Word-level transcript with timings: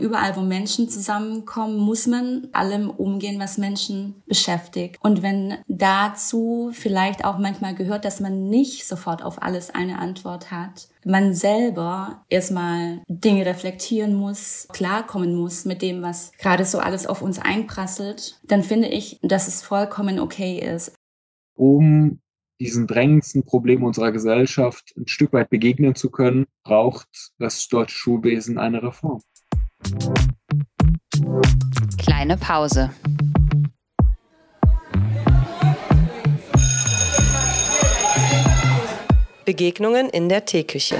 Überall, 0.00 0.36
wo 0.36 0.40
Menschen 0.40 0.88
zusammenkommen, 0.88 1.76
muss 1.76 2.06
man 2.06 2.48
allem 2.52 2.90
umgehen, 2.90 3.38
was 3.38 3.58
Menschen 3.58 4.22
beschäftigt. 4.26 4.96
Und 5.00 5.22
wenn 5.22 5.58
dazu 5.68 6.70
vielleicht 6.72 7.24
auch 7.24 7.38
manchmal 7.38 7.74
gehört, 7.74 8.04
dass 8.04 8.20
man 8.20 8.48
nicht 8.48 8.86
sofort 8.86 9.22
auf 9.22 9.42
alles 9.42 9.70
eine 9.70 9.98
Antwort 9.98 10.50
hat, 10.50 10.88
man 11.04 11.34
selber 11.34 12.24
erstmal 12.28 13.02
Dinge 13.08 13.46
reflektieren 13.46 14.14
muss, 14.14 14.68
klarkommen 14.72 15.34
muss 15.34 15.64
mit 15.64 15.82
dem, 15.82 16.02
was 16.02 16.32
gerade 16.38 16.64
so 16.64 16.78
alles 16.78 17.06
auf 17.06 17.22
uns 17.22 17.38
einprasselt, 17.38 18.40
dann 18.46 18.62
finde 18.62 18.88
ich, 18.88 19.18
dass 19.22 19.48
es 19.48 19.62
vollkommen 19.62 20.18
okay 20.18 20.58
ist. 20.58 20.94
Um 21.54 22.20
diesen 22.60 22.86
drängendsten 22.86 23.44
Problem 23.44 23.82
unserer 23.82 24.12
Gesellschaft 24.12 24.92
ein 24.96 25.08
Stück 25.08 25.32
weit 25.32 25.48
begegnen 25.48 25.94
zu 25.94 26.10
können, 26.10 26.46
braucht 26.62 27.32
das 27.38 27.66
deutsche 27.68 27.96
Schulwesen 27.96 28.58
eine 28.58 28.82
Reform. 28.82 29.22
Kleine 31.98 32.36
Pause. 32.36 32.90
Begegnungen 39.44 40.08
in 40.10 40.28
der 40.28 40.44
Teeküche. 40.44 40.96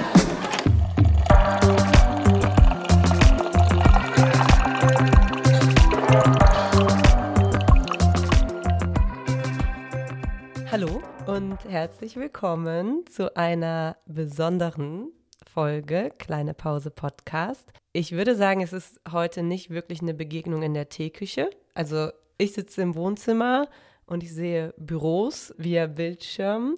Hallo 10.71 11.01
und 11.27 11.57
herzlich 11.65 12.15
willkommen 12.15 13.05
zu 13.09 13.35
einer 13.35 13.97
besonderen 14.05 15.11
Folge 15.53 16.11
Kleine 16.17 16.53
Pause 16.53 16.91
Podcast. 16.91 17.73
Ich 17.91 18.13
würde 18.13 18.37
sagen, 18.37 18.61
es 18.61 18.71
ist 18.71 19.01
heute 19.11 19.43
nicht 19.43 19.69
wirklich 19.69 20.01
eine 20.01 20.13
Begegnung 20.13 20.63
in 20.63 20.73
der 20.73 20.87
Teeküche. 20.87 21.49
Also 21.73 22.09
ich 22.37 22.53
sitze 22.53 22.81
im 22.81 22.95
Wohnzimmer 22.95 23.67
und 24.05 24.23
ich 24.23 24.33
sehe 24.33 24.73
Büros 24.77 25.53
via 25.57 25.87
Bildschirm, 25.87 26.77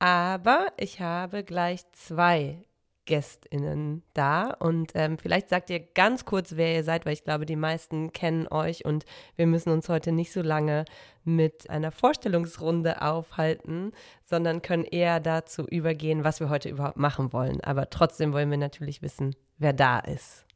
aber 0.00 0.66
ich 0.78 1.00
habe 1.00 1.44
gleich 1.44 1.88
zwei 1.92 2.64
GästInnen 3.12 4.02
da. 4.14 4.54
Und 4.58 4.92
ähm, 4.94 5.18
vielleicht 5.18 5.50
sagt 5.50 5.68
ihr 5.68 5.80
ganz 5.80 6.24
kurz, 6.24 6.56
wer 6.56 6.74
ihr 6.74 6.82
seid, 6.82 7.04
weil 7.04 7.12
ich 7.12 7.24
glaube, 7.24 7.44
die 7.44 7.56
meisten 7.56 8.10
kennen 8.14 8.48
euch 8.48 8.86
und 8.86 9.04
wir 9.36 9.46
müssen 9.46 9.68
uns 9.68 9.90
heute 9.90 10.12
nicht 10.12 10.32
so 10.32 10.40
lange 10.40 10.86
mit 11.22 11.68
einer 11.68 11.92
Vorstellungsrunde 11.92 13.02
aufhalten, 13.02 13.92
sondern 14.24 14.62
können 14.62 14.84
eher 14.84 15.20
dazu 15.20 15.66
übergehen, 15.66 16.24
was 16.24 16.40
wir 16.40 16.48
heute 16.48 16.70
überhaupt 16.70 16.96
machen 16.96 17.34
wollen. 17.34 17.60
Aber 17.60 17.90
trotzdem 17.90 18.32
wollen 18.32 18.50
wir 18.50 18.56
natürlich 18.56 19.02
wissen, 19.02 19.36
wer 19.58 19.74
da 19.74 19.98
ist. 19.98 20.46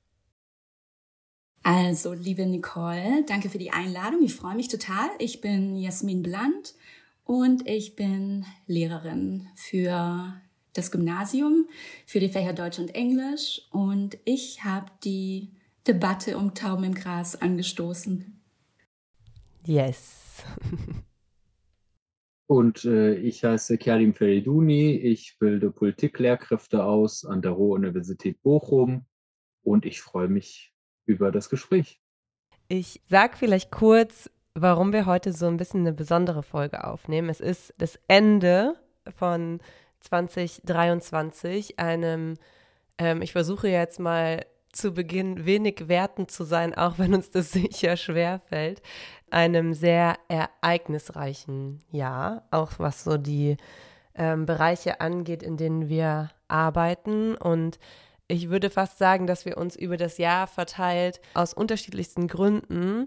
Also, 1.63 2.15
liebe 2.15 2.47
Nicole, 2.47 3.23
danke 3.29 3.51
für 3.51 3.59
die 3.59 3.73
Einladung. 3.73 4.23
Ich 4.23 4.35
freue 4.35 4.55
mich 4.55 4.69
total. 4.69 5.11
Ich 5.19 5.43
bin 5.43 5.77
Jasmin 5.77 6.23
Bland 6.23 6.75
und 7.25 7.69
ich 7.69 7.97
bin 7.97 8.47
Lehrerin 8.67 9.49
für 9.57 10.41
das 10.77 10.91
Gymnasium 10.91 11.69
für 12.07 12.21
die 12.21 12.29
Fächer 12.29 12.53
Deutsch 12.53 12.79
und 12.79 12.95
Englisch 12.95 13.63
und 13.71 14.19
ich 14.25 14.65
habe 14.65 14.91
die 15.05 15.51
Debatte 15.87 16.37
um 16.37 16.55
Tauben 16.55 16.85
im 16.85 16.95
Gras 16.95 17.41
angestoßen. 17.41 18.41
Yes. 19.65 20.45
und 22.47 22.85
äh, 22.85 23.15
ich 23.15 23.45
heiße 23.45 23.79
Kerlim 23.79 24.15
Feriduni, 24.15 24.97
ich 24.97 25.39
bilde 25.39 25.71
Politiklehrkräfte 25.71 26.85
aus 26.85 27.25
an 27.25 27.43
der 27.43 27.53
Ruhr-Universität 27.53 28.43
Bochum 28.43 29.05
und 29.63 29.87
ich 29.87 30.01
freue 30.01 30.29
mich 30.29 30.73
über 31.05 31.31
das 31.31 31.51
Gespräch. 31.51 32.01
Ich 32.69 33.01
sage 33.07 33.37
vielleicht 33.37 33.71
kurz, 33.71 34.31
warum 34.55 34.93
wir 34.93 35.07
heute 35.07 35.33
so 35.33 35.47
ein 35.47 35.57
bisschen 35.57 35.81
eine 35.81 35.93
besondere 35.93 36.43
Folge 36.43 36.85
aufnehmen. 36.85 37.29
Es 37.29 37.41
ist 37.41 37.75
das 37.79 37.99
Ende 38.09 38.75
von 39.17 39.61
2023, 40.07 41.79
einem, 41.79 42.35
ähm, 42.99 43.23
ich 43.23 43.33
versuche 43.33 43.69
jetzt 43.69 44.01
mal 44.01 44.45
zu 44.73 44.93
Beginn 44.93 45.47
wenig 45.47 45.89
wertend 45.89 46.31
zu 46.31 46.45
sein, 46.45 46.75
auch 46.75 46.99
wenn 46.99 47.15
uns 47.15 47.31
das 47.31 47.53
sicher 47.53 47.97
schwer 47.97 48.41
fällt, 48.49 48.83
einem 49.31 49.75
sehr 49.75 50.17
ereignisreichen 50.29 51.81
Jahr, 51.91 52.45
auch 52.51 52.73
was 52.79 53.05
so 53.05 53.17
die 53.17 53.57
ähm, 54.15 54.47
Bereiche 54.47 55.01
angeht, 55.01 55.43
in 55.43 55.57
denen 55.57 55.89
wir 55.89 56.31
arbeiten. 56.49 57.35
Und 57.37 57.79
ich 58.29 58.49
würde 58.49 58.71
fast 58.71 58.99
sagen, 58.99 59.27
dass 59.27 59.45
wir 59.45 59.57
uns 59.57 59.77
über 59.77 59.97
das 59.97 60.19
Jahr 60.19 60.47
verteilt 60.47 61.21
aus 61.35 61.55
unterschiedlichsten 61.55 62.29
Gründen 62.29 63.07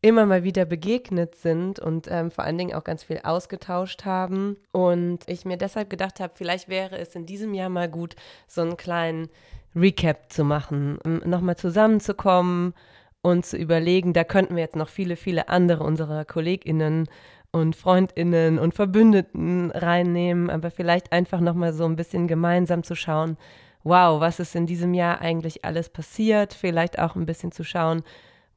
immer 0.00 0.26
mal 0.26 0.44
wieder 0.44 0.64
begegnet 0.64 1.34
sind 1.34 1.80
und 1.80 2.06
ähm, 2.08 2.30
vor 2.30 2.44
allen 2.44 2.58
Dingen 2.58 2.74
auch 2.74 2.84
ganz 2.84 3.02
viel 3.02 3.20
ausgetauscht 3.24 4.04
haben. 4.04 4.56
Und 4.70 5.20
ich 5.26 5.44
mir 5.44 5.56
deshalb 5.56 5.90
gedacht 5.90 6.20
habe, 6.20 6.32
vielleicht 6.36 6.68
wäre 6.68 6.98
es 6.98 7.14
in 7.14 7.26
diesem 7.26 7.52
Jahr 7.54 7.68
mal 7.68 7.88
gut, 7.88 8.14
so 8.46 8.60
einen 8.60 8.76
kleinen 8.76 9.28
Recap 9.74 10.32
zu 10.32 10.44
machen, 10.44 10.98
um 11.04 11.18
nochmal 11.28 11.56
zusammenzukommen 11.56 12.74
und 13.22 13.44
zu 13.44 13.56
überlegen, 13.56 14.12
da 14.12 14.24
könnten 14.24 14.54
wir 14.56 14.62
jetzt 14.62 14.76
noch 14.76 14.88
viele, 14.88 15.16
viele 15.16 15.48
andere 15.48 15.82
unserer 15.82 16.24
KollegInnen 16.24 17.08
und 17.50 17.76
FreundInnen 17.76 18.58
und 18.58 18.74
Verbündeten 18.74 19.70
reinnehmen, 19.72 20.50
aber 20.50 20.70
vielleicht 20.70 21.12
einfach 21.12 21.40
nochmal 21.40 21.72
so 21.72 21.84
ein 21.84 21.96
bisschen 21.96 22.28
gemeinsam 22.28 22.82
zu 22.82 22.94
schauen, 22.94 23.36
wow, 23.84 24.20
was 24.20 24.38
ist 24.38 24.54
in 24.54 24.66
diesem 24.66 24.94
Jahr 24.94 25.20
eigentlich 25.20 25.64
alles 25.64 25.88
passiert, 25.88 26.52
vielleicht 26.52 26.98
auch 26.98 27.16
ein 27.16 27.26
bisschen 27.26 27.52
zu 27.52 27.64
schauen, 27.64 28.02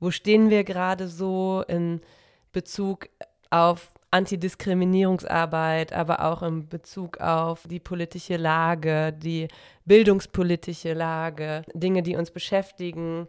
wo 0.01 0.11
stehen 0.11 0.49
wir 0.49 0.65
gerade 0.65 1.07
so 1.07 1.63
in 1.67 2.01
Bezug 2.51 3.07
auf 3.49 3.93
Antidiskriminierungsarbeit, 4.09 5.93
aber 5.93 6.25
auch 6.25 6.43
in 6.43 6.67
Bezug 6.67 7.21
auf 7.21 7.63
die 7.69 7.79
politische 7.79 8.35
Lage, 8.35 9.13
die 9.13 9.47
bildungspolitische 9.85 10.93
Lage, 10.93 11.61
Dinge, 11.73 12.03
die 12.03 12.17
uns 12.17 12.31
beschäftigen. 12.31 13.27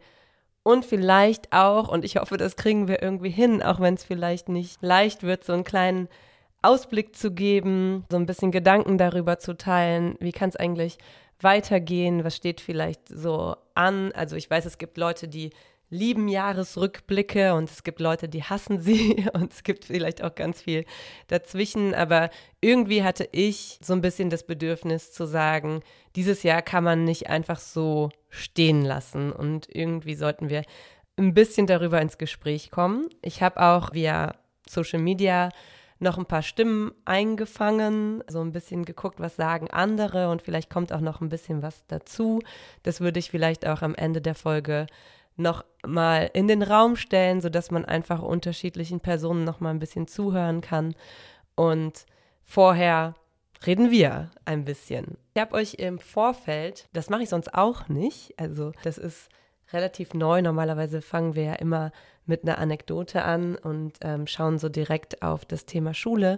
Und 0.65 0.84
vielleicht 0.84 1.53
auch, 1.53 1.88
und 1.88 2.05
ich 2.05 2.16
hoffe, 2.16 2.37
das 2.37 2.56
kriegen 2.56 2.88
wir 2.88 3.03
irgendwie 3.03 3.31
hin, 3.31 3.62
auch 3.62 3.78
wenn 3.78 3.94
es 3.94 4.03
vielleicht 4.03 4.49
nicht 4.49 4.82
leicht 4.82 5.22
wird, 5.22 5.44
so 5.44 5.53
einen 5.53 5.65
kleinen 5.65 6.09
Ausblick 6.62 7.15
zu 7.16 7.32
geben, 7.32 8.05
so 8.11 8.16
ein 8.16 8.27
bisschen 8.27 8.50
Gedanken 8.50 8.99
darüber 8.99 9.38
zu 9.38 9.56
teilen, 9.56 10.16
wie 10.21 10.32
kann 10.32 10.49
es 10.49 10.56
eigentlich 10.56 10.99
weitergehen, 11.41 12.25
was 12.25 12.37
steht 12.37 12.61
vielleicht 12.61 13.09
so 13.09 13.56
an. 13.75 14.12
Also 14.12 14.37
ich 14.37 14.49
weiß, 14.49 14.65
es 14.65 14.78
gibt 14.78 14.97
Leute, 14.97 15.28
die 15.28 15.50
lieben 15.92 16.26
Jahresrückblicke 16.26 17.54
und 17.54 17.70
es 17.70 17.84
gibt 17.84 18.00
Leute, 18.00 18.26
die 18.26 18.42
hassen 18.42 18.80
sie 18.80 19.26
und 19.34 19.53
es 19.53 19.62
gibt 19.62 19.84
vielleicht 19.84 20.25
auch 20.25 20.34
ganz 20.34 20.62
viel 20.62 20.86
dazwischen. 21.28 21.94
Aber 21.94 22.30
irgendwie 22.60 23.04
hatte 23.04 23.28
ich 23.30 23.78
so 23.82 23.92
ein 23.92 24.00
bisschen 24.00 24.31
das 24.31 24.44
Bedürfnis 24.44 25.12
zu 25.12 25.26
sagen, 25.26 25.81
dieses 26.16 26.42
Jahr 26.42 26.62
kann 26.62 26.82
man 26.82 27.04
nicht 27.04 27.28
einfach 27.28 27.58
so 27.58 28.10
stehen 28.31 28.82
lassen 28.82 29.32
und 29.32 29.69
irgendwie 29.69 30.14
sollten 30.14 30.48
wir 30.48 30.62
ein 31.19 31.34
bisschen 31.34 31.66
darüber 31.66 32.00
ins 32.00 32.16
Gespräch 32.16 32.70
kommen. 32.70 33.06
Ich 33.20 33.42
habe 33.42 33.60
auch 33.60 33.92
via 33.92 34.34
Social 34.66 34.98
Media 34.98 35.50
noch 35.98 36.16
ein 36.19 36.26
paar 36.26 36.42
Stimmen 36.42 36.92
eingefangen, 37.04 38.25
so 38.28 38.41
ein 38.41 38.52
bisschen 38.52 38.86
geguckt, 38.86 39.20
was 39.20 39.36
sagen 39.36 39.70
andere 39.70 40.31
und 40.31 40.42
vielleicht 40.42 40.70
kommt 40.70 40.92
auch 40.92 41.00
noch 41.00 41.20
ein 41.20 41.28
bisschen 41.28 41.62
was 41.62 41.86
dazu. 41.86 42.41
Das 42.82 43.00
würde 43.00 43.19
ich 43.19 43.31
vielleicht 43.31 43.66
auch 43.66 43.82
am 43.82 43.94
Ende 43.94 44.22
der 44.22 44.34
Folge 44.34 44.86
noch 45.37 45.65
mal 45.84 46.31
in 46.34 46.48
den 46.48 46.62
Raum 46.62 46.97
stellen, 46.97 47.41
sodass 47.41 47.70
man 47.70 47.84
einfach 47.84 48.22
unterschiedlichen 48.22 49.00
Personen 49.00 49.44
noch 49.44 49.60
mal 49.60 49.70
ein 49.70 49.78
bisschen 49.78 50.06
zuhören 50.06 50.60
kann. 50.60 50.94
Und 51.54 52.06
vorher 52.44 53.15
reden 53.66 53.91
wir 53.91 54.31
ein 54.44 54.65
bisschen. 54.65 55.16
Ich 55.34 55.41
habe 55.41 55.54
euch 55.54 55.75
im 55.75 55.98
Vorfeld, 55.98 56.88
das 56.93 57.10
mache 57.10 57.22
ich 57.22 57.28
sonst 57.28 57.54
auch 57.54 57.88
nicht, 57.88 58.38
also 58.38 58.72
das 58.82 58.98
ist 58.98 59.28
relativ 59.72 60.15
neu. 60.15 60.43
Normalerweise 60.43 61.00
fangen 61.00 61.34
wir 61.34 61.44
ja 61.44 61.55
immer 61.55 61.93
mit 62.26 62.43
einer 62.43 62.58
Anekdote 62.58 63.23
an 63.25 63.56
und 63.56 63.99
ähm, 64.02 64.26
schauen 64.26 64.58
so 64.58 64.69
direkt 64.69 65.23
auf 65.23 65.44
das 65.44 65.64
Thema 65.67 65.94
Schule. 65.94 66.37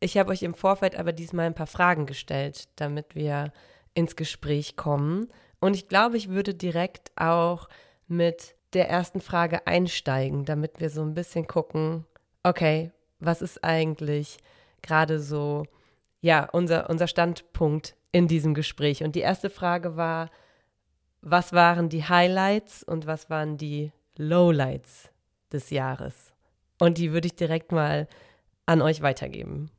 Ich 0.00 0.18
habe 0.18 0.32
euch 0.32 0.42
im 0.42 0.54
Vorfeld 0.54 0.96
aber 0.96 1.12
diesmal 1.12 1.46
ein 1.46 1.54
paar 1.54 1.66
Fragen 1.66 2.06
gestellt, 2.06 2.68
damit 2.76 3.14
wir 3.14 3.52
ins 3.94 4.16
Gespräch 4.16 4.76
kommen. 4.76 5.28
Und 5.60 5.74
ich 5.74 5.88
glaube, 5.88 6.16
ich 6.16 6.28
würde 6.28 6.54
direkt 6.54 7.12
auch 7.16 7.68
mit 8.12 8.54
der 8.74 8.88
ersten 8.88 9.20
Frage 9.20 9.66
einsteigen, 9.66 10.44
damit 10.44 10.80
wir 10.80 10.90
so 10.90 11.02
ein 11.02 11.14
bisschen 11.14 11.46
gucken, 11.46 12.06
okay, 12.42 12.90
was 13.18 13.42
ist 13.42 13.62
eigentlich 13.64 14.38
gerade 14.82 15.20
so, 15.20 15.64
ja, 16.20 16.48
unser, 16.52 16.88
unser 16.90 17.06
Standpunkt 17.06 17.96
in 18.12 18.28
diesem 18.28 18.54
Gespräch. 18.54 19.02
Und 19.02 19.14
die 19.14 19.20
erste 19.20 19.50
Frage 19.50 19.96
war, 19.96 20.30
was 21.20 21.52
waren 21.52 21.88
die 21.88 22.04
Highlights 22.04 22.82
und 22.82 23.06
was 23.06 23.30
waren 23.30 23.56
die 23.56 23.92
Lowlights 24.16 25.10
des 25.52 25.70
Jahres? 25.70 26.32
Und 26.78 26.98
die 26.98 27.12
würde 27.12 27.26
ich 27.26 27.36
direkt 27.36 27.72
mal 27.72 28.08
an 28.66 28.82
euch 28.82 29.02
weitergeben. 29.02 29.70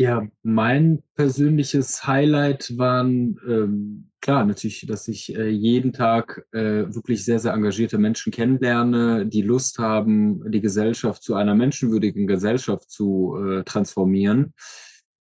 Ja, 0.00 0.28
mein 0.44 1.02
persönliches 1.16 2.06
Highlight 2.06 2.78
waren 2.78 3.36
ähm, 3.48 4.10
klar 4.20 4.44
natürlich, 4.44 4.86
dass 4.86 5.08
ich 5.08 5.34
äh, 5.34 5.48
jeden 5.48 5.92
Tag 5.92 6.46
äh, 6.52 6.86
wirklich 6.94 7.24
sehr, 7.24 7.40
sehr 7.40 7.52
engagierte 7.52 7.98
Menschen 7.98 8.30
kennenlerne, 8.30 9.26
die 9.26 9.42
Lust 9.42 9.80
haben, 9.80 10.48
die 10.52 10.60
Gesellschaft 10.60 11.24
zu 11.24 11.34
einer 11.34 11.56
menschenwürdigen 11.56 12.28
Gesellschaft 12.28 12.88
zu 12.92 13.36
äh, 13.36 13.64
transformieren. 13.64 14.54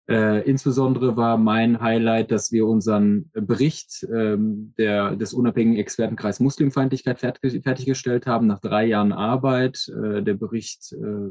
Äh, 0.09 0.43
insbesondere 0.43 1.17
war 1.17 1.39
mein 1.39 1.81
Highlight, 1.81 2.33
dass 2.33 2.51
wir 2.51 2.67
unseren 2.67 3.31
Bericht 3.33 4.05
ähm, 4.13 4.75
der, 4.77 5.15
des 5.15 5.35
unabhängigen 5.35 5.79
Expertenkreis 5.79 6.41
Muslimfeindlichkeit 6.41 7.21
fertig, 7.21 7.63
fertiggestellt 7.63 8.27
haben 8.27 8.49
nach 8.49 8.61
drei 8.61 8.87
Jahren 8.87 9.13
Arbeit. 9.13 9.89
Äh, 9.89 10.25
der 10.25 10.35
Bericht 10.35 10.93
äh, 10.93 11.31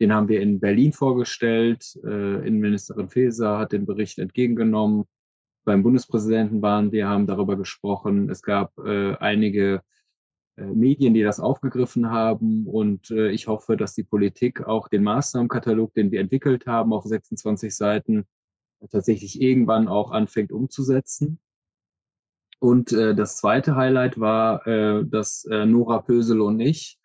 den 0.00 0.12
haben 0.12 0.28
wir 0.28 0.40
in 0.40 0.60
Berlin 0.60 0.92
vorgestellt. 0.92 1.98
Äh, 2.04 2.46
Innenministerin 2.46 3.08
Faeser 3.08 3.58
hat 3.58 3.72
den 3.72 3.86
Bericht 3.86 4.18
entgegengenommen. 4.18 5.04
Beim 5.64 5.82
Bundespräsidenten 5.82 6.62
waren 6.62 6.92
wir, 6.92 7.08
haben 7.08 7.26
darüber 7.26 7.56
gesprochen. 7.56 8.28
Es 8.28 8.42
gab 8.42 8.76
äh, 8.78 9.14
einige 9.16 9.82
äh, 10.56 10.64
Medien, 10.64 11.14
die 11.14 11.22
das 11.22 11.40
aufgegriffen 11.40 12.10
haben. 12.10 12.66
Und 12.66 13.10
äh, 13.10 13.30
ich 13.30 13.46
hoffe, 13.46 13.76
dass 13.76 13.94
die 13.94 14.04
Politik 14.04 14.66
auch 14.66 14.88
den 14.88 15.02
Maßnahmenkatalog, 15.04 15.94
den 15.94 16.10
wir 16.10 16.20
entwickelt 16.20 16.66
haben 16.66 16.92
auf 16.92 17.04
26 17.04 17.74
Seiten, 17.74 18.26
tatsächlich 18.90 19.40
irgendwann 19.40 19.88
auch 19.88 20.10
anfängt 20.10 20.52
umzusetzen. 20.52 21.38
Und 22.58 22.92
äh, 22.92 23.14
das 23.14 23.36
zweite 23.36 23.76
Highlight 23.76 24.18
war, 24.18 24.66
äh, 24.66 25.04
dass 25.04 25.44
äh, 25.44 25.66
Nora 25.66 26.00
Pösel 26.00 26.40
und 26.40 26.60
ich 26.60 26.98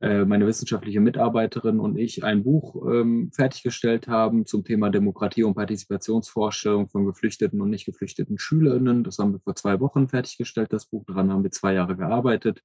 meine 0.00 0.46
wissenschaftliche 0.46 1.00
Mitarbeiterin 1.00 1.80
und 1.80 1.96
ich 1.96 2.22
ein 2.22 2.42
Buch 2.42 2.86
ähm, 2.86 3.30
fertiggestellt 3.32 4.08
haben 4.08 4.44
zum 4.44 4.62
Thema 4.62 4.90
Demokratie 4.90 5.42
und 5.42 5.54
Partizipationsvorstellung 5.54 6.88
von 6.88 7.06
geflüchteten 7.06 7.62
und 7.62 7.70
nicht 7.70 7.86
geflüchteten 7.86 8.38
Schülerinnen. 8.38 9.04
Das 9.04 9.18
haben 9.18 9.32
wir 9.32 9.40
vor 9.40 9.56
zwei 9.56 9.80
Wochen 9.80 10.08
fertiggestellt, 10.08 10.72
das 10.72 10.86
Buch. 10.86 11.04
Daran 11.06 11.32
haben 11.32 11.44
wir 11.44 11.50
zwei 11.50 11.72
Jahre 11.72 11.96
gearbeitet. 11.96 12.62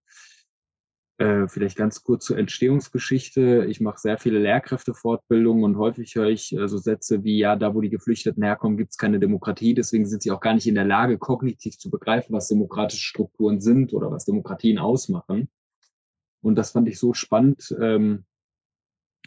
Äh, 1.22 1.48
vielleicht 1.48 1.78
ganz 1.78 2.04
kurz 2.04 2.26
zur 2.26 2.40
Entstehungsgeschichte. 2.40 3.66
Ich 3.70 3.80
mache 3.80 4.00
sehr 4.00 4.18
viele 4.18 4.40
Lehrkräftefortbildungen 4.40 5.64
und 5.64 5.78
häufig 5.78 6.16
höre 6.16 6.30
ich 6.30 6.52
äh, 6.52 6.68
so 6.68 6.80
Sätze 6.80 7.24
wie, 7.24 7.38
ja, 7.38 7.56
da 7.56 7.76
wo 7.76 7.82
die 7.82 7.92
Geflüchteten 7.92 8.42
herkommen, 8.42 8.76
gibt 8.76 8.90
es 8.90 8.98
keine 8.98 9.20
Demokratie. 9.20 9.76
Deswegen 9.76 10.08
sind 10.08 10.24
sie 10.24 10.32
auch 10.32 10.40
gar 10.40 10.56
nicht 10.56 10.66
in 10.66 10.74
der 10.74 10.86
Lage, 10.86 11.20
kognitiv 11.20 11.78
zu 11.78 11.92
begreifen, 11.92 12.34
was 12.34 12.48
demokratische 12.48 13.04
Strukturen 13.04 13.62
sind 13.62 13.94
oder 13.94 14.10
was 14.10 14.26
Demokratien 14.26 14.80
ausmachen. 14.80 15.48
Und 16.42 16.56
das 16.56 16.72
fand 16.72 16.88
ich 16.88 17.00
so 17.00 17.14
spannend. 17.14 17.76
Ähm, 17.80 18.26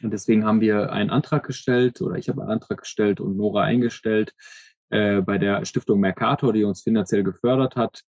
und 0.03 0.13
deswegen 0.13 0.45
haben 0.45 0.61
wir 0.61 0.93
einen 0.93 1.11
Antrag 1.11 1.47
gestellt 1.47 2.01
oder 2.01 2.17
ich 2.17 2.29
habe 2.29 2.43
einen 2.43 2.51
Antrag 2.51 2.81
gestellt 2.81 3.21
und 3.21 3.37
Nora 3.37 3.63
eingestellt 3.63 4.35
äh, 4.91 5.23
bei 5.23 5.39
der 5.39 5.65
Stiftung 5.65 6.01
Mercator, 6.01 6.53
die 6.53 6.65
uns 6.65 6.83
finanziell 6.83 7.23
gefördert 7.23 7.77
hat. 7.77 8.03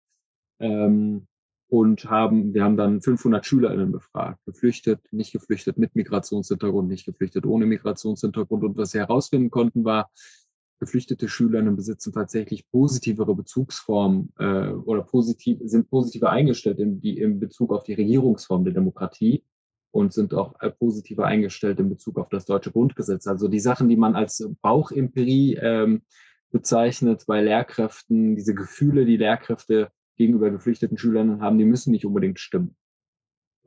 Ähm, 0.58 1.26
und 1.68 2.04
haben, 2.08 2.54
wir 2.54 2.62
haben 2.62 2.76
dann 2.76 3.00
500 3.00 3.44
SchülerInnen 3.44 3.90
befragt, 3.90 4.38
geflüchtet, 4.46 5.00
nicht 5.10 5.32
geflüchtet, 5.32 5.78
mit 5.78 5.96
Migrationshintergrund, 5.96 6.88
nicht 6.88 7.06
geflüchtet, 7.06 7.44
ohne 7.44 7.66
Migrationshintergrund. 7.66 8.62
Und 8.62 8.76
was 8.76 8.94
wir 8.94 9.00
herausfinden 9.00 9.50
konnten, 9.50 9.84
war, 9.84 10.10
geflüchtete 10.78 11.28
Schülerinnen 11.28 11.76
besitzen 11.76 12.12
tatsächlich 12.12 12.68
positivere 12.70 13.34
Bezugsformen 13.34 14.32
äh, 14.38 14.68
oder 14.68 15.02
positiv, 15.02 15.58
sind 15.64 15.88
positiver 15.90 16.30
eingestellt 16.30 16.78
in, 16.78 17.00
die, 17.00 17.18
in 17.18 17.40
Bezug 17.40 17.72
auf 17.72 17.84
die 17.84 17.94
Regierungsform 17.94 18.64
der 18.64 18.74
Demokratie 18.74 19.42
und 19.90 20.12
sind 20.12 20.34
auch 20.34 20.54
äh, 20.60 20.70
positiver 20.70 21.24
eingestellt 21.24 21.80
in 21.80 21.88
Bezug 21.88 22.18
auf 22.18 22.28
das 22.28 22.44
deutsche 22.44 22.72
Grundgesetz. 22.72 23.26
Also 23.26 23.48
die 23.48 23.60
Sachen, 23.60 23.88
die 23.88 23.96
man 23.96 24.14
als 24.14 24.48
Bauchempirie 24.60 25.54
ähm, 25.54 26.02
bezeichnet 26.50 27.24
bei 27.26 27.42
Lehrkräften, 27.42 28.36
diese 28.36 28.54
Gefühle, 28.54 29.04
die 29.04 29.16
Lehrkräfte 29.16 29.90
gegenüber 30.16 30.50
geflüchteten 30.50 30.98
Schülern 30.98 31.40
haben, 31.40 31.58
die 31.58 31.64
müssen 31.64 31.90
nicht 31.90 32.04
unbedingt 32.04 32.38
stimmen. 32.38 32.76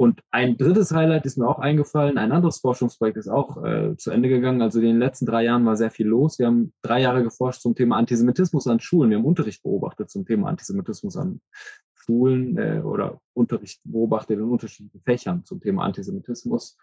Und 0.01 0.21
ein 0.31 0.55
drittes 0.55 0.93
Highlight 0.93 1.25
ist 1.25 1.37
mir 1.37 1.45
auch 1.45 1.59
eingefallen. 1.59 2.17
Ein 2.17 2.31
anderes 2.31 2.59
Forschungsprojekt 2.59 3.17
ist 3.17 3.27
auch 3.27 3.61
äh, 3.65 3.97
zu 3.97 4.11
Ende 4.11 4.29
gegangen. 4.29 4.61
Also 4.61 4.79
in 4.79 4.85
den 4.85 4.99
letzten 4.99 5.25
drei 5.25 5.43
Jahren 5.43 5.65
war 5.65 5.75
sehr 5.75 5.91
viel 5.91 6.07
los. 6.07 6.39
Wir 6.39 6.45
haben 6.45 6.71
drei 6.81 7.01
Jahre 7.01 7.21
geforscht 7.21 7.59
zum 7.61 7.75
Thema 7.75 7.97
Antisemitismus 7.97 8.65
an 8.67 8.79
Schulen. 8.79 9.09
Wir 9.09 9.17
haben 9.17 9.25
Unterricht 9.25 9.61
beobachtet 9.61 10.09
zum 10.09 10.25
Thema 10.25 10.47
Antisemitismus 10.47 11.17
an 11.17 11.41
Schulen 11.95 12.57
äh, 12.57 12.79
oder 12.81 13.19
Unterricht 13.33 13.81
beobachtet 13.83 14.39
in 14.39 14.45
unterschiedlichen 14.45 15.01
Fächern 15.01 15.43
zum 15.43 15.59
Thema 15.59 15.83
Antisemitismus. 15.83 16.77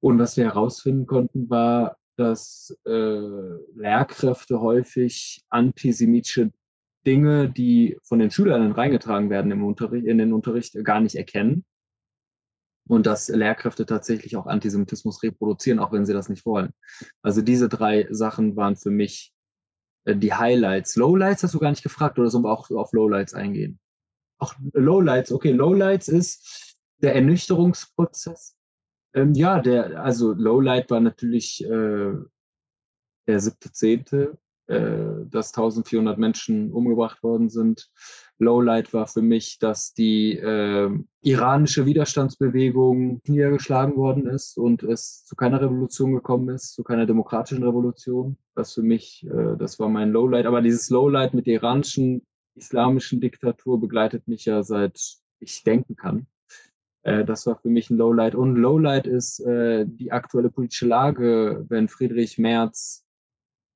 Und 0.00 0.18
was 0.18 0.36
wir 0.36 0.46
herausfinden 0.46 1.06
konnten, 1.06 1.48
war, 1.48 1.96
dass 2.16 2.76
äh, 2.86 3.20
Lehrkräfte 3.76 4.60
häufig 4.60 5.44
antisemitische 5.48 6.50
Dinge, 7.06 7.48
die 7.50 7.96
von 8.02 8.18
den 8.18 8.32
Schülern 8.32 8.72
reingetragen 8.72 9.30
werden 9.30 9.52
im 9.52 9.62
Unterricht, 9.64 10.08
in 10.08 10.18
den 10.18 10.32
Unterricht, 10.32 10.74
gar 10.82 10.98
nicht 10.98 11.14
erkennen 11.14 11.64
und 12.86 13.06
dass 13.06 13.28
Lehrkräfte 13.28 13.86
tatsächlich 13.86 14.36
auch 14.36 14.46
Antisemitismus 14.46 15.22
reproduzieren, 15.22 15.78
auch 15.78 15.92
wenn 15.92 16.06
sie 16.06 16.12
das 16.12 16.28
nicht 16.28 16.44
wollen. 16.44 16.72
Also 17.22 17.42
diese 17.42 17.68
drei 17.68 18.06
Sachen 18.10 18.56
waren 18.56 18.76
für 18.76 18.90
mich 18.90 19.32
äh, 20.04 20.16
die 20.16 20.34
Highlights. 20.34 20.96
Lowlights 20.96 21.42
hast 21.42 21.54
du 21.54 21.58
gar 21.58 21.70
nicht 21.70 21.82
gefragt 21.82 22.18
oder 22.18 22.30
sollen 22.30 22.44
wir 22.44 22.52
auch 22.52 22.70
auf 22.70 22.92
Lowlights 22.92 23.34
eingehen? 23.34 23.78
Auch 24.38 24.54
Lowlights, 24.72 25.32
okay, 25.32 25.52
Lowlights 25.52 26.08
ist 26.08 26.76
der 26.98 27.14
Ernüchterungsprozess. 27.14 28.56
Ähm, 29.14 29.32
ja, 29.34 29.60
der, 29.60 30.02
also 30.02 30.32
Lowlight 30.32 30.90
war 30.90 31.00
natürlich 31.00 31.64
äh, 31.64 32.12
der 33.26 33.40
siebte, 33.40 33.72
zehnte, 33.72 34.38
äh, 34.66 35.26
dass 35.26 35.54
1400 35.54 36.18
Menschen 36.18 36.72
umgebracht 36.72 37.22
worden 37.22 37.48
sind. 37.48 37.90
Lowlight 38.38 38.92
war 38.92 39.06
für 39.06 39.22
mich, 39.22 39.58
dass 39.58 39.94
die 39.94 40.36
äh, 40.36 40.90
iranische 41.22 41.86
Widerstandsbewegung 41.86 43.20
niedergeschlagen 43.26 43.96
worden 43.96 44.26
ist 44.26 44.58
und 44.58 44.82
es 44.82 45.24
zu 45.24 45.36
keiner 45.36 45.60
Revolution 45.60 46.14
gekommen 46.14 46.48
ist, 46.48 46.74
zu 46.74 46.82
keiner 46.82 47.06
demokratischen 47.06 47.62
Revolution. 47.62 48.36
Das 48.54 48.74
für 48.74 48.82
mich, 48.82 49.26
äh, 49.26 49.56
das 49.56 49.78
war 49.78 49.88
mein 49.88 50.10
Lowlight. 50.10 50.46
Aber 50.46 50.62
dieses 50.62 50.90
Lowlight 50.90 51.34
mit 51.34 51.46
der 51.46 51.54
iranischen 51.54 52.22
islamischen 52.56 53.20
Diktatur 53.20 53.80
begleitet 53.80 54.28
mich 54.28 54.44
ja 54.44 54.62
seit 54.62 55.00
ich 55.40 55.62
denken 55.62 55.96
kann. 55.96 56.26
Äh, 57.02 57.24
das 57.24 57.46
war 57.46 57.56
für 57.56 57.68
mich 57.68 57.90
ein 57.90 57.96
Lowlight. 57.96 58.34
Und 58.34 58.56
Lowlight 58.56 59.06
ist 59.06 59.40
äh, 59.40 59.86
die 59.86 60.10
aktuelle 60.12 60.50
politische 60.50 60.86
Lage, 60.86 61.64
wenn 61.68 61.88
Friedrich 61.88 62.38
Merz 62.38 63.03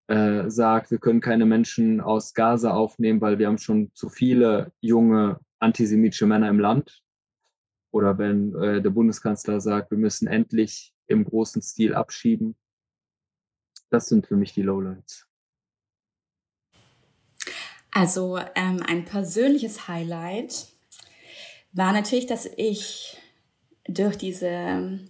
äh, 0.08 0.48
sagt, 0.50 0.90
wir 0.90 0.98
können 0.98 1.20
keine 1.20 1.44
Menschen 1.44 2.00
aus 2.00 2.34
Gaza 2.34 2.72
aufnehmen, 2.72 3.20
weil 3.20 3.38
wir 3.38 3.46
haben 3.46 3.58
schon 3.58 3.90
zu 3.94 4.08
viele 4.08 4.72
junge 4.80 5.38
antisemitische 5.58 6.26
Männer 6.26 6.48
im 6.48 6.58
Land. 6.58 7.02
Oder 7.90 8.18
wenn 8.18 8.54
äh, 8.54 8.82
der 8.82 8.90
Bundeskanzler 8.90 9.60
sagt, 9.60 9.90
wir 9.90 9.98
müssen 9.98 10.26
endlich 10.26 10.94
im 11.06 11.24
großen 11.24 11.62
Stil 11.62 11.94
abschieben. 11.94 12.56
Das 13.90 14.06
sind 14.06 14.26
für 14.26 14.36
mich 14.36 14.52
die 14.52 14.62
Lowlights. 14.62 15.26
Also 17.90 18.38
ähm, 18.54 18.82
ein 18.86 19.04
persönliches 19.04 19.88
Highlight 19.88 20.68
war 21.72 21.92
natürlich, 21.92 22.26
dass 22.26 22.46
ich 22.56 23.18
durch 23.86 24.16
diese 24.16 25.00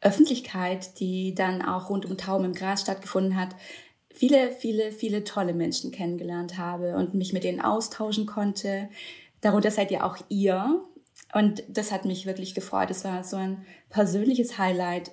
Öffentlichkeit, 0.00 1.00
die 1.00 1.34
dann 1.34 1.62
auch 1.62 1.90
rund 1.90 2.06
um 2.06 2.16
Taum 2.16 2.44
im 2.44 2.54
Gras 2.54 2.80
stattgefunden 2.80 3.36
hat, 3.36 3.54
viele, 4.18 4.50
viele, 4.50 4.90
viele 4.90 5.22
tolle 5.22 5.54
Menschen 5.54 5.92
kennengelernt 5.92 6.58
habe 6.58 6.96
und 6.96 7.14
mich 7.14 7.32
mit 7.32 7.44
denen 7.44 7.60
austauschen 7.60 8.26
konnte. 8.26 8.88
Darunter 9.40 9.70
seid 9.70 9.92
ihr 9.92 10.04
auch 10.04 10.16
ihr. 10.28 10.84
Und 11.34 11.62
das 11.68 11.92
hat 11.92 12.04
mich 12.04 12.26
wirklich 12.26 12.54
gefreut. 12.54 12.90
Es 12.90 13.04
war 13.04 13.22
so 13.22 13.36
ein 13.36 13.64
persönliches 13.90 14.58
Highlight, 14.58 15.12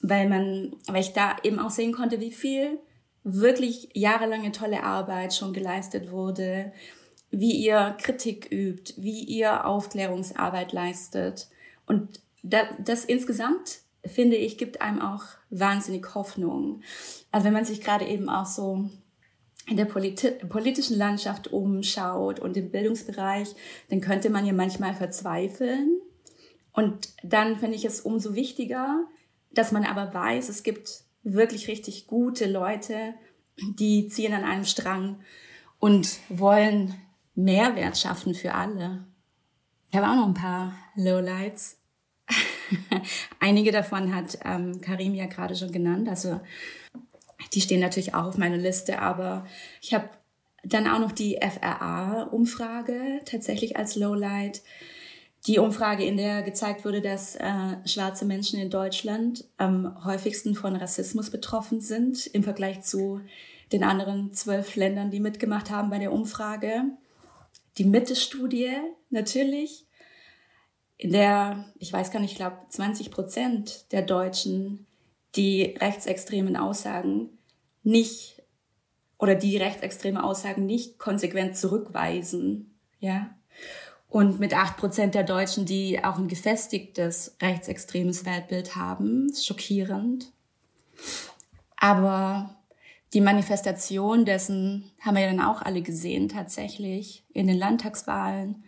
weil 0.00 0.28
man, 0.28 0.74
weil 0.88 1.02
ich 1.02 1.12
da 1.12 1.36
eben 1.44 1.60
auch 1.60 1.70
sehen 1.70 1.92
konnte, 1.92 2.20
wie 2.20 2.32
viel 2.32 2.80
wirklich 3.22 3.90
jahrelange 3.94 4.50
tolle 4.50 4.82
Arbeit 4.82 5.34
schon 5.34 5.52
geleistet 5.52 6.10
wurde, 6.10 6.72
wie 7.30 7.52
ihr 7.52 7.96
Kritik 7.98 8.50
übt, 8.50 8.94
wie 8.96 9.22
ihr 9.22 9.66
Aufklärungsarbeit 9.66 10.72
leistet. 10.72 11.48
Und 11.86 12.20
das, 12.42 12.66
das 12.84 13.04
insgesamt 13.04 13.82
finde 14.04 14.36
ich, 14.36 14.58
gibt 14.58 14.80
einem 14.80 15.00
auch 15.00 15.22
wahnsinnig 15.50 16.14
Hoffnung. 16.14 16.82
Also 17.30 17.46
wenn 17.46 17.52
man 17.52 17.64
sich 17.64 17.80
gerade 17.80 18.06
eben 18.06 18.28
auch 18.28 18.46
so 18.46 18.90
in 19.68 19.76
der 19.76 19.84
politi 19.84 20.30
politischen 20.48 20.96
Landschaft 20.96 21.52
umschaut 21.52 22.40
und 22.40 22.56
im 22.56 22.70
Bildungsbereich, 22.70 23.54
dann 23.90 24.00
könnte 24.00 24.30
man 24.30 24.44
ja 24.44 24.52
manchmal 24.52 24.94
verzweifeln. 24.94 26.00
Und 26.72 27.10
dann 27.22 27.58
finde 27.58 27.76
ich 27.76 27.84
es 27.84 28.00
umso 28.00 28.34
wichtiger, 28.34 29.04
dass 29.52 29.72
man 29.72 29.84
aber 29.84 30.12
weiß, 30.12 30.48
es 30.48 30.62
gibt 30.62 31.04
wirklich 31.22 31.68
richtig 31.68 32.06
gute 32.06 32.50
Leute, 32.50 33.14
die 33.78 34.08
ziehen 34.08 34.32
an 34.32 34.44
einem 34.44 34.64
Strang 34.64 35.20
und 35.78 36.18
wollen 36.28 36.94
Mehrwert 37.34 37.98
schaffen 37.98 38.34
für 38.34 38.54
alle. 38.54 39.04
Ich 39.90 39.96
habe 39.96 40.08
auch 40.08 40.16
noch 40.16 40.26
ein 40.26 40.34
paar 40.34 40.72
Lowlights. 40.96 41.81
Einige 43.40 43.72
davon 43.72 44.14
hat 44.14 44.38
ähm, 44.44 44.80
Karim 44.80 45.14
ja 45.14 45.26
gerade 45.26 45.56
schon 45.56 45.72
genannt. 45.72 46.08
Also 46.08 46.40
Die 47.54 47.60
stehen 47.60 47.80
natürlich 47.80 48.14
auch 48.14 48.26
auf 48.26 48.38
meiner 48.38 48.56
Liste, 48.56 49.00
aber 49.00 49.46
ich 49.80 49.94
habe 49.94 50.08
dann 50.64 50.86
auch 50.86 51.00
noch 51.00 51.12
die 51.12 51.38
FRA-Umfrage 51.40 53.20
tatsächlich 53.24 53.76
als 53.76 53.96
Lowlight. 53.96 54.62
Die 55.48 55.58
Umfrage, 55.58 56.04
in 56.04 56.16
der 56.16 56.42
gezeigt 56.42 56.84
wurde, 56.84 57.00
dass 57.00 57.34
äh, 57.34 57.76
schwarze 57.84 58.24
Menschen 58.24 58.60
in 58.60 58.70
Deutschland 58.70 59.44
am 59.56 60.04
häufigsten 60.04 60.54
von 60.54 60.76
Rassismus 60.76 61.30
betroffen 61.30 61.80
sind 61.80 62.26
im 62.28 62.44
Vergleich 62.44 62.82
zu 62.82 63.20
den 63.72 63.82
anderen 63.82 64.32
zwölf 64.32 64.76
Ländern, 64.76 65.10
die 65.10 65.18
mitgemacht 65.18 65.70
haben 65.70 65.90
bei 65.90 65.98
der 65.98 66.12
Umfrage. 66.12 66.84
Die 67.78 67.84
Mitte-Studie 67.84 68.70
natürlich, 69.10 69.86
in 71.02 71.10
der, 71.10 71.64
ich 71.80 71.92
weiß 71.92 72.12
gar 72.12 72.20
nicht, 72.20 72.30
ich 72.30 72.36
glaube 72.36 72.58
20 72.68 73.10
Prozent 73.10 73.90
der 73.90 74.02
Deutschen 74.02 74.86
die 75.34 75.74
rechtsextremen 75.80 76.56
Aussagen 76.56 77.30
nicht 77.82 78.40
oder 79.18 79.34
die 79.34 79.56
rechtsextreme 79.56 80.22
Aussagen 80.22 80.64
nicht 80.64 81.00
konsequent 81.00 81.56
zurückweisen, 81.56 82.78
ja. 83.00 83.34
Und 84.08 84.38
mit 84.38 84.54
acht 84.54 84.76
Prozent 84.76 85.16
der 85.16 85.24
Deutschen, 85.24 85.66
die 85.66 86.04
auch 86.04 86.18
ein 86.18 86.28
gefestigtes 86.28 87.36
rechtsextremes 87.42 88.24
Weltbild 88.24 88.76
haben, 88.76 89.32
schockierend. 89.34 90.30
Aber 91.74 92.54
die 93.12 93.20
Manifestation 93.20 94.24
dessen 94.24 94.92
haben 95.00 95.16
wir 95.16 95.22
ja 95.22 95.30
dann 95.32 95.44
auch 95.44 95.62
alle 95.62 95.82
gesehen, 95.82 96.28
tatsächlich 96.28 97.24
in 97.32 97.48
den 97.48 97.58
Landtagswahlen 97.58 98.62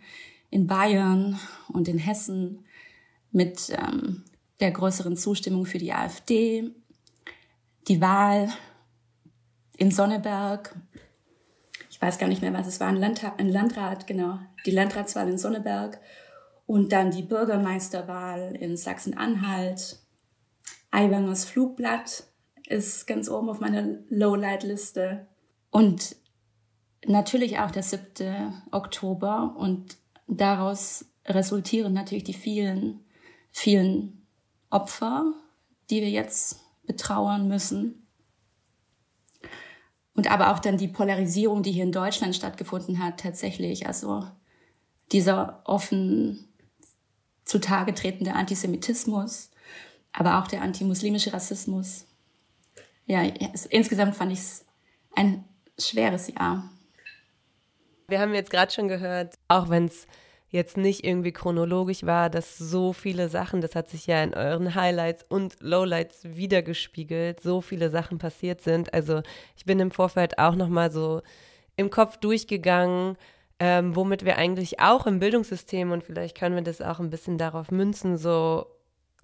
in 0.49 0.67
Bayern 0.67 1.39
und 1.67 1.87
in 1.87 1.97
Hessen 1.97 2.65
mit 3.31 3.69
ähm, 3.71 4.23
der 4.59 4.71
größeren 4.71 5.17
Zustimmung 5.17 5.65
für 5.65 5.77
die 5.77 5.93
AfD, 5.93 6.71
die 7.87 8.01
Wahl 8.01 8.49
in 9.77 9.91
Sonneberg, 9.91 10.75
ich 11.89 12.01
weiß 12.01 12.17
gar 12.17 12.27
nicht 12.27 12.41
mehr, 12.41 12.53
was 12.53 12.67
es 12.67 12.79
war, 12.79 12.87
ein, 12.87 12.95
Landtag, 12.95 13.39
ein 13.39 13.49
Landrat, 13.49 14.07
genau, 14.07 14.39
die 14.65 14.71
Landratswahl 14.71 15.29
in 15.29 15.37
Sonneberg 15.37 15.99
und 16.65 16.91
dann 16.91 17.11
die 17.11 17.23
Bürgermeisterwahl 17.23 18.55
in 18.55 18.77
Sachsen-Anhalt. 18.77 19.99
Aiwangers 20.91 21.45
Flugblatt 21.45 22.23
ist 22.67 23.05
ganz 23.05 23.29
oben 23.29 23.49
auf 23.49 23.59
meiner 23.59 23.97
Lowlight-Liste. 24.09 25.27
Und 25.69 26.15
natürlich 27.05 27.59
auch 27.59 27.71
der 27.71 27.83
7. 27.83 28.63
Oktober 28.71 29.55
und 29.57 29.97
daraus 30.27 31.05
resultieren 31.25 31.93
natürlich 31.93 32.23
die 32.23 32.33
vielen, 32.33 33.03
vielen 33.51 34.25
Opfer, 34.69 35.33
die 35.89 36.01
wir 36.01 36.09
jetzt 36.09 36.59
betrauern 36.85 37.47
müssen. 37.47 38.07
Und 40.13 40.31
aber 40.31 40.53
auch 40.53 40.59
dann 40.59 40.77
die 40.77 40.87
Polarisierung, 40.87 41.61
die 41.61 41.71
hier 41.71 41.83
in 41.83 41.91
Deutschland 41.91 42.35
stattgefunden 42.35 43.03
hat, 43.03 43.19
tatsächlich. 43.19 43.87
Also 43.87 44.25
dieser 45.11 45.61
offen 45.65 46.47
zutage 47.43 47.93
tretende 47.93 48.33
Antisemitismus, 48.33 49.51
aber 50.11 50.39
auch 50.39 50.47
der 50.47 50.61
antimuslimische 50.61 51.33
Rassismus. 51.33 52.05
Ja, 53.05 53.21
insgesamt 53.69 54.15
fand 54.15 54.31
ich 54.31 54.39
es 54.39 54.65
ein 55.15 55.43
schweres 55.77 56.27
Jahr. 56.27 56.71
Wir 58.07 58.19
haben 58.19 58.33
jetzt 58.33 58.51
gerade 58.51 58.71
schon 58.71 58.87
gehört, 58.87 59.35
auch 59.47 59.69
wenn 59.69 59.85
es 59.85 60.07
jetzt 60.49 60.77
nicht 60.77 61.03
irgendwie 61.03 61.31
chronologisch 61.31 62.05
war, 62.05 62.29
dass 62.29 62.57
so 62.57 62.93
viele 62.93 63.29
Sachen, 63.29 63.61
das 63.61 63.75
hat 63.75 63.89
sich 63.89 64.07
ja 64.07 64.23
in 64.23 64.33
euren 64.33 64.75
Highlights 64.75 65.25
und 65.27 65.57
Lowlights 65.59 66.23
wiedergespiegelt, 66.23 67.41
so 67.41 67.61
viele 67.61 67.89
Sachen 67.89 68.17
passiert 68.17 68.61
sind. 68.61 68.93
Also 68.93 69.21
ich 69.57 69.65
bin 69.65 69.79
im 69.79 69.91
Vorfeld 69.91 70.39
auch 70.39 70.55
nochmal 70.55 70.91
so 70.91 71.21
im 71.75 71.89
Kopf 71.89 72.17
durchgegangen, 72.17 73.17
ähm, 73.59 73.95
womit 73.95 74.23
wir 74.23 74.37
eigentlich 74.37 74.79
auch 74.79 75.07
im 75.07 75.19
Bildungssystem 75.19 75.91
und 75.91 76.03
vielleicht 76.03 76.37
können 76.37 76.55
wir 76.55 76.63
das 76.63 76.81
auch 76.81 76.99
ein 76.99 77.09
bisschen 77.09 77.37
darauf 77.37 77.71
münzen, 77.71 78.17
so 78.17 78.67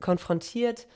konfrontiert 0.02 0.88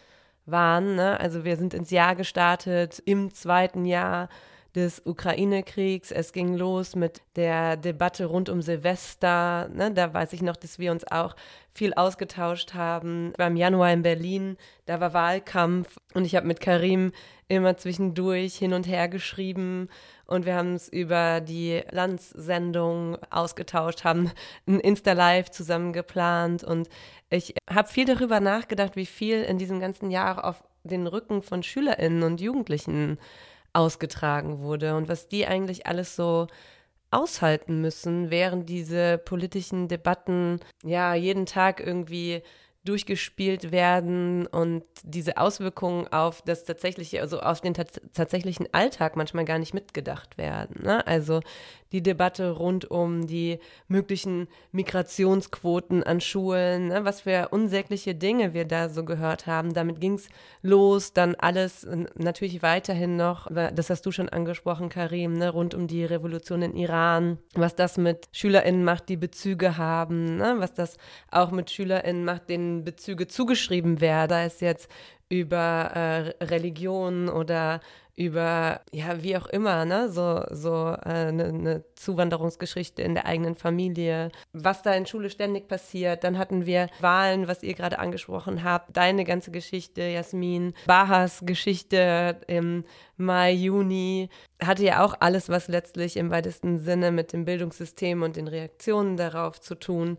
waren. 0.45 0.95
Ne? 0.95 1.19
Also 1.19 1.43
wir 1.43 1.57
sind 1.57 1.73
ins 1.73 1.91
Jahr 1.91 2.15
gestartet 2.15 3.01
im 3.05 3.33
zweiten 3.33 3.85
Jahr 3.85 4.29
des 4.75 5.01
Ukraine-Kriegs. 5.05 6.11
Es 6.11 6.33
ging 6.33 6.55
los 6.55 6.95
mit 6.95 7.21
der 7.35 7.77
Debatte 7.77 8.25
rund 8.25 8.49
um 8.49 8.61
Silvester. 8.61 9.69
Ne? 9.69 9.91
Da 9.91 10.13
weiß 10.13 10.33
ich 10.33 10.41
noch, 10.41 10.57
dass 10.57 10.79
wir 10.79 10.91
uns 10.91 11.09
auch 11.09 11.35
viel 11.73 11.93
ausgetauscht 11.93 12.73
haben. 12.73 13.33
Beim 13.37 13.55
Januar 13.55 13.91
in 13.91 14.01
Berlin, 14.01 14.57
da 14.85 14.99
war 14.99 15.13
Wahlkampf 15.13 15.97
und 16.13 16.25
ich 16.25 16.35
habe 16.35 16.47
mit 16.47 16.59
Karim 16.59 17.11
immer 17.47 17.77
zwischendurch 17.77 18.55
hin 18.55 18.73
und 18.73 18.87
her 18.87 19.07
geschrieben 19.07 19.89
und 20.25 20.45
wir 20.45 20.55
haben 20.55 20.73
es 20.73 20.89
über 20.89 21.41
die 21.41 21.81
Landssendung 21.91 23.17
ausgetauscht, 23.29 24.03
haben 24.03 24.31
ein 24.67 24.79
Insta-Live 24.79 25.51
zusammen 25.51 25.93
geplant 25.93 26.63
und 26.63 26.89
ich 27.29 27.53
habe 27.69 27.87
viel 27.87 28.05
darüber 28.05 28.39
nachgedacht, 28.39 28.95
wie 28.95 29.05
viel 29.05 29.43
in 29.43 29.57
diesem 29.57 29.79
ganzen 29.79 30.09
Jahr 30.09 30.43
auf 30.45 30.63
den 30.83 31.07
Rücken 31.07 31.41
von 31.41 31.63
SchülerInnen 31.63 32.23
und 32.23 32.41
Jugendlichen 32.41 33.17
ausgetragen 33.75 34.59
wurde 34.59 34.95
und 34.95 35.09
was 35.09 35.27
die 35.27 35.45
eigentlich 35.45 35.85
alles 35.85 36.15
so 36.15 36.47
aushalten 37.11 37.81
müssen, 37.81 38.29
während 38.29 38.69
diese 38.69 39.17
politischen 39.17 39.87
Debatten 39.87 40.59
ja 40.83 41.13
jeden 41.13 41.45
Tag 41.45 41.79
irgendwie 41.79 42.41
durchgespielt 42.85 43.71
werden 43.71 44.45
und 44.45 44.83
diese 45.03 45.37
Auswirkungen 45.37 46.07
auf 46.07 46.43
das 46.43 46.65
tatsächliche, 46.65 47.19
also 47.19 47.39
auf 47.39 47.59
den 47.61 47.73
tatsächlichen 47.73 48.67
Alltag 48.73 49.15
manchmal 49.15 49.43
gar 49.43 49.57
nicht 49.57 49.73
mitgedacht 49.73 50.37
werden. 50.37 50.83
Ne? 50.83 51.05
Also 51.07 51.39
die 51.95 52.03
Debatte 52.03 52.51
rund 52.51 52.91
um 52.91 53.25
die 53.25 53.57
möglichen 53.87 54.49
Migrationsquoten 54.73 56.03
an 56.03 56.19
Schulen, 56.19 56.89
ne? 56.89 57.05
was 57.05 57.21
für 57.21 57.47
unsägliche 57.51 58.13
Dinge 58.13 58.53
wir 58.53 58.65
da 58.65 58.89
so 58.89 59.05
gehört 59.05 59.47
haben. 59.47 59.73
Damit 59.73 60.01
ging 60.01 60.15
es 60.15 60.27
los, 60.61 61.13
dann 61.13 61.35
alles 61.35 61.87
natürlich 62.15 62.61
weiterhin 62.61 63.15
noch, 63.15 63.49
das 63.49 63.89
hast 63.89 64.05
du 64.05 64.11
schon 64.11 64.27
angesprochen, 64.27 64.89
Karim, 64.89 65.33
ne? 65.33 65.49
rund 65.49 65.73
um 65.73 65.87
die 65.87 66.03
Revolution 66.03 66.61
in 66.63 66.75
Iran, 66.75 67.37
was 67.53 67.75
das 67.75 67.97
mit 67.97 68.27
SchülerInnen 68.33 68.83
macht, 68.83 69.07
die 69.07 69.15
Bezüge 69.15 69.77
haben, 69.77 70.35
ne? 70.35 70.55
was 70.57 70.73
das 70.73 70.97
auch 71.31 71.51
mit 71.51 71.71
SchülerInnen 71.71 72.25
macht, 72.25 72.49
denen 72.49 72.83
Bezüge 72.83 73.27
zugeschrieben 73.27 74.01
werden. 74.01 74.29
Da 74.29 74.43
ist 74.43 74.59
jetzt 74.59 74.89
über 75.29 75.91
äh, 75.95 76.43
Religion 76.43 77.29
oder 77.29 77.79
über, 78.15 78.81
ja, 78.93 79.21
wie 79.23 79.35
auch 79.35 79.47
immer, 79.47 79.83
ne, 79.83 80.09
so, 80.09 80.43
so 80.49 80.95
eine 81.01 81.43
äh, 81.43 81.51
ne 81.51 81.83
Zuwanderungsgeschichte 81.95 83.01
in 83.01 83.13
der 83.13 83.25
eigenen 83.25 83.55
Familie, 83.55 84.31
was 84.53 84.81
da 84.81 84.93
in 84.93 85.05
Schule 85.05 85.29
ständig 85.29 85.67
passiert. 85.67 86.23
Dann 86.23 86.37
hatten 86.37 86.65
wir 86.65 86.87
Wahlen, 87.01 87.47
was 87.47 87.61
ihr 87.61 87.73
gerade 87.73 87.99
angesprochen 87.99 88.63
habt, 88.63 88.95
deine 88.95 89.25
ganze 89.25 89.51
Geschichte, 89.51 90.01
Jasmin, 90.01 90.73
Bahas 90.85 91.41
Geschichte 91.45 92.37
im 92.47 92.85
Mai, 93.17 93.51
Juni, 93.51 94.29
hatte 94.63 94.85
ja 94.85 95.03
auch 95.03 95.15
alles, 95.19 95.49
was 95.49 95.67
letztlich 95.67 96.15
im 96.15 96.31
weitesten 96.31 96.79
Sinne 96.79 97.11
mit 97.11 97.33
dem 97.33 97.43
Bildungssystem 97.43 98.21
und 98.21 98.37
den 98.37 98.47
Reaktionen 98.47 99.17
darauf 99.17 99.59
zu 99.59 99.75
tun. 99.75 100.17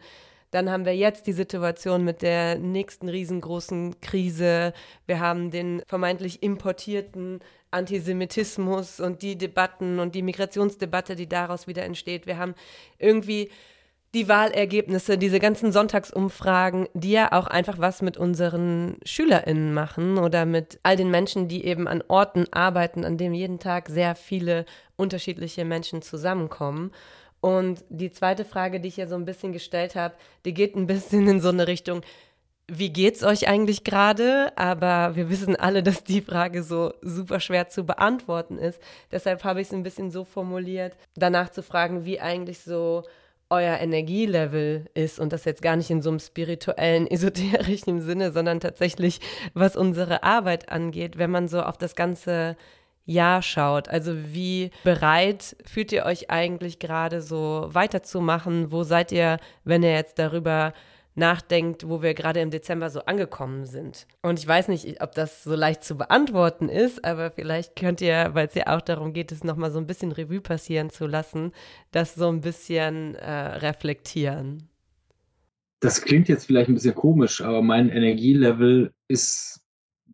Dann 0.51 0.71
haben 0.71 0.85
wir 0.85 0.97
jetzt 0.97 1.27
die 1.27 1.33
Situation 1.33 2.05
mit 2.05 2.23
der 2.23 2.59
nächsten 2.59 3.09
riesengroßen 3.09 4.01
Krise. 4.01 4.73
Wir 5.07 5.21
haben 5.21 5.51
den 5.51 5.83
vermeintlich 5.87 6.43
importierten 6.43 7.41
Antisemitismus 7.77 8.99
und 9.01 9.23
die 9.23 9.39
Debatten 9.39 10.01
und 10.01 10.15
die 10.15 10.23
Migrationsdebatte, 10.23 11.15
die 11.15 11.29
daraus 11.29 11.67
wieder 11.67 11.85
entsteht. 11.85 12.27
Wir 12.27 12.39
haben 12.39 12.55
irgendwie 12.99 13.51
die 14.15 14.29
Wahlergebnisse, 14.29 15.19
diese 15.19 15.39
ganzen 15.39 15.73
Sonntagsumfragen, 15.73 16.89
die 16.95 17.13
ja 17.13 17.33
auch 17.33 17.47
einfach 17.47 17.79
was 17.79 18.01
mit 18.01 18.17
unseren 18.17 18.97
SchülerInnen 19.05 19.75
machen 19.75 20.17
oder 20.17 20.47
mit 20.47 20.81
all 20.83 20.97
den 20.97 21.11
Menschen, 21.11 21.49
die 21.49 21.67
eben 21.67 21.87
an 21.87 22.03
Orten 22.09 22.47
arbeiten, 22.51 23.05
an 23.05 23.19
denen 23.19 23.35
jeden 23.35 23.59
Tag 23.59 23.89
sehr 23.89 24.15
viele 24.15 24.65
unterschiedliche 24.97 25.67
Menschen 25.67 26.01
zusammenkommen. 26.01 26.93
Und 27.43 27.85
die 27.91 28.11
zweite 28.11 28.47
Frage, 28.47 28.81
die 28.81 28.89
ich 28.89 28.97
ja 28.97 29.07
so 29.07 29.17
ein 29.17 29.27
bisschen 29.27 29.53
gestellt 29.53 29.95
habe, 29.95 30.15
die 30.47 30.55
geht 30.55 30.75
ein 30.77 30.87
bisschen 30.87 31.29
in 31.29 31.41
so 31.41 31.51
eine 31.51 31.67
Richtung, 31.67 32.01
wie 32.69 32.91
geht's 32.91 33.23
euch 33.23 33.49
eigentlich 33.49 33.85
gerade? 33.85 34.53
Aber 34.57 35.15
wir 35.15 35.31
wissen 35.31 35.55
alle, 35.57 35.83
dass 35.83 36.03
die 36.03 36.21
Frage 36.21 36.63
so 36.63 36.93
super 37.01 37.41
schwer 37.41 37.69
zu 37.69 37.85
beantworten 37.85 38.59
ist. 38.59 38.81
Deshalb 39.13 39.45
habe 39.45 39.61
ich 39.61 39.69
es 39.69 39.75
ein 39.75 39.85
bisschen 39.85 40.11
so 40.11 40.25
formuliert, 40.25 40.97
danach 41.15 41.51
zu 41.51 41.63
fragen, 41.63 42.05
wie 42.05 42.21
eigentlich 42.21 42.61
so 42.61 43.05
euer 43.49 43.79
Energielevel 43.79 44.87
ist 44.95 45.21
und 45.21 45.33
das 45.33 45.45
jetzt 45.45 45.63
gar 45.63 45.77
nicht 45.77 45.91
in 45.91 46.03
so 46.03 46.11
einem 46.11 46.19
spirituellen, 46.19 47.07
esoterischen 47.11 48.01
Sinne, 48.01 48.33
sondern 48.33 48.59
tatsächlich, 48.59 49.21
was 49.55 49.77
unsere 49.77 50.25
Arbeit 50.25 50.69
angeht, 50.69 51.19
wenn 51.19 51.31
man 51.31 51.47
so 51.47 51.63
auf 51.63 51.79
das 51.79 51.95
ganze 51.95 52.57
Jahr 53.05 53.43
schaut. 53.43 53.89
Also 53.89 54.13
wie 54.35 54.73
bereit 54.83 55.55
fühlt 55.65 55.93
ihr 55.93 56.05
euch 56.05 56.29
eigentlich 56.29 56.81
gerade 56.81 57.23
so 57.23 57.69
weiterzumachen? 57.71 58.73
Wo 58.73 58.83
seid 58.83 59.13
ihr, 59.13 59.39
wenn 59.63 59.85
ihr 59.85 59.93
jetzt 59.93 60.19
darüber 60.19 60.73
nachdenkt, 61.17 61.89
wo 61.89 62.03
wir 62.03 62.15
gerade 62.15 62.41
im 62.41 62.51
Dezember 62.51 62.91
so 62.91 63.01
angekommen 63.01 63.65
sind. 63.65 64.07
Und 64.23 64.39
ich 64.39 64.47
weiß 64.47 64.69
nicht, 64.69 65.01
ob 65.03 65.13
das 65.13 65.43
so 65.43 65.55
leicht 65.55 65.83
zu 65.83 65.97
beantworten 65.97 66.69
ist, 66.69 67.05
aber 67.05 67.31
vielleicht 67.31 67.77
könnt 67.77 68.01
ihr, 68.01 68.31
weil 68.33 68.47
es 68.47 68.55
ja 68.55 68.77
auch 68.77 68.81
darum 68.81 69.13
geht, 69.13 69.33
es 69.33 69.45
nochmal 69.45 69.71
so 69.71 69.79
ein 69.79 69.87
bisschen 69.87 70.13
Revue 70.13 70.41
passieren 70.41 70.91
zu 70.91 71.07
lassen, 71.07 71.53
das 71.91 72.15
so 72.15 72.29
ein 72.29 72.41
bisschen 72.41 73.15
äh, 73.17 73.31
reflektieren. 73.31 74.69
Das 75.81 76.01
klingt 76.03 76.29
jetzt 76.29 76.47
vielleicht 76.47 76.69
ein 76.69 76.75
bisschen 76.75 76.95
komisch, 76.95 77.41
aber 77.41 77.63
mein 77.63 77.91
Energielevel 77.91 78.93
ist 79.09 79.61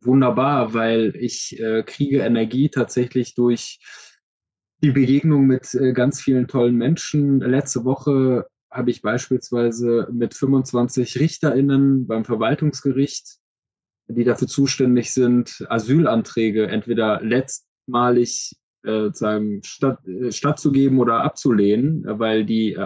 wunderbar, 0.01 0.75
weil 0.75 1.15
ich 1.17 1.59
äh, 1.61 1.83
kriege 1.85 2.21
Energie 2.21 2.69
tatsächlich 2.69 3.35
durch 3.35 3.79
die 4.83 4.91
Begegnung 4.91 5.47
mit 5.47 5.75
äh, 5.75 5.93
ganz 5.93 6.21
vielen 6.21 6.49
tollen 6.49 6.77
Menschen. 6.77 7.41
Letzte 7.41 7.85
Woche 7.85 8.47
habe 8.73 8.91
ich 8.91 9.03
beispielsweise 9.03 10.09
mit 10.11 10.35
25 10.35 11.21
RichterInnen 11.21 12.07
beim 12.07 12.25
Verwaltungsgericht, 12.25 13.37
die 14.09 14.25
dafür 14.25 14.49
zuständig 14.49 15.13
sind, 15.13 15.65
Asylanträge 15.69 16.67
entweder 16.67 17.21
letztmalig 17.23 18.57
äh, 18.85 19.11
sagen, 19.13 19.61
statt, 19.63 19.99
äh, 20.07 20.33
stattzugeben 20.33 20.99
oder 20.99 21.23
abzulehnen, 21.23 22.03
weil 22.07 22.45
die 22.45 22.73
äh, 22.73 22.81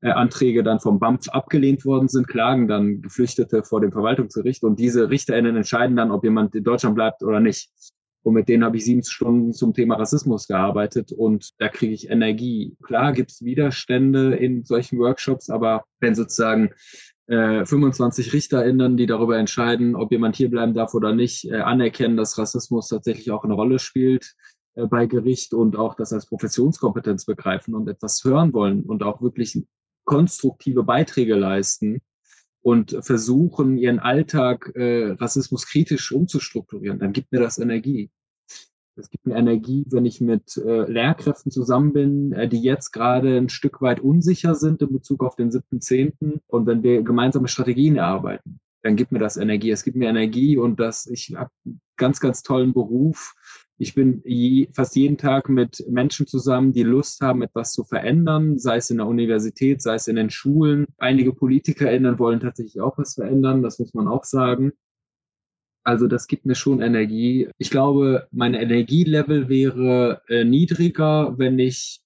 Asylanträge 0.00 0.64
dann 0.64 0.80
vom 0.80 0.98
BAMF 0.98 1.28
abgelehnt 1.28 1.84
worden 1.84 2.08
sind, 2.08 2.26
klagen 2.26 2.66
dann 2.66 3.00
Geflüchtete 3.02 3.62
vor 3.62 3.80
dem 3.80 3.92
Verwaltungsgericht 3.92 4.64
und 4.64 4.80
diese 4.80 5.08
RichterInnen 5.08 5.56
entscheiden 5.56 5.94
dann, 5.96 6.10
ob 6.10 6.24
jemand 6.24 6.56
in 6.56 6.64
Deutschland 6.64 6.96
bleibt 6.96 7.22
oder 7.22 7.38
nicht. 7.38 7.70
Und 8.22 8.34
mit 8.34 8.48
denen 8.48 8.64
habe 8.64 8.76
ich 8.76 8.84
sieben 8.84 9.02
Stunden 9.02 9.52
zum 9.52 9.72
Thema 9.72 9.94
Rassismus 9.96 10.46
gearbeitet 10.46 11.10
und 11.12 11.50
da 11.58 11.68
kriege 11.68 11.94
ich 11.94 12.10
Energie. 12.10 12.76
Klar 12.82 13.12
gibt 13.12 13.30
es 13.30 13.42
Widerstände 13.42 14.36
in 14.36 14.64
solchen 14.64 14.98
Workshops, 14.98 15.48
aber 15.48 15.84
wenn 16.00 16.14
sozusagen 16.14 16.70
äh, 17.28 17.64
25 17.64 18.32
RichterInnen, 18.32 18.96
die 18.96 19.06
darüber 19.06 19.38
entscheiden, 19.38 19.94
ob 19.96 20.12
jemand 20.12 20.36
hier 20.36 20.50
bleiben 20.50 20.74
darf 20.74 20.94
oder 20.94 21.14
nicht, 21.14 21.44
äh, 21.50 21.60
anerkennen, 21.60 22.16
dass 22.16 22.36
Rassismus 22.36 22.88
tatsächlich 22.88 23.30
auch 23.30 23.44
eine 23.44 23.54
Rolle 23.54 23.78
spielt 23.78 24.34
äh, 24.74 24.86
bei 24.86 25.06
Gericht 25.06 25.54
und 25.54 25.76
auch 25.76 25.94
das 25.94 26.12
als 26.12 26.26
Professionskompetenz 26.26 27.24
begreifen 27.24 27.74
und 27.74 27.88
etwas 27.88 28.22
hören 28.24 28.52
wollen 28.52 28.82
und 28.82 29.02
auch 29.02 29.22
wirklich 29.22 29.62
konstruktive 30.04 30.82
Beiträge 30.82 31.36
leisten, 31.36 32.00
und 32.62 32.96
versuchen, 33.00 33.78
ihren 33.78 33.98
Alltag 33.98 34.72
äh, 34.74 35.12
rassismuskritisch 35.12 36.12
umzustrukturieren, 36.12 36.98
dann 36.98 37.12
gibt 37.12 37.32
mir 37.32 37.40
das 37.40 37.58
Energie. 37.58 38.10
Es 38.96 39.08
gibt 39.08 39.26
mir 39.26 39.36
Energie, 39.36 39.86
wenn 39.88 40.04
ich 40.04 40.20
mit 40.20 40.56
äh, 40.58 40.90
Lehrkräften 40.90 41.50
zusammen 41.50 41.92
bin, 41.92 42.32
äh, 42.32 42.48
die 42.48 42.60
jetzt 42.60 42.92
gerade 42.92 43.38
ein 43.38 43.48
Stück 43.48 43.80
weit 43.80 44.00
unsicher 44.00 44.54
sind 44.54 44.82
in 44.82 44.92
Bezug 44.92 45.24
auf 45.24 45.36
den 45.36 45.50
7.10. 45.50 46.40
und 46.46 46.66
wenn 46.66 46.82
wir 46.82 47.02
gemeinsame 47.02 47.48
Strategien 47.48 47.96
erarbeiten, 47.96 48.60
dann 48.82 48.96
gibt 48.96 49.12
mir 49.12 49.18
das 49.18 49.36
Energie. 49.36 49.70
Es 49.70 49.84
gibt 49.84 49.96
mir 49.96 50.08
Energie 50.08 50.56
und 50.56 50.80
das, 50.80 51.06
ich 51.06 51.34
habe 51.34 51.50
einen 51.64 51.80
ganz, 51.96 52.20
ganz 52.20 52.42
tollen 52.42 52.72
Beruf, 52.72 53.34
ich 53.80 53.94
bin 53.94 54.20
je, 54.26 54.68
fast 54.74 54.94
jeden 54.94 55.16
Tag 55.16 55.48
mit 55.48 55.82
Menschen 55.88 56.26
zusammen, 56.26 56.72
die 56.72 56.82
Lust 56.82 57.22
haben, 57.22 57.40
etwas 57.40 57.72
zu 57.72 57.82
verändern, 57.82 58.58
sei 58.58 58.76
es 58.76 58.90
in 58.90 58.98
der 58.98 59.06
Universität, 59.06 59.80
sei 59.80 59.94
es 59.94 60.06
in 60.06 60.16
den 60.16 60.28
Schulen. 60.28 60.86
Einige 60.98 61.32
PolitikerInnen 61.32 62.18
wollen 62.18 62.40
tatsächlich 62.40 62.82
auch 62.82 62.98
was 62.98 63.14
verändern, 63.14 63.62
das 63.62 63.78
muss 63.78 63.94
man 63.94 64.06
auch 64.06 64.24
sagen. 64.24 64.72
Also 65.82 66.08
das 66.08 66.26
gibt 66.26 66.44
mir 66.44 66.56
schon 66.56 66.82
Energie. 66.82 67.48
Ich 67.56 67.70
glaube, 67.70 68.28
mein 68.32 68.52
Energielevel 68.52 69.48
wäre 69.48 70.20
äh, 70.28 70.44
niedriger, 70.44 71.38
wenn 71.38 71.58
ich 71.58 72.02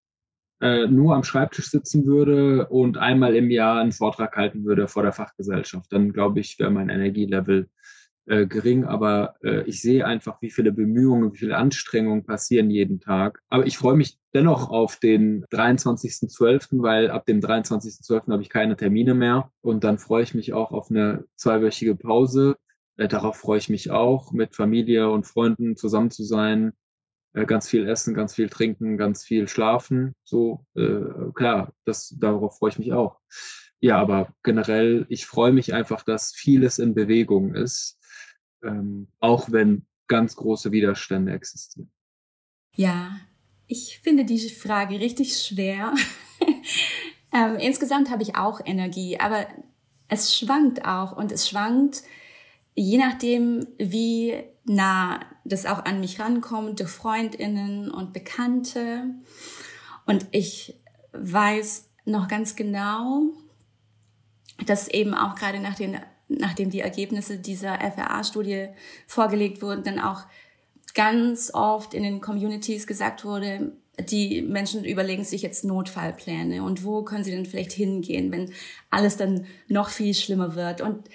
äh, 0.61 0.87
nur 0.87 1.17
am 1.17 1.25
Schreibtisch 1.25 1.71
sitzen 1.71 2.07
würde 2.07 2.69
und 2.69 2.99
einmal 2.99 3.35
im 3.35 3.51
Jahr 3.51 3.81
einen 3.81 3.91
Vortrag 3.91 4.37
halten 4.37 4.65
würde 4.65 4.87
vor 4.87 5.03
der 5.03 5.13
Fachgesellschaft. 5.13 5.93
Dann 5.93 6.13
glaube 6.13 6.39
ich, 6.39 6.57
wäre 6.61 6.71
mein 6.71 6.89
Energielevel 6.89 7.69
äh, 8.27 8.47
gering, 8.47 8.85
aber 8.85 9.35
äh, 9.43 9.63
ich 9.65 9.83
sehe 9.83 10.07
einfach, 10.07 10.41
wie 10.41 10.51
viele 10.51 10.73
Bemühungen, 10.73 11.33
wie 11.33 11.39
viele 11.39 11.57
Anstrengungen 11.57 12.25
passieren 12.25 12.71
jeden 12.71 13.01
Tag. 13.01 13.41
Aber 13.49 13.67
ich 13.67 13.77
freue 13.77 13.97
mich 13.97 14.19
dennoch 14.33 14.71
auf 14.71 14.97
den 14.97 15.45
23.12., 15.47 16.83
weil 16.83 17.11
ab 17.11 17.27
dem 17.27 17.41
23.12. 17.41 18.33
habe 18.33 18.43
ich 18.43 18.49
keine 18.49 18.77
Termine 18.77 19.15
mehr 19.15 19.51
und 19.61 19.85
dann 19.85 19.99
freue 19.99 20.23
ich 20.23 20.35
mich 20.35 20.53
auch 20.53 20.73
auf 20.73 20.91
eine 20.91 21.25
zweiwöchige 21.37 21.97
Pause. 21.97 22.57
Äh, 22.97 23.09
darauf 23.09 23.37
freue 23.37 23.59
ich 23.59 23.69
mich 23.69 23.91
auch, 23.91 24.33
mit 24.33 24.55
Familie 24.55 25.11
und 25.11 25.27
Freunden 25.27 25.77
zusammen 25.77 26.11
zu 26.11 26.25
sein, 26.25 26.73
äh, 27.35 27.45
ganz 27.45 27.69
viel 27.69 27.87
essen, 27.87 28.15
ganz 28.15 28.35
viel 28.35 28.49
trinken, 28.49 28.97
ganz 28.97 29.23
viel 29.23 29.49
schlafen. 29.49 30.15
So, 30.23 30.65
äh, 30.75 31.31
klar, 31.35 31.73
das, 31.85 32.17
darauf 32.19 32.59
freue 32.59 32.71
ich 32.71 32.79
mich 32.79 32.93
auch. 32.95 33.21
Ja, 33.81 33.99
aber 33.99 34.33
generell, 34.43 35.05
ich 35.11 35.27
freue 35.27 35.53
mich 35.53 35.75
einfach, 35.75 36.05
dass 36.05 36.33
vieles 36.33 36.79
in 36.79 36.95
Bewegung 36.95 37.55
ist 37.55 37.99
ähm, 38.65 39.09
auch 39.21 39.51
wenn 39.51 39.87
ganz 40.09 40.37
große 40.37 40.73
Widerstände 40.73 41.33
existieren. 41.33 41.91
Ja, 42.75 43.17
ich 43.67 44.01
finde 44.03 44.25
diese 44.25 44.51
Frage 44.51 45.01
richtig 45.01 45.39
schwer. 45.39 45.95
ähm, 47.33 47.57
insgesamt 47.57 48.11
habe 48.11 48.23
ich 48.23 48.37
auch 48.37 48.61
Energie, 48.65 49.19
aber 49.19 49.47
es 50.09 50.37
schwankt 50.37 50.85
auch 50.85 51.17
und 51.17 51.33
es 51.33 51.49
schwankt 51.49 52.03
je 52.75 52.99
nachdem, 52.99 53.67
wie 53.79 54.35
nah 54.65 55.21
das 55.45 55.67
auch 55.67 55.85
an 55.85 56.01
mich 56.01 56.21
rankommt, 56.21 56.81
durch 56.81 56.91
Freundinnen 56.91 57.91
und 57.91 58.13
Bekannte. 58.13 59.05
Und 60.07 60.27
ich 60.33 60.81
weiß 61.13 61.91
noch 62.05 62.29
ganz 62.29 62.57
genau, 62.57 63.23
dass 64.67 64.89
eben 64.89 65.15
auch 65.15 65.35
gerade 65.35 65.61
nach 65.61 65.75
den 65.75 65.99
nachdem 66.29 66.71
die 66.71 66.81
Ergebnisse 66.81 67.39
dieser 67.39 67.79
FRA-Studie 67.79 68.69
vorgelegt 69.07 69.63
wurden, 69.63 69.85
dann 69.85 69.99
auch 69.99 70.23
ganz 70.95 71.53
oft 71.53 71.95
in 71.95 72.03
den 72.03 72.21
Communities 72.21 72.87
gesagt 72.87 73.25
wurde, 73.25 73.73
die 74.09 74.43
Menschen 74.43 74.85
überlegen 74.85 75.25
sich 75.25 75.43
jetzt 75.43 75.65
Notfallpläne 75.65 76.63
und 76.63 76.85
wo 76.85 77.03
können 77.03 77.25
sie 77.25 77.31
denn 77.31 77.47
vielleicht 77.47 77.73
hingehen, 77.73 78.33
wenn 78.33 78.53
alles 78.91 79.17
dann 79.17 79.47
noch 79.69 79.89
viel 79.89 80.15
schlimmer 80.15 80.57
wird. 80.57 80.81
Und 80.81 81.09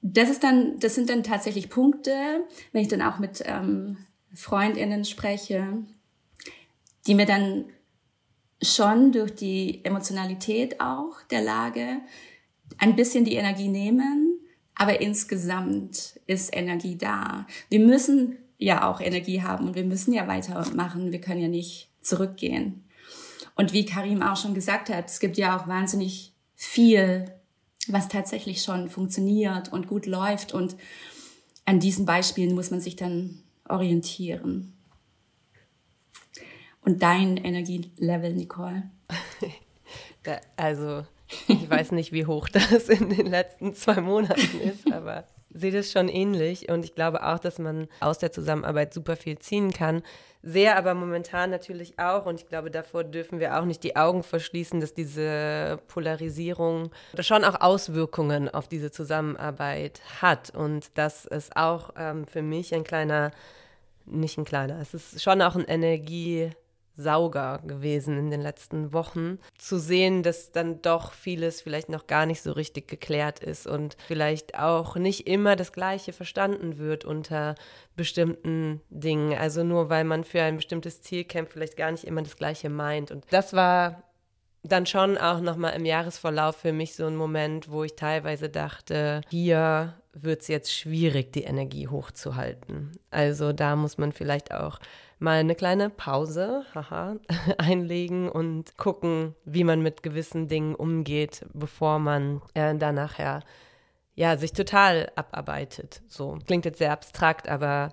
das 0.00 0.30
ist 0.30 0.42
dann, 0.42 0.78
das 0.78 0.94
sind 0.94 1.10
dann 1.10 1.22
tatsächlich 1.22 1.68
Punkte, 1.68 2.44
wenn 2.72 2.82
ich 2.82 2.88
dann 2.88 3.02
auch 3.02 3.18
mit 3.18 3.42
ähm, 3.46 3.98
Freundinnen 4.34 5.04
spreche, 5.04 5.78
die 7.06 7.14
mir 7.14 7.26
dann 7.26 7.66
schon 8.62 9.12
durch 9.12 9.34
die 9.34 9.84
Emotionalität 9.84 10.80
auch 10.80 11.20
der 11.30 11.42
Lage 11.42 12.00
ein 12.78 12.96
bisschen 12.96 13.24
die 13.24 13.34
Energie 13.34 13.68
nehmen 13.68 14.31
aber 14.74 15.00
insgesamt 15.00 16.20
ist 16.26 16.54
Energie 16.54 16.96
da. 16.96 17.46
Wir 17.68 17.80
müssen 17.80 18.38
ja 18.58 18.88
auch 18.88 19.00
Energie 19.00 19.42
haben 19.42 19.66
und 19.66 19.74
wir 19.74 19.84
müssen 19.84 20.12
ja 20.12 20.26
weitermachen. 20.28 21.12
Wir 21.12 21.20
können 21.20 21.40
ja 21.40 21.48
nicht 21.48 21.90
zurückgehen. 22.00 22.84
Und 23.54 23.72
wie 23.72 23.84
Karim 23.84 24.22
auch 24.22 24.36
schon 24.36 24.54
gesagt 24.54 24.88
hat, 24.88 25.08
es 25.08 25.20
gibt 25.20 25.36
ja 25.36 25.56
auch 25.56 25.68
wahnsinnig 25.68 26.32
viel, 26.54 27.26
was 27.88 28.08
tatsächlich 28.08 28.62
schon 28.62 28.88
funktioniert 28.88 29.72
und 29.72 29.88
gut 29.88 30.06
läuft. 30.06 30.52
Und 30.52 30.76
an 31.64 31.80
diesen 31.80 32.06
Beispielen 32.06 32.54
muss 32.54 32.70
man 32.70 32.80
sich 32.80 32.96
dann 32.96 33.42
orientieren. 33.68 34.72
Und 36.80 37.02
dein 37.02 37.36
Energielevel, 37.36 38.32
Nicole? 38.34 38.90
also 40.56 41.04
ich 41.48 41.68
weiß 41.68 41.92
nicht, 41.92 42.12
wie 42.12 42.26
hoch 42.26 42.48
das 42.48 42.88
in 42.88 43.08
den 43.10 43.26
letzten 43.26 43.74
zwei 43.74 44.00
Monaten 44.00 44.60
ist, 44.60 44.92
aber 44.92 45.24
sehe 45.54 45.72
das 45.72 45.92
schon 45.92 46.08
ähnlich. 46.08 46.70
Und 46.70 46.84
ich 46.84 46.94
glaube 46.94 47.24
auch, 47.24 47.38
dass 47.38 47.58
man 47.58 47.88
aus 48.00 48.18
der 48.18 48.32
Zusammenarbeit 48.32 48.94
super 48.94 49.16
viel 49.16 49.38
ziehen 49.38 49.72
kann. 49.72 50.02
Sehr 50.42 50.76
aber 50.76 50.94
momentan 50.94 51.50
natürlich 51.50 51.98
auch, 51.98 52.26
und 52.26 52.40
ich 52.40 52.48
glaube, 52.48 52.70
davor 52.70 53.04
dürfen 53.04 53.38
wir 53.38 53.58
auch 53.58 53.64
nicht 53.64 53.84
die 53.84 53.94
Augen 53.94 54.22
verschließen, 54.22 54.80
dass 54.80 54.92
diese 54.92 55.78
Polarisierung 55.86 56.90
schon 57.20 57.44
auch 57.44 57.60
Auswirkungen 57.60 58.48
auf 58.48 58.66
diese 58.66 58.90
Zusammenarbeit 58.90 60.00
hat. 60.20 60.50
Und 60.50 60.96
dass 60.98 61.26
es 61.26 61.54
auch 61.54 61.90
ähm, 61.96 62.26
für 62.26 62.42
mich 62.42 62.74
ein 62.74 62.82
kleiner, 62.82 63.30
nicht 64.04 64.36
ein 64.36 64.44
kleiner, 64.44 64.80
es 64.80 64.94
ist 64.94 65.22
schon 65.22 65.42
auch 65.42 65.54
ein 65.54 65.64
Energie- 65.64 66.50
Sauger 66.96 67.60
gewesen 67.66 68.18
in 68.18 68.30
den 68.30 68.40
letzten 68.40 68.92
Wochen, 68.92 69.38
zu 69.58 69.78
sehen, 69.78 70.22
dass 70.22 70.52
dann 70.52 70.82
doch 70.82 71.12
vieles 71.12 71.60
vielleicht 71.60 71.88
noch 71.88 72.06
gar 72.06 72.26
nicht 72.26 72.42
so 72.42 72.52
richtig 72.52 72.88
geklärt 72.88 73.40
ist 73.40 73.66
und 73.66 73.96
vielleicht 74.06 74.58
auch 74.58 74.96
nicht 74.96 75.26
immer 75.26 75.56
das 75.56 75.72
Gleiche 75.72 76.12
verstanden 76.12 76.78
wird 76.78 77.04
unter 77.04 77.54
bestimmten 77.96 78.80
Dingen. 78.90 79.36
Also 79.38 79.64
nur 79.64 79.90
weil 79.90 80.04
man 80.04 80.24
für 80.24 80.42
ein 80.42 80.56
bestimmtes 80.56 81.02
Ziel 81.02 81.24
kämpft, 81.24 81.52
vielleicht 81.52 81.76
gar 81.76 81.90
nicht 81.90 82.04
immer 82.04 82.22
das 82.22 82.36
Gleiche 82.36 82.68
meint. 82.68 83.10
Und 83.10 83.24
das 83.30 83.52
war 83.52 84.02
dann 84.62 84.86
schon 84.86 85.18
auch 85.18 85.40
nochmal 85.40 85.74
im 85.74 85.84
Jahresverlauf 85.84 86.56
für 86.56 86.72
mich 86.72 86.94
so 86.94 87.06
ein 87.06 87.16
Moment, 87.16 87.70
wo 87.70 87.82
ich 87.84 87.96
teilweise 87.96 88.48
dachte, 88.48 89.22
hier 89.30 89.94
wird 90.12 90.42
es 90.42 90.48
jetzt 90.48 90.72
schwierig, 90.72 91.32
die 91.32 91.44
Energie 91.44 91.88
hochzuhalten. 91.88 92.92
Also 93.10 93.52
da 93.52 93.76
muss 93.76 93.98
man 93.98 94.12
vielleicht 94.12 94.52
auch 94.52 94.78
mal 95.18 95.38
eine 95.38 95.54
kleine 95.54 95.90
Pause 95.90 96.64
haha, 96.74 97.16
einlegen 97.58 98.28
und 98.28 98.76
gucken, 98.76 99.34
wie 99.44 99.64
man 99.64 99.82
mit 99.82 100.02
gewissen 100.02 100.48
Dingen 100.48 100.74
umgeht, 100.74 101.46
bevor 101.54 101.98
man 101.98 102.42
äh, 102.54 102.74
dann 102.76 102.96
nachher 102.96 103.40
ja, 104.14 104.36
sich 104.36 104.52
total 104.52 105.10
abarbeitet. 105.16 106.02
So 106.08 106.38
klingt 106.46 106.66
jetzt 106.66 106.78
sehr 106.78 106.92
abstrakt, 106.92 107.48
aber 107.48 107.92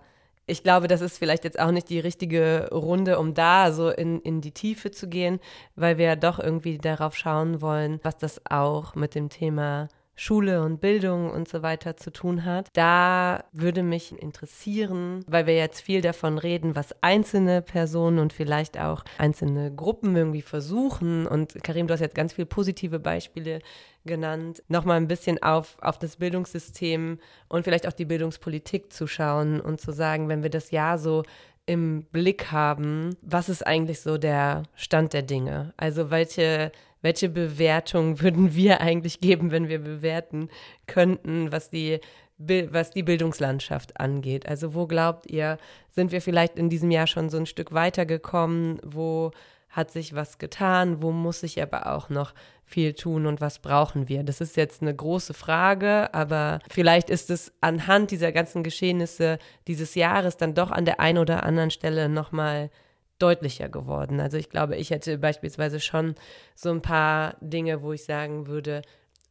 ich 0.50 0.64
glaube, 0.64 0.88
das 0.88 1.02
ist 1.02 1.18
vielleicht 1.18 1.44
jetzt 1.44 1.60
auch 1.60 1.72
nicht 1.72 1.90
die 1.90 2.00
richtige 2.00 2.70
Runde, 2.72 3.20
um 3.20 3.34
da 3.34 3.72
so 3.72 3.90
in, 3.90 4.22
in 4.22 4.42
die 4.42 4.52
Tiefe 4.52 4.92
zu 4.92 5.08
gehen, 5.08 5.40
weil 5.76 5.98
wir 5.98 6.06
ja 6.06 6.16
doch 6.16 6.40
irgendwie 6.40 6.78
darauf 6.78 7.16
schauen 7.16 7.62
wollen, 7.62 8.00
was 8.04 8.18
das 8.18 8.42
auch 8.50 8.96
mit 8.96 9.16
dem 9.16 9.30
Thema 9.30 9.90
Schule 10.20 10.64
und 10.64 10.82
Bildung 10.82 11.32
und 11.32 11.48
so 11.48 11.62
weiter 11.62 11.96
zu 11.96 12.12
tun 12.12 12.44
hat. 12.44 12.68
Da 12.74 13.46
würde 13.54 13.84
mich 13.84 14.12
interessieren, 14.12 15.24
weil 15.28 15.48
wir 15.48 15.56
jetzt 15.56 15.80
viel 15.80 16.02
davon 16.02 16.38
reden, 16.38 16.76
was 16.76 16.94
einzelne 17.02 17.62
Personen 17.62 18.20
und 18.20 18.34
vielleicht 18.34 18.78
auch 18.78 19.06
einzelne 19.18 19.74
Gruppen 19.74 20.18
irgendwie 20.18 20.42
versuchen. 20.42 21.26
Und 21.26 21.64
Karim, 21.64 21.88
du 21.88 21.94
hast 21.94 22.02
jetzt 22.02 22.16
ganz 22.16 22.34
viele 22.34 22.48
positive 22.48 23.00
Beispiele 23.00 23.62
genannt, 24.04 24.62
nochmal 24.68 24.98
ein 24.98 25.08
bisschen 25.08 25.42
auf, 25.42 25.78
auf 25.82 25.98
das 25.98 26.18
Bildungssystem 26.18 27.20
und 27.48 27.64
vielleicht 27.64 27.88
auch 27.88 27.94
die 27.94 28.06
Bildungspolitik 28.06 28.92
zu 28.92 29.08
schauen 29.08 29.62
und 29.62 29.80
zu 29.80 29.94
sagen, 29.94 30.28
wenn 30.28 30.44
wir 30.44 30.50
das 30.50 30.72
Jahr 30.72 30.98
so 30.98 31.24
im 31.70 32.04
Blick 32.12 32.52
haben, 32.52 33.16
was 33.22 33.48
ist 33.48 33.66
eigentlich 33.66 34.02
so 34.02 34.18
der 34.18 34.64
Stand 34.76 35.14
der 35.14 35.22
Dinge? 35.22 35.74
Also 35.78 36.10
welche 36.10 36.72
welche 37.02 37.30
Bewertung 37.30 38.20
würden 38.22 38.56
wir 38.56 38.82
eigentlich 38.82 39.20
geben, 39.20 39.52
wenn 39.52 39.70
wir 39.70 39.80
bewerten 39.80 40.50
könnten, 40.88 41.52
was 41.52 41.70
die, 41.70 42.00
was 42.38 42.92
die 42.92 43.04
Bildungslandschaft 43.04 44.00
angeht? 44.00 44.48
Also 44.48 44.74
wo 44.74 44.88
glaubt 44.88 45.30
ihr, 45.30 45.58
sind 45.92 46.12
wir 46.12 46.22
vielleicht 46.22 46.58
in 46.58 46.70
diesem 46.70 46.92
Jahr 46.92 47.08
schon 47.08 47.30
so 47.30 47.38
ein 47.38 47.46
Stück 47.46 47.74
weitergekommen? 47.74 48.80
Wo 48.84 49.32
hat 49.70 49.92
sich 49.92 50.16
was 50.16 50.40
getan? 50.40 51.02
Wo 51.02 51.12
muss 51.12 51.42
sich 51.42 51.62
aber 51.62 51.94
auch 51.94 52.10
noch 52.10 52.34
viel 52.70 52.94
tun 52.94 53.26
und 53.26 53.42
was 53.42 53.60
brauchen 53.60 54.08
wir? 54.08 54.24
Das 54.24 54.42
ist 54.42 54.56
jetzt 54.56 54.82
eine 54.82 54.96
große 54.96 55.34
Frage, 55.34 56.14
aber 56.14 56.60
vielleicht 56.70 57.10
ist 57.10 57.30
es 57.30 57.52
anhand 57.62 58.12
dieser 58.12 58.32
ganzen 58.32 58.64
Geschehnisse 58.64 59.40
dieses 59.68 59.96
Jahres 59.96 60.38
dann 60.38 60.54
doch 60.54 60.70
an 60.70 60.86
der 60.86 61.00
einen 61.00 61.18
oder 61.18 61.44
anderen 61.44 61.72
Stelle 61.72 62.10
nochmal 62.10 62.70
deutlicher 63.18 63.70
geworden. 63.70 64.20
Also 64.20 64.38
ich 64.38 64.50
glaube, 64.50 64.76
ich 64.76 64.92
hätte 64.92 65.18
beispielsweise 65.18 65.80
schon 65.80 66.16
so 66.56 66.70
ein 66.70 66.82
paar 66.82 67.36
Dinge, 67.42 67.82
wo 67.82 67.92
ich 67.92 68.06
sagen 68.06 68.48
würde, 68.48 68.84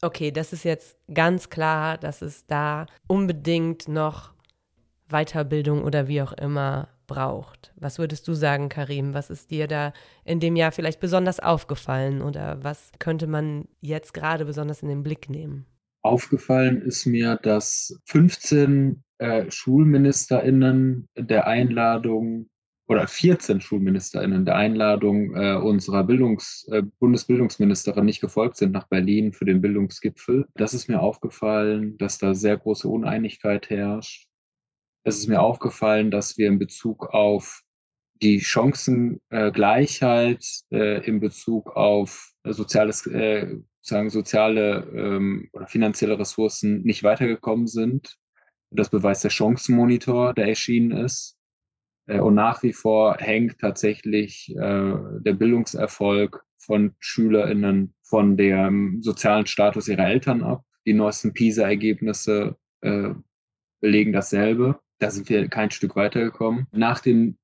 okay, 0.03 0.33
das 0.33 0.53
ist 0.53 0.65
jetzt 0.65 0.97
ganz 1.13 1.49
klar, 1.49 1.97
dass 1.97 2.23
es 2.23 2.47
da 2.47 2.87
unbedingt 3.07 3.89
noch 3.89 4.33
Weiterbildung 5.09 5.85
oder 5.85 6.09
wie 6.09 6.23
auch 6.23 6.33
immer 6.33 6.89
braucht. 7.09 7.73
Was 7.75 7.99
würdest 7.99 8.29
du 8.29 8.35
sagen, 8.35 8.69
Karim? 8.69 9.15
Was 9.15 9.31
ist 9.31 9.51
dir 9.51 9.67
da 9.67 9.93
in 10.25 10.39
dem 10.39 10.55
Jahr 10.55 10.71
vielleicht 10.71 11.01
besonders 11.01 11.41
aufgefallen 11.41 12.23
oder 12.23 12.63
was 12.63 12.93
könnte 13.01 13.27
man 13.27 13.67
jetzt 13.81 14.15
gerade 14.15 14.45
besonders 14.45 14.83
in 14.83 14.89
den 14.89 15.03
Blick 15.03 15.29
nehmen? 15.29 15.67
Aufgefallen 16.03 16.81
ist 16.83 17.07
mir, 17.07 17.41
dass 17.43 17.99
15 18.05 19.03
äh, 19.19 19.51
SchulministerInnen 19.51 21.09
der 21.17 21.49
Einladung 21.49 22.49
oder 22.89 23.07
14 23.07 23.61
SchulministerInnen 23.61 24.45
der 24.45 24.57
Einladung 24.57 25.35
äh, 25.37 25.57
unserer 25.57 26.05
Bildungs, 26.05 26.67
äh, 26.71 26.83
Bundesbildungsministerin 27.01 28.05
nicht 28.05 28.21
gefolgt 28.21 28.57
sind 28.57 28.73
nach 28.73 28.89
Berlin 28.89 29.33
für 29.33 29.45
den 29.45 29.61
Bildungsgipfel. 29.61 30.47
Das 30.55 30.73
ist 30.73 30.89
mir 30.89 31.01
aufgefallen, 31.01 31.99
dass 31.99 32.19
da 32.19 32.35
sehr 32.35 32.57
große 32.57 32.89
Uneinigkeit 32.89 33.69
herrscht. 33.69 34.28
Es 35.05 35.19
ist 35.19 35.29
mir 35.29 35.41
aufgefallen, 35.41 36.11
dass 36.11 36.37
wir 36.39 36.49
in 36.49 36.59
Bezug 36.59 37.15
auf 37.15 37.63
die 38.21 38.41
Chancengleichheit, 38.41 40.45
äh, 40.71 41.07
in 41.07 41.21
Bezug 41.21 41.77
auf 41.77 42.33
soziales, 42.45 43.07
äh, 43.07 43.57
sagen 43.81 44.11
soziale 44.11 44.91
ähm, 44.95 45.49
oder 45.53 45.67
finanzielle 45.67 46.19
Ressourcen 46.19 46.83
nicht 46.83 47.05
weitergekommen 47.05 47.69
sind. 47.69 48.19
Das 48.71 48.91
beweist 48.91 49.25
der 49.25 49.31
Chancenmonitor, 49.31 50.35
der 50.35 50.49
erschienen 50.49 50.93
ist 50.93 51.39
äh, 52.09 52.21
und 52.21 52.35
nach 52.35 52.63
wie 52.63 52.73
vor 52.73 53.17
hängt 53.19 53.61
tatsächlich 53.61 54.51
äh, 54.51 54.95
der 55.21 55.35
Bildungserfolg 55.35 56.43
von 56.59 56.95
SchülerInnen 56.99 57.95
von 58.03 58.37
dem 58.37 59.01
sozialen 59.03 59.47
Status 59.47 59.89
ihrer 59.89 60.09
Eltern 60.09 60.43
ab. 60.43 60.65
Die 60.87 60.95
neuesten 60.95 61.33
PISA-Ergebnisse 61.33 62.57
äh, 62.81 63.11
belegen 63.81 64.13
dasselbe. 64.13 64.81
Da 64.99 65.11
sind 65.11 65.29
wir 65.29 65.49
kein 65.49 65.71
Stück 65.71 65.97
weitergekommen. 65.97 66.67
Nach 66.73 67.01
dem 67.01 67.39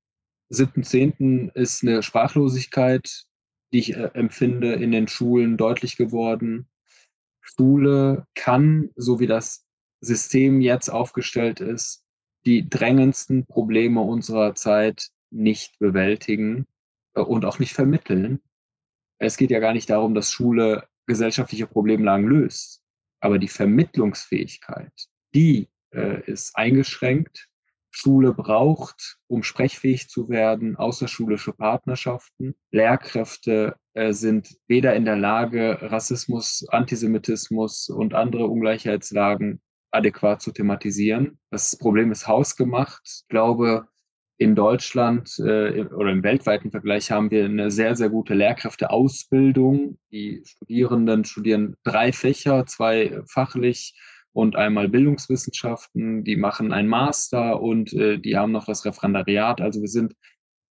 7.10. 0.52 1.52
ist 1.54 1.82
eine 1.82 2.02
Sprachlosigkeit, 2.02 3.24
die 3.72 3.78
ich 3.78 3.96
äh, 3.96 4.10
empfinde, 4.14 4.74
in 4.74 4.92
den 4.92 5.08
Schulen 5.08 5.56
deutlich 5.56 5.96
geworden. 5.96 6.68
Schule 7.40 8.26
kann, 8.34 8.90
so 8.96 9.20
wie 9.20 9.26
das 9.26 9.66
System 10.00 10.60
jetzt 10.60 10.88
aufgestellt 10.88 11.60
ist, 11.60 12.04
die 12.46 12.68
drängendsten 12.68 13.46
Probleme 13.46 14.00
unserer 14.00 14.54
Zeit 14.54 15.08
nicht 15.30 15.78
bewältigen 15.78 16.66
äh, 17.14 17.20
und 17.20 17.44
auch 17.44 17.58
nicht 17.58 17.72
vermitteln. 17.72 18.40
Es 19.18 19.36
geht 19.36 19.50
ja 19.50 19.60
gar 19.60 19.72
nicht 19.72 19.90
darum, 19.90 20.14
dass 20.14 20.30
Schule 20.30 20.86
gesellschaftliche 21.06 21.66
Problemlagen 21.66 22.26
löst, 22.26 22.82
aber 23.20 23.38
die 23.38 23.48
Vermittlungsfähigkeit, 23.48 24.92
die 25.34 25.68
äh, 25.94 26.30
ist 26.30 26.56
eingeschränkt. 26.56 27.48
Schule 27.90 28.34
braucht, 28.34 29.18
um 29.28 29.44
sprechfähig 29.44 30.08
zu 30.08 30.28
werden, 30.28 30.74
außerschulische 30.74 31.52
Partnerschaften. 31.52 32.56
Lehrkräfte 32.72 33.76
äh, 33.92 34.12
sind 34.12 34.56
weder 34.66 34.96
in 34.96 35.04
der 35.04 35.16
Lage, 35.16 35.78
Rassismus, 35.80 36.66
Antisemitismus 36.68 37.88
und 37.88 38.14
andere 38.14 38.48
Ungleichheitslagen 38.48 39.60
adäquat 39.92 40.42
zu 40.42 40.50
thematisieren. 40.50 41.38
Das 41.50 41.78
Problem 41.78 42.10
ist 42.10 42.26
hausgemacht. 42.26 43.02
Ich 43.04 43.28
glaube, 43.28 43.86
in 44.36 44.56
Deutschland 44.56 45.38
äh, 45.38 45.84
oder 45.84 46.10
im 46.10 46.24
weltweiten 46.24 46.72
Vergleich 46.72 47.12
haben 47.12 47.30
wir 47.30 47.44
eine 47.44 47.70
sehr, 47.70 47.94
sehr 47.94 48.08
gute 48.08 48.34
Lehrkräfteausbildung. 48.34 49.98
Die 50.10 50.42
Studierenden 50.44 51.24
studieren 51.24 51.76
drei 51.84 52.12
Fächer, 52.12 52.66
zwei 52.66 53.22
fachlich 53.28 53.94
und 54.34 54.56
einmal 54.56 54.88
Bildungswissenschaften. 54.88 56.24
Die 56.24 56.36
machen 56.36 56.72
einen 56.72 56.88
Master 56.88 57.62
und 57.62 57.94
äh, 57.94 58.18
die 58.18 58.36
haben 58.36 58.52
noch 58.52 58.66
das 58.66 58.84
Referendariat. 58.84 59.60
Also 59.60 59.80
wir 59.80 59.88
sind, 59.88 60.14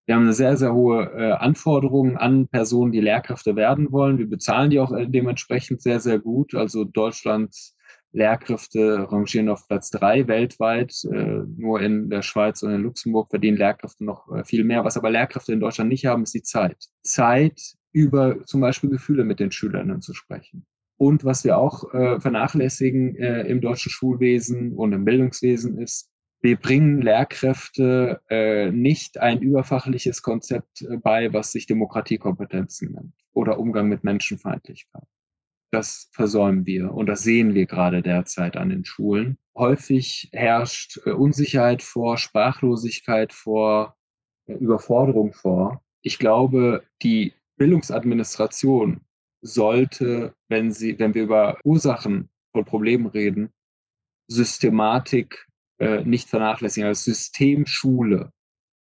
wir 0.05 0.15
haben 0.15 0.23
eine 0.23 0.33
sehr, 0.33 0.57
sehr 0.57 0.73
hohe 0.73 1.11
äh, 1.15 1.31
Anforderung 1.31 2.17
an 2.17 2.49
Personen, 2.49 2.91
die 2.91 2.99
Lehrkräfte 2.99 3.55
werden 3.55 3.91
wollen. 3.91 4.19
Wir 4.19 4.29
bezahlen 4.29 4.69
die 4.69 4.79
auch 4.79 4.91
äh, 4.91 5.07
dementsprechend 5.07 5.81
sehr, 5.81 6.01
sehr 6.01 6.19
gut. 6.19 6.53
Also 6.53 6.83
Deutschland 6.83 7.55
Lehrkräfte 8.11 9.07
rangieren 9.09 9.47
auf 9.47 9.65
Platz 9.65 9.89
drei 9.91 10.27
weltweit. 10.27 10.93
Äh, 11.05 11.43
nur 11.55 11.79
in 11.79 12.09
der 12.09 12.21
Schweiz 12.21 12.63
und 12.63 12.71
in 12.71 12.81
Luxemburg 12.81 13.29
verdienen 13.29 13.57
Lehrkräfte 13.57 14.03
noch 14.03 14.29
äh, 14.35 14.43
viel 14.43 14.65
mehr. 14.65 14.83
Was 14.83 14.97
aber 14.97 15.09
Lehrkräfte 15.09 15.53
in 15.53 15.61
Deutschland 15.61 15.89
nicht 15.89 16.05
haben, 16.05 16.23
ist 16.23 16.33
die 16.33 16.43
Zeit. 16.43 16.89
Zeit, 17.01 17.61
über 17.93 18.43
zum 18.45 18.59
Beispiel 18.59 18.89
Gefühle 18.89 19.23
mit 19.23 19.39
den 19.39 19.51
Schülerinnen 19.51 20.01
zu 20.01 20.13
sprechen. 20.13 20.65
Und 21.03 21.25
was 21.25 21.43
wir 21.43 21.57
auch 21.57 21.93
äh, 21.93 22.21
vernachlässigen 22.21 23.17
äh, 23.17 23.41
im 23.41 23.59
deutschen 23.59 23.89
Schulwesen 23.89 24.71
und 24.71 24.93
im 24.93 25.03
Bildungswesen 25.03 25.77
ist, 25.77 26.09
wir 26.41 26.55
bringen 26.55 27.01
Lehrkräfte 27.01 28.21
äh, 28.29 28.71
nicht 28.71 29.19
ein 29.19 29.41
überfachliches 29.41 30.21
Konzept 30.21 30.81
äh, 30.83 30.95
bei, 30.95 31.33
was 31.33 31.51
sich 31.51 31.67
Demokratiekompetenzen 31.67 32.93
nennt 32.93 33.13
oder 33.33 33.59
Umgang 33.59 33.89
mit 33.89 34.05
Menschenfeindlichkeit 34.05 35.03
das 35.73 36.07
versäumen 36.11 36.65
wir 36.65 36.93
und 36.93 37.07
das 37.07 37.23
sehen 37.23 37.55
wir 37.55 37.65
gerade 37.65 38.03
derzeit 38.03 38.57
an 38.57 38.69
den 38.69 38.85
Schulen. 38.85 39.37
Häufig 39.57 40.29
herrscht 40.31 40.99
äh, 41.05 41.11
Unsicherheit 41.11 41.81
vor, 41.81 42.17
Sprachlosigkeit 42.17 43.33
vor, 43.33 43.97
äh, 44.45 44.53
Überforderung 44.53 45.33
vor. 45.33 45.83
Ich 46.01 46.19
glaube, 46.19 46.83
die 47.01 47.33
Bildungsadministration 47.57 49.01
sollte, 49.43 50.33
wenn 50.47 50.71
sie, 50.71 50.97
wenn 50.97 51.13
wir 51.13 51.23
über 51.23 51.57
Ursachen 51.63 52.29
von 52.51 52.65
Problemen 52.65 53.07
reden, 53.07 53.49
Systematik 54.27 55.47
äh, 55.79 56.03
nicht 56.03 56.29
vernachlässigen, 56.29 56.87
also 56.87 57.11
Systemschule. 57.11 58.31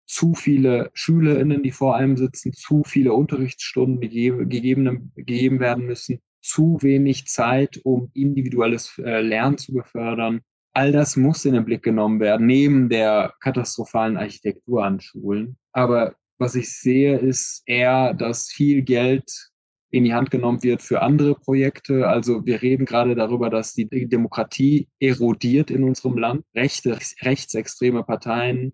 Zu 0.06 0.34
viele 0.34 0.90
SchülerInnen, 0.94 1.62
die 1.62 1.70
vor 1.70 1.96
einem 1.96 2.16
sitzen, 2.16 2.52
zu 2.52 2.82
viele 2.84 3.12
Unterrichtsstunden, 3.12 4.00
die 4.00 4.30
gegeben, 4.30 5.12
gegeben 5.14 5.60
werden 5.60 5.86
müssen, 5.86 6.20
zu 6.42 6.78
wenig 6.82 7.26
Zeit, 7.26 7.80
um 7.84 8.10
individuelles 8.14 8.98
äh, 8.98 9.20
Lernen 9.20 9.58
zu 9.58 9.72
befördern. 9.72 10.40
All 10.74 10.92
das 10.92 11.16
muss 11.16 11.44
in 11.44 11.54
den 11.54 11.64
Blick 11.64 11.82
genommen 11.82 12.20
werden, 12.20 12.46
neben 12.46 12.88
der 12.88 13.34
katastrophalen 13.40 14.16
Architektur 14.16 14.84
an 14.84 15.00
Schulen. 15.00 15.56
Aber 15.72 16.14
was 16.38 16.54
ich 16.54 16.76
sehe, 16.76 17.18
ist 17.18 17.62
eher, 17.66 18.14
dass 18.14 18.50
viel 18.50 18.82
Geld 18.82 19.51
in 19.92 20.04
die 20.04 20.14
Hand 20.14 20.30
genommen 20.30 20.62
wird 20.62 20.82
für 20.82 21.02
andere 21.02 21.34
Projekte. 21.34 22.08
Also 22.08 22.44
wir 22.46 22.62
reden 22.62 22.86
gerade 22.86 23.14
darüber, 23.14 23.50
dass 23.50 23.74
die 23.74 23.86
Demokratie 23.86 24.88
erodiert 24.98 25.70
in 25.70 25.84
unserem 25.84 26.16
Land. 26.16 26.44
Rechte, 26.54 26.98
rechtsextreme 27.20 28.02
Parteien 28.02 28.72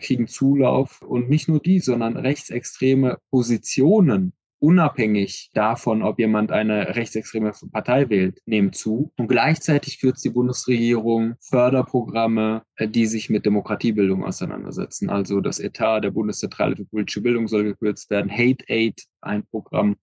kriegen 0.00 0.26
Zulauf 0.26 1.02
und 1.02 1.28
nicht 1.28 1.48
nur 1.48 1.60
die, 1.60 1.78
sondern 1.78 2.16
rechtsextreme 2.16 3.18
Positionen 3.30 4.32
unabhängig 4.58 5.50
davon, 5.52 6.02
ob 6.02 6.18
jemand 6.18 6.50
eine 6.50 6.96
rechtsextreme 6.96 7.52
Partei 7.70 8.08
wählt, 8.08 8.40
nehmen 8.46 8.72
zu. 8.72 9.12
Und 9.18 9.28
gleichzeitig 9.28 10.00
kürzt 10.00 10.24
die 10.24 10.30
Bundesregierung 10.30 11.34
Förderprogramme, 11.40 12.62
äh, 12.76 12.88
die 12.88 13.04
sich 13.04 13.28
mit 13.28 13.44
Demokratiebildung 13.44 14.24
auseinandersetzen. 14.24 15.10
Also 15.10 15.42
das 15.42 15.60
Etat 15.60 16.00
der 16.00 16.12
Bundeszentrale 16.12 16.76
für 16.76 16.86
politische 16.86 17.20
Bildung 17.20 17.46
soll 17.46 17.64
gekürzt 17.64 18.08
werden. 18.08 18.30
Hate 18.30 18.64
Aid, 18.68 19.02
ein 19.20 19.44
Programm, 19.44 19.92
äh, 19.92 19.96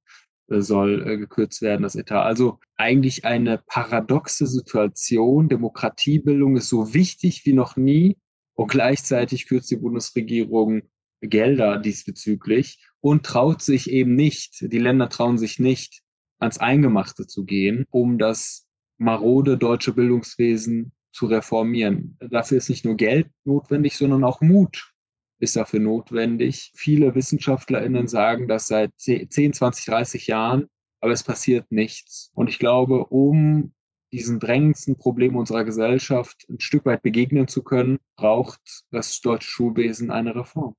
soll 0.60 1.08
äh, 1.08 1.18
gekürzt 1.18 1.62
werden, 1.62 1.84
das 1.84 1.96
Etat. 1.96 2.24
Also 2.24 2.60
eigentlich 2.76 3.26
eine 3.26 3.62
paradoxe 3.66 4.48
Situation. 4.48 5.48
Demokratiebildung 5.48 6.58
ist 6.58 6.70
so 6.70 6.94
wichtig 6.94 7.46
wie 7.46 7.54
noch 7.54 7.78
nie 7.78 8.18
und 8.56 8.70
gleichzeitig 8.70 9.48
kürzt 9.48 9.72
die 9.72 9.78
Bundesregierung 9.78 10.82
Gelder 11.22 11.78
diesbezüglich 11.78 12.84
und 13.00 13.26
traut 13.26 13.62
sich 13.62 13.90
eben 13.90 14.16
nicht, 14.16 14.72
die 14.72 14.80
Länder 14.80 15.08
trauen 15.08 15.38
sich 15.38 15.60
nicht, 15.60 16.02
ans 16.40 16.58
Eingemachte 16.58 17.28
zu 17.28 17.46
gehen, 17.46 17.86
um 17.92 18.18
das 18.18 18.68
marode 18.98 19.58
deutsche 19.58 19.94
Bildungswesen 19.94 20.92
zu 21.14 21.28
reformieren. 21.28 22.18
Dafür 22.20 22.58
ist 22.58 22.70
nicht 22.70 22.86
nur 22.86 22.96
Geld 22.96 23.30
notwendig, 23.44 23.98
sondern 23.98 24.24
auch 24.24 24.42
Mut 24.42 24.92
ist 25.42 25.56
dafür 25.56 25.80
notwendig. 25.80 26.72
Viele 26.76 27.16
WissenschaftlerInnen 27.16 28.08
sagen 28.08 28.48
das 28.48 28.68
seit 28.68 28.92
10, 28.98 29.54
20, 29.54 29.86
30 29.86 30.28
Jahren, 30.28 30.68
aber 31.02 31.12
es 31.12 31.24
passiert 31.24 31.72
nichts. 31.72 32.32
Und 32.36 32.48
ich 32.48 32.60
glaube, 32.60 33.06
um 33.06 33.74
diesen 34.14 34.40
drängendsten 34.40 34.98
Problem 34.98 35.36
unserer 35.36 35.64
Gesellschaft 35.64 36.46
ein 36.50 36.60
Stück 36.60 36.86
weit 36.86 37.02
begegnen 37.02 37.48
zu 37.48 37.64
können, 37.64 37.98
braucht 38.18 38.84
das 38.92 39.20
deutsche 39.22 39.50
Schulwesen 39.50 40.12
eine 40.12 40.36
Reform. 40.36 40.76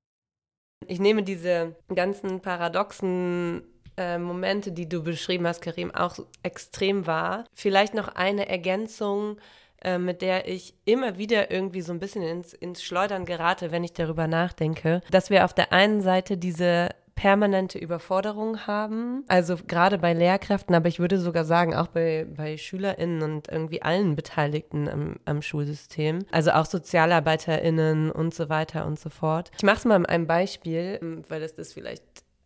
Ich 0.87 1.01
nehme 1.01 1.23
diese 1.23 1.77
ganzen 1.95 2.41
paradoxen 2.41 3.63
äh, 3.97 4.19
Momente, 4.19 4.73
die 4.73 4.89
du 4.89 5.03
beschrieben 5.03 5.47
hast, 5.47 5.63
Karim, 5.63 5.91
auch 5.95 6.19
extrem 6.43 7.07
wahr. 7.07 7.45
Vielleicht 7.53 7.95
noch 7.95 8.09
eine 8.09 8.49
Ergänzung, 8.49 9.39
äh, 9.85 9.99
mit 9.99 10.23
der 10.23 10.49
ich 10.49 10.75
immer 10.85 11.19
wieder 11.19 11.51
irgendwie 11.51 11.83
so 11.83 11.93
ein 11.93 11.99
bisschen 11.99 12.23
ins, 12.23 12.53
ins 12.53 12.83
Schleudern 12.83 13.25
gerate, 13.25 13.71
wenn 13.71 13.85
ich 13.85 13.93
darüber 13.93 14.27
nachdenke, 14.27 15.03
dass 15.11 15.31
wir 15.31 15.45
auf 15.45 15.55
der 15.55 15.73
einen 15.73 16.01
Seite 16.01 16.37
diese 16.37 16.91
permanente 17.15 17.79
Überforderung 17.79 18.67
haben. 18.67 19.25
Also 19.29 19.57
gerade 19.57 19.99
bei 19.99 20.13
Lehrkräften, 20.13 20.75
aber 20.75 20.89
ich 20.89 20.99
würde 20.99 21.19
sogar 21.21 21.45
sagen, 21.45 21.75
auch 21.75 21.89
bei, 21.89 22.27
bei 22.29 22.57
SchülerInnen 22.57 23.23
und 23.23 23.49
irgendwie 23.49 23.83
allen 23.83 24.17
Beteiligten 24.17 24.89
am, 24.89 25.17
am 25.25 25.43
Schulsystem. 25.43 26.21
Also 26.33 26.53
auch 26.53 26.67
SozialarbeiterInnen 26.67 28.11
und 28.11 28.35
so 28.35 28.49
weiter 28.49 28.87
und 28.87 28.99
so 28.99 29.11
fort. 29.11 29.51
Ich 29.57 29.63
mache 29.63 29.77
es 29.77 29.85
mal 29.85 29.99
mit 29.99 30.09
einem 30.09 30.27
Beispiel, 30.27 31.23
weil 31.29 31.43
es 31.43 31.55
das 31.55 31.73
vielleicht 31.73 32.03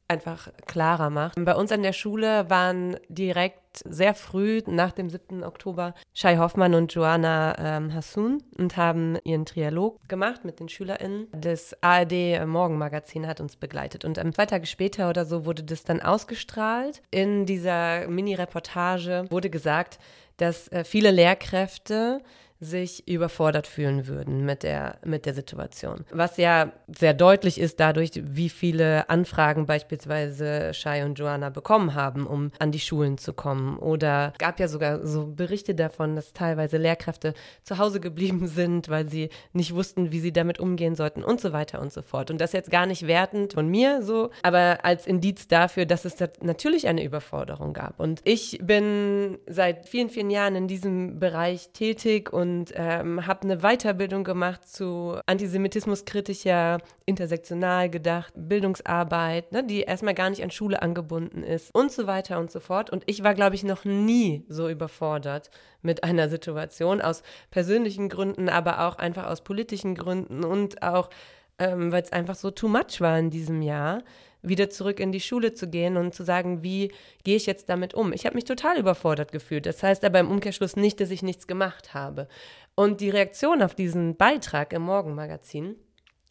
einfach 0.08 0.48
klarer 0.66 1.10
macht. 1.10 1.34
Bei 1.44 1.54
uns 1.54 1.72
an 1.72 1.82
der 1.82 1.92
Schule 1.92 2.48
waren 2.48 2.96
direkt 3.08 3.82
sehr 3.84 4.14
früh 4.14 4.62
nach 4.66 4.92
dem 4.92 5.10
7. 5.10 5.44
Oktober 5.44 5.94
Shai 6.14 6.36
Hoffmann 6.38 6.74
und 6.74 6.94
Joanna 6.94 7.54
ähm, 7.58 7.92
Hassoun 7.92 8.42
und 8.56 8.76
haben 8.76 9.18
ihren 9.24 9.44
Trialog 9.44 10.08
gemacht 10.08 10.44
mit 10.44 10.60
den 10.60 10.68
SchülerInnen. 10.68 11.28
Das 11.32 11.76
ARD 11.82 12.46
Morgenmagazin 12.46 13.26
hat 13.26 13.40
uns 13.40 13.56
begleitet 13.56 14.04
und 14.04 14.18
ähm, 14.18 14.32
zwei 14.32 14.46
Tage 14.46 14.66
später 14.66 15.10
oder 15.10 15.24
so 15.24 15.44
wurde 15.44 15.62
das 15.62 15.84
dann 15.84 16.00
ausgestrahlt. 16.00 17.02
In 17.10 17.44
dieser 17.44 18.08
Mini-Reportage 18.08 19.26
wurde 19.30 19.50
gesagt, 19.50 19.98
dass 20.36 20.68
äh, 20.68 20.84
viele 20.84 21.10
Lehrkräfte 21.10 22.22
sich 22.60 23.06
überfordert 23.06 23.66
fühlen 23.66 24.06
würden 24.06 24.44
mit 24.44 24.62
der, 24.62 24.98
mit 25.04 25.26
der 25.26 25.34
Situation. 25.34 26.04
Was 26.10 26.38
ja 26.38 26.72
sehr 26.88 27.12
deutlich 27.12 27.60
ist 27.60 27.80
dadurch, 27.80 28.10
wie 28.14 28.48
viele 28.48 29.08
Anfragen 29.10 29.66
beispielsweise 29.66 30.72
Shai 30.72 31.04
und 31.04 31.18
Joanna 31.18 31.50
bekommen 31.50 31.94
haben, 31.94 32.26
um 32.26 32.50
an 32.58 32.72
die 32.72 32.80
Schulen 32.80 33.18
zu 33.18 33.34
kommen. 33.34 33.78
Oder 33.78 34.32
gab 34.38 34.58
ja 34.58 34.68
sogar 34.68 35.06
so 35.06 35.26
Berichte 35.26 35.74
davon, 35.74 36.16
dass 36.16 36.32
teilweise 36.32 36.78
Lehrkräfte 36.78 37.34
zu 37.62 37.78
Hause 37.78 38.00
geblieben 38.00 38.46
sind, 38.46 38.88
weil 38.88 39.08
sie 39.08 39.28
nicht 39.52 39.74
wussten, 39.74 40.12
wie 40.12 40.20
sie 40.20 40.32
damit 40.32 40.58
umgehen 40.58 40.94
sollten 40.94 41.22
und 41.22 41.40
so 41.40 41.52
weiter 41.52 41.80
und 41.80 41.92
so 41.92 42.00
fort. 42.00 42.30
Und 42.30 42.40
das 42.40 42.52
jetzt 42.52 42.70
gar 42.70 42.86
nicht 42.86 43.06
wertend 43.06 43.52
von 43.52 43.68
mir 43.68 44.02
so, 44.02 44.30
aber 44.42 44.84
als 44.84 45.06
Indiz 45.06 45.46
dafür, 45.48 45.84
dass 45.84 46.04
es 46.04 46.16
da 46.16 46.28
natürlich 46.40 46.88
eine 46.88 47.04
Überforderung 47.04 47.74
gab. 47.74 48.00
Und 48.00 48.20
ich 48.24 48.58
bin 48.62 49.38
seit 49.46 49.86
vielen, 49.86 50.08
vielen 50.08 50.30
Jahren 50.30 50.56
in 50.56 50.68
diesem 50.68 51.18
Bereich 51.18 51.70
tätig 51.72 52.32
und 52.32 52.45
und 52.46 52.72
ähm, 52.76 53.26
habe 53.26 53.42
eine 53.42 53.58
Weiterbildung 53.58 54.22
gemacht 54.22 54.68
zu 54.68 55.18
antisemitismuskritischer, 55.26 56.78
intersektional 57.04 57.90
gedacht, 57.90 58.32
Bildungsarbeit, 58.36 59.50
ne, 59.50 59.64
die 59.64 59.80
erstmal 59.80 60.14
gar 60.14 60.30
nicht 60.30 60.44
an 60.44 60.52
Schule 60.52 60.80
angebunden 60.80 61.42
ist 61.42 61.74
und 61.74 61.90
so 61.90 62.06
weiter 62.06 62.38
und 62.38 62.52
so 62.52 62.60
fort. 62.60 62.90
Und 62.90 63.02
ich 63.06 63.24
war, 63.24 63.34
glaube 63.34 63.56
ich, 63.56 63.64
noch 63.64 63.84
nie 63.84 64.44
so 64.48 64.68
überfordert 64.68 65.50
mit 65.82 66.04
einer 66.04 66.28
Situation 66.28 67.00
aus 67.00 67.22
persönlichen 67.50 68.08
Gründen, 68.08 68.48
aber 68.48 68.86
auch 68.86 68.98
einfach 68.98 69.26
aus 69.26 69.42
politischen 69.42 69.96
Gründen 69.96 70.44
und 70.44 70.82
auch, 70.82 71.10
ähm, 71.58 71.90
weil 71.90 72.02
es 72.02 72.12
einfach 72.12 72.36
so 72.36 72.52
too 72.52 72.68
much 72.68 73.00
war 73.00 73.18
in 73.18 73.30
diesem 73.30 73.60
Jahr 73.60 74.02
wieder 74.48 74.70
zurück 74.70 75.00
in 75.00 75.12
die 75.12 75.20
Schule 75.20 75.54
zu 75.54 75.68
gehen 75.68 75.96
und 75.96 76.14
zu 76.14 76.24
sagen, 76.24 76.62
wie 76.62 76.92
gehe 77.24 77.36
ich 77.36 77.46
jetzt 77.46 77.68
damit 77.68 77.94
um? 77.94 78.12
Ich 78.12 78.26
habe 78.26 78.34
mich 78.34 78.44
total 78.44 78.78
überfordert 78.78 79.32
gefühlt. 79.32 79.66
Das 79.66 79.82
heißt 79.82 80.04
aber 80.04 80.20
im 80.20 80.30
Umkehrschluss 80.30 80.76
nicht, 80.76 81.00
dass 81.00 81.10
ich 81.10 81.22
nichts 81.22 81.46
gemacht 81.46 81.94
habe. 81.94 82.28
Und 82.74 83.00
die 83.00 83.10
Reaktion 83.10 83.62
auf 83.62 83.74
diesen 83.74 84.16
Beitrag 84.16 84.72
im 84.72 84.82
Morgenmagazin 84.82 85.76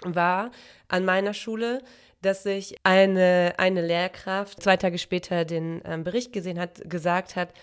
war 0.03 0.51
an 0.87 1.05
meiner 1.05 1.33
Schule, 1.33 1.81
dass 2.21 2.43
sich 2.43 2.75
eine, 2.83 3.53
eine 3.57 3.85
Lehrkraft 3.85 4.61
zwei 4.61 4.77
Tage 4.77 4.97
später 4.97 5.45
den 5.45 5.81
ähm, 5.85 6.03
Bericht 6.03 6.33
gesehen 6.33 6.59
hat, 6.59 6.81
gesagt 6.89 7.35
hat, 7.35 7.53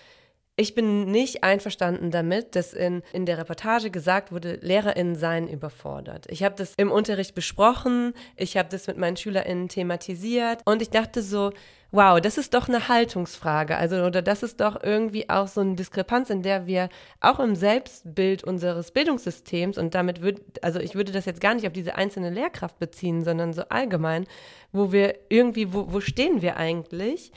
ich 0.55 0.75
bin 0.75 1.05
nicht 1.05 1.43
einverstanden 1.43 2.11
damit, 2.11 2.55
dass 2.55 2.73
in, 2.73 3.01
in 3.11 3.25
der 3.25 3.39
Reportage 3.39 3.89
gesagt 3.89 4.31
wurde, 4.31 4.59
LehrerInnen 4.61 5.15
seien 5.15 5.47
überfordert. 5.47 6.27
Ich 6.29 6.43
habe 6.43 6.53
das 6.55 6.73
im 6.77 6.91
Unterricht 6.91 7.33
besprochen, 7.33 8.13
ich 8.35 8.55
habe 8.55 8.69
das 8.69 8.85
mit 8.85 8.97
meinen 8.97 9.17
SchülerInnen 9.17 9.67
thematisiert 9.67 10.61
und 10.65 10.83
ich 10.83 10.91
dachte 10.91 11.23
so, 11.23 11.51
wow, 11.91 12.19
das 12.21 12.37
ist 12.37 12.53
doch 12.53 12.67
eine 12.67 12.87
Haltungsfrage. 12.87 13.77
Also, 13.77 14.03
oder 14.03 14.21
das 14.21 14.43
ist 14.43 14.59
doch 14.59 14.81
irgendwie 14.83 15.27
auch 15.27 15.47
so 15.47 15.61
eine 15.61 15.75
Diskrepanz, 15.75 16.29
in 16.29 16.43
der 16.43 16.67
wir 16.67 16.89
auch 17.19 17.39
im 17.39 17.55
Selbstbild 17.55 18.43
unseres 18.43 18.91
Bildungssystems 18.91 19.79
und 19.79 19.95
damit 19.95 20.21
würde, 20.21 20.41
also 20.61 20.79
ich 20.79 20.93
würde 20.93 21.11
das 21.11 21.25
jetzt 21.25 21.41
gar 21.41 21.55
nicht 21.55 21.65
auf 21.65 21.73
diese 21.73 21.95
einzelne 21.95 22.29
Lehrkraft 22.29 22.77
beziehen, 22.77 23.23
sondern 23.23 23.53
so 23.53 23.63
allgemein, 23.69 24.25
wo 24.71 24.91
wir 24.91 25.15
irgendwie, 25.29 25.73
wo, 25.73 25.91
wo 25.91 25.99
stehen 25.99 26.43
wir 26.43 26.57
eigentlich? 26.57 27.31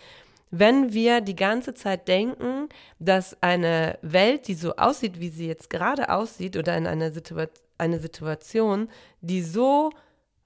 Wenn 0.50 0.92
wir 0.92 1.20
die 1.20 1.36
ganze 1.36 1.74
Zeit 1.74 2.08
denken, 2.08 2.68
dass 2.98 3.36
eine 3.42 3.98
Welt, 4.02 4.48
die 4.48 4.54
so 4.54 4.76
aussieht, 4.76 5.20
wie 5.20 5.28
sie 5.28 5.46
jetzt 5.46 5.70
gerade 5.70 6.10
aussieht, 6.10 6.56
oder 6.56 6.76
in 6.76 6.86
einer 6.86 7.10
Situa 7.12 7.46
eine 7.78 7.98
Situation, 7.98 8.88
die 9.20 9.42
so 9.42 9.90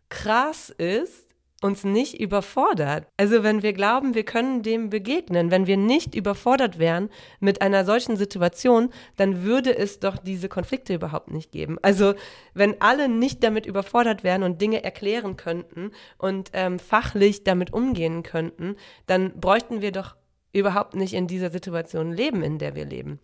krass 0.09 0.71
ist, 0.71 1.30
uns 1.61 1.85
nicht 1.85 2.19
überfordert. 2.19 3.07
Also 3.17 3.43
wenn 3.43 3.63
wir 3.63 3.73
glauben, 3.73 4.15
wir 4.15 4.25
können 4.25 4.63
dem 4.63 4.89
begegnen, 4.91 5.51
wenn 5.51 5.67
wir 5.67 5.77
nicht 5.77 6.15
überfordert 6.15 6.79
wären 6.79 7.11
mit 7.39 7.61
einer 7.61 7.85
solchen 7.85 8.17
Situation, 8.17 8.91
dann 9.17 9.43
würde 9.43 9.77
es 9.77 10.01
doch 10.01 10.17
diese 10.17 10.49
Konflikte 10.49 10.95
überhaupt 10.95 11.31
nicht 11.31 11.53
geben. 11.53 11.79
Also 11.83 12.15
wenn 12.55 12.81
alle 12.81 13.09
nicht 13.09 13.45
damit 13.45 13.67
überfordert 13.67 14.25
wären 14.25 14.43
und 14.43 14.61
Dinge 14.61 14.83
erklären 14.83 15.37
könnten 15.37 15.91
und 16.17 16.51
ähm, 16.55 16.79
fachlich 16.79 17.45
damit 17.45 17.73
umgehen 17.73 18.23
könnten, 18.23 18.77
dann 19.07 19.39
bräuchten 19.39 19.83
wir 19.83 19.93
doch 19.93 20.17
überhaupt 20.53 20.95
nicht 20.95 21.13
in 21.13 21.27
dieser 21.27 21.51
Situation 21.51 22.13
leben, 22.13 22.43
in 22.43 22.59
der 22.59 22.75
wir 22.75 22.85
leben. 22.85 23.21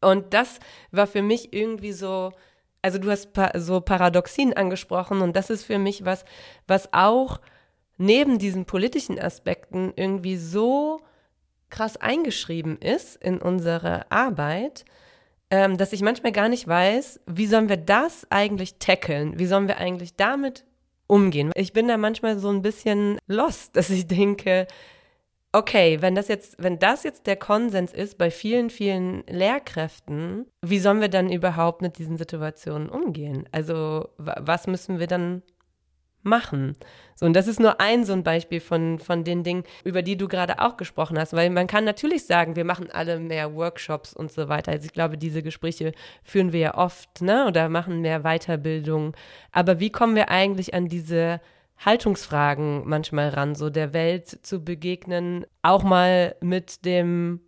Und 0.00 0.34
das 0.34 0.58
war 0.90 1.06
für 1.06 1.22
mich 1.22 1.52
irgendwie 1.52 1.92
so, 1.92 2.32
also 2.82 2.98
du 2.98 3.10
hast 3.10 3.30
so 3.54 3.80
Paradoxien 3.80 4.52
angesprochen 4.52 5.22
und 5.22 5.36
das 5.36 5.48
ist 5.48 5.64
für 5.64 5.78
mich 5.78 6.04
was, 6.04 6.24
was 6.66 6.92
auch 6.92 7.40
neben 8.02 8.38
diesen 8.38 8.64
politischen 8.64 9.18
Aspekten 9.18 9.92
irgendwie 9.96 10.36
so 10.36 11.00
krass 11.70 11.96
eingeschrieben 11.96 12.76
ist 12.78 13.16
in 13.16 13.38
unsere 13.38 14.10
Arbeit, 14.10 14.84
ähm, 15.50 15.78
dass 15.78 15.92
ich 15.92 16.02
manchmal 16.02 16.32
gar 16.32 16.48
nicht 16.48 16.66
weiß, 16.66 17.20
wie 17.26 17.46
sollen 17.46 17.68
wir 17.68 17.76
das 17.76 18.26
eigentlich 18.30 18.78
tackeln? 18.78 19.38
Wie 19.38 19.46
sollen 19.46 19.68
wir 19.68 19.78
eigentlich 19.78 20.16
damit 20.16 20.64
umgehen? 21.06 21.52
Ich 21.54 21.72
bin 21.72 21.88
da 21.88 21.96
manchmal 21.96 22.38
so 22.38 22.50
ein 22.50 22.62
bisschen 22.62 23.18
lost, 23.26 23.76
dass 23.76 23.88
ich 23.88 24.06
denke, 24.06 24.66
okay, 25.52 26.00
wenn 26.00 26.14
das 26.14 26.28
jetzt, 26.28 26.56
wenn 26.58 26.78
das 26.78 27.04
jetzt 27.04 27.26
der 27.26 27.36
Konsens 27.36 27.92
ist 27.92 28.18
bei 28.18 28.30
vielen, 28.30 28.70
vielen 28.70 29.22
Lehrkräften, 29.28 30.46
wie 30.62 30.78
sollen 30.78 31.00
wir 31.00 31.08
dann 31.08 31.30
überhaupt 31.30 31.82
mit 31.82 31.98
diesen 31.98 32.16
Situationen 32.16 32.88
umgehen? 32.88 33.48
Also 33.52 34.08
was 34.16 34.66
müssen 34.66 34.98
wir 34.98 35.06
dann 35.06 35.42
machen. 36.22 36.76
So, 37.14 37.26
und 37.26 37.34
das 37.34 37.48
ist 37.48 37.60
nur 37.60 37.80
ein 37.80 38.04
so 38.04 38.12
ein 38.12 38.22
Beispiel 38.22 38.60
von, 38.60 38.98
von 38.98 39.24
den 39.24 39.42
Dingen, 39.42 39.64
über 39.84 40.02
die 40.02 40.16
du 40.16 40.28
gerade 40.28 40.60
auch 40.60 40.76
gesprochen 40.76 41.18
hast, 41.18 41.34
weil 41.34 41.50
man 41.50 41.66
kann 41.66 41.84
natürlich 41.84 42.26
sagen, 42.26 42.56
wir 42.56 42.64
machen 42.64 42.90
alle 42.90 43.18
mehr 43.18 43.54
Workshops 43.54 44.12
und 44.14 44.32
so 44.32 44.48
weiter. 44.48 44.72
Also 44.72 44.86
ich 44.86 44.92
glaube, 44.92 45.18
diese 45.18 45.42
Gespräche 45.42 45.92
führen 46.22 46.52
wir 46.52 46.60
ja 46.60 46.74
oft, 46.76 47.22
ne, 47.22 47.46
oder 47.46 47.68
machen 47.68 48.00
mehr 48.00 48.20
Weiterbildung. 48.20 49.14
Aber 49.52 49.80
wie 49.80 49.90
kommen 49.90 50.16
wir 50.16 50.30
eigentlich 50.30 50.74
an 50.74 50.88
diese 50.88 51.40
Haltungsfragen 51.84 52.82
manchmal 52.88 53.30
ran, 53.30 53.54
so 53.54 53.70
der 53.70 53.92
Welt 53.92 54.28
zu 54.28 54.64
begegnen, 54.64 55.46
auch 55.62 55.82
mal 55.82 56.36
mit 56.40 56.84
dem, 56.84 57.40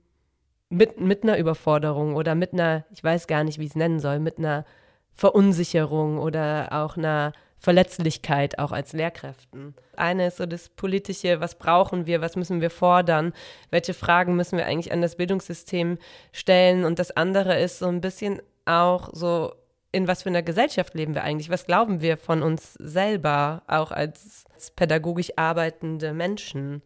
mit, 0.68 1.00
mit 1.00 1.22
einer 1.22 1.38
Überforderung 1.38 2.16
oder 2.16 2.34
mit 2.34 2.52
einer, 2.52 2.84
ich 2.90 3.04
weiß 3.04 3.26
gar 3.28 3.44
nicht, 3.44 3.58
wie 3.58 3.64
ich 3.64 3.70
es 3.70 3.76
nennen 3.76 4.00
soll, 4.00 4.18
mit 4.18 4.38
einer 4.38 4.64
Verunsicherung 5.12 6.18
oder 6.18 6.68
auch 6.72 6.96
einer 6.96 7.32
Verletzlichkeit 7.64 8.58
auch 8.58 8.72
als 8.72 8.92
Lehrkräften. 8.92 9.74
Eine 9.96 10.26
ist 10.26 10.36
so 10.36 10.44
das 10.44 10.68
Politische, 10.68 11.40
was 11.40 11.56
brauchen 11.56 12.04
wir, 12.04 12.20
was 12.20 12.36
müssen 12.36 12.60
wir 12.60 12.68
fordern, 12.68 13.32
welche 13.70 13.94
Fragen 13.94 14.36
müssen 14.36 14.58
wir 14.58 14.66
eigentlich 14.66 14.92
an 14.92 15.00
das 15.00 15.16
Bildungssystem 15.16 15.96
stellen 16.30 16.84
und 16.84 16.98
das 16.98 17.10
andere 17.16 17.58
ist 17.58 17.78
so 17.78 17.86
ein 17.86 18.02
bisschen 18.02 18.42
auch 18.66 19.08
so, 19.14 19.54
in 19.92 20.06
was 20.06 20.24
für 20.24 20.28
einer 20.28 20.42
Gesellschaft 20.42 20.92
leben 20.92 21.14
wir 21.14 21.24
eigentlich, 21.24 21.48
was 21.48 21.64
glauben 21.64 22.02
wir 22.02 22.18
von 22.18 22.42
uns 22.42 22.74
selber, 22.74 23.62
auch 23.66 23.92
als, 23.92 24.44
als 24.52 24.70
pädagogisch 24.70 25.32
arbeitende 25.36 26.12
Menschen. 26.12 26.82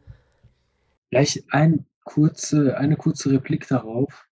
Vielleicht 1.09 1.43
ein 1.51 1.87
kurze, 2.05 2.79
eine 2.79 2.95
kurze 2.95 3.33
Replik 3.33 3.67
darauf. 3.67 4.28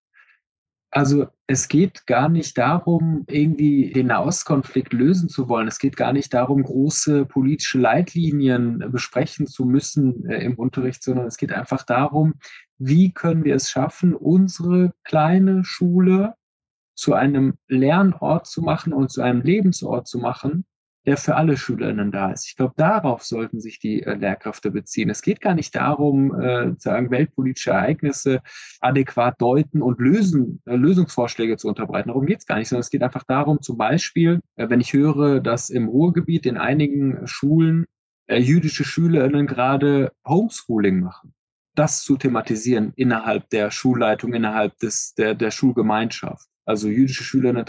Also 0.97 1.27
es 1.45 1.67
geht 1.67 2.07
gar 2.07 2.27
nicht 2.27 2.57
darum, 2.57 3.23
irgendwie 3.27 3.91
den 3.91 4.07
Nahostkonflikt 4.07 4.93
lösen 4.93 5.29
zu 5.29 5.47
wollen. 5.47 5.67
Es 5.67 5.77
geht 5.77 5.95
gar 5.95 6.11
nicht 6.11 6.33
darum, 6.33 6.63
große 6.63 7.27
politische 7.27 7.77
Leitlinien 7.77 8.83
besprechen 8.91 9.45
zu 9.45 9.65
müssen 9.65 10.27
äh, 10.27 10.43
im 10.43 10.55
Unterricht, 10.55 11.03
sondern 11.03 11.27
es 11.27 11.37
geht 11.37 11.51
einfach 11.51 11.83
darum, 11.83 12.33
wie 12.79 13.11
können 13.11 13.43
wir 13.43 13.53
es 13.53 13.69
schaffen, 13.69 14.15
unsere 14.15 14.91
kleine 15.03 15.63
Schule 15.63 16.33
zu 16.95 17.13
einem 17.13 17.59
Lernort 17.67 18.47
zu 18.47 18.63
machen 18.63 18.91
und 18.91 19.11
zu 19.11 19.21
einem 19.21 19.41
Lebensort 19.41 20.07
zu 20.07 20.17
machen, 20.17 20.65
der 21.07 21.15
für 21.15 21.35
alle 21.35 21.55
Schülerinnen 21.55 22.11
da 22.11 22.31
ist. 22.31 22.47
Ich 22.47 22.57
glaube, 22.57 22.73
darauf 22.75 23.23
sollten 23.23 23.61
sich 23.61 23.79
die 23.79 24.03
äh, 24.03 24.13
Lehrkräfte 24.13 24.71
beziehen. 24.71 25.09
Es 25.09 25.21
geht 25.21 25.39
gar 25.39 25.55
nicht 25.55 25.73
darum, 25.73 26.39
äh, 26.39 26.73
sagen, 26.77 27.09
weltpolitische 27.09 27.71
Ereignisse 27.71 28.41
adäquat 28.81 29.41
deuten 29.41 29.81
und 29.81 29.99
lösen, 29.99 30.61
äh, 30.65 30.75
Lösungsvorschläge 30.75 31.55
zu 31.55 31.69
unterbreiten. 31.69 32.09
Darum 32.09 32.25
geht 32.25 32.39
es 32.39 32.45
gar 32.45 32.57
nicht, 32.57 32.67
sondern 32.67 32.81
es 32.81 32.89
geht 32.89 33.03
einfach 33.03 33.23
darum, 33.23 33.61
zum 33.61 33.77
Beispiel, 33.77 34.41
äh, 34.57 34.69
wenn 34.69 34.81
ich 34.81 34.91
höre, 34.91 35.39
dass 35.39 35.69
im 35.69 35.87
Ruhrgebiet 35.87 36.45
in 36.45 36.57
einigen 36.57 37.25
Schulen 37.25 37.85
äh, 38.27 38.37
jüdische 38.37 38.83
Schülerinnen 38.83 39.47
gerade 39.47 40.11
Homeschooling 40.27 40.99
machen 40.99 41.33
das 41.75 42.01
zu 42.01 42.17
thematisieren 42.17 42.91
innerhalb 42.95 43.51
der 43.51 43.69
Schulleitung, 43.69 44.33
innerhalb 44.33 44.79
des, 44.79 45.13
der, 45.13 45.35
der 45.35 45.51
Schulgemeinschaft. 45.51 46.47
Also 46.65 46.89
jüdische 46.89 47.23
Schülerinnen 47.23 47.65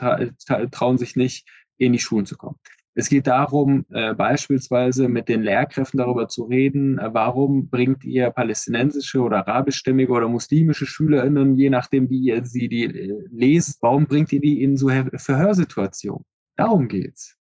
trauen 0.70 0.96
sich 0.96 1.14
nicht, 1.14 1.46
in 1.76 1.92
die 1.92 1.98
Schulen 1.98 2.24
zu 2.24 2.38
kommen. 2.38 2.56
Es 2.98 3.08
geht 3.08 3.28
darum, 3.28 3.86
äh, 3.90 4.12
beispielsweise 4.12 5.06
mit 5.08 5.28
den 5.28 5.40
Lehrkräften 5.40 5.98
darüber 5.98 6.26
zu 6.26 6.42
reden, 6.42 6.98
äh, 6.98 7.14
warum 7.14 7.68
bringt 7.68 8.02
ihr 8.02 8.28
palästinensische 8.30 9.20
oder 9.20 9.46
arabischstämmige 9.46 10.10
oder 10.10 10.26
muslimische 10.26 10.84
SchülerInnen, 10.84 11.54
je 11.54 11.70
nachdem, 11.70 12.10
wie 12.10 12.18
ihr 12.18 12.44
sie 12.44 12.68
die 12.68 12.86
äh, 12.86 13.24
lest, 13.30 13.80
warum 13.82 14.08
bringt 14.08 14.32
ihr 14.32 14.40
die 14.40 14.64
in 14.64 14.76
so 14.76 14.88
Verhörsituationen? 15.14 16.24
Darum 16.56 16.88
geht's. 16.88 17.36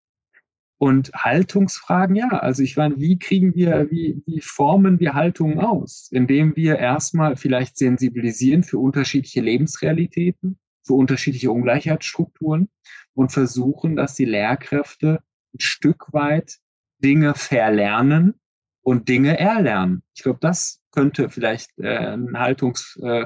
Und 0.79 1.11
Haltungsfragen, 1.13 2.15
ja, 2.15 2.29
also 2.29 2.63
ich 2.63 2.75
meine, 2.75 2.97
wie 2.97 3.19
kriegen 3.19 3.53
wir, 3.53 3.91
wie, 3.91 4.23
wie 4.25 4.41
formen 4.41 4.99
wir 4.99 5.13
Haltungen 5.13 5.59
aus? 5.59 6.09
Indem 6.11 6.55
wir 6.55 6.79
erstmal 6.79 7.35
vielleicht 7.35 7.77
sensibilisieren 7.77 8.63
für 8.63 8.79
unterschiedliche 8.79 9.41
Lebensrealitäten, 9.41 10.57
für 10.81 10.95
unterschiedliche 10.95 11.51
Ungleichheitsstrukturen 11.51 12.69
und 13.13 13.31
versuchen, 13.31 13.95
dass 13.95 14.15
die 14.15 14.25
Lehrkräfte 14.25 15.21
ein 15.53 15.59
Stück 15.59 16.13
weit 16.13 16.57
Dinge 17.03 17.35
verlernen 17.35 18.35
und 18.81 19.09
Dinge 19.09 19.39
erlernen. 19.39 20.03
Ich 20.15 20.23
glaube, 20.23 20.39
das 20.41 20.81
könnte 20.91 21.29
vielleicht 21.29 21.71
äh, 21.79 21.97
eine, 21.97 22.39
Haltungs, 22.39 22.99
äh, 23.01 23.25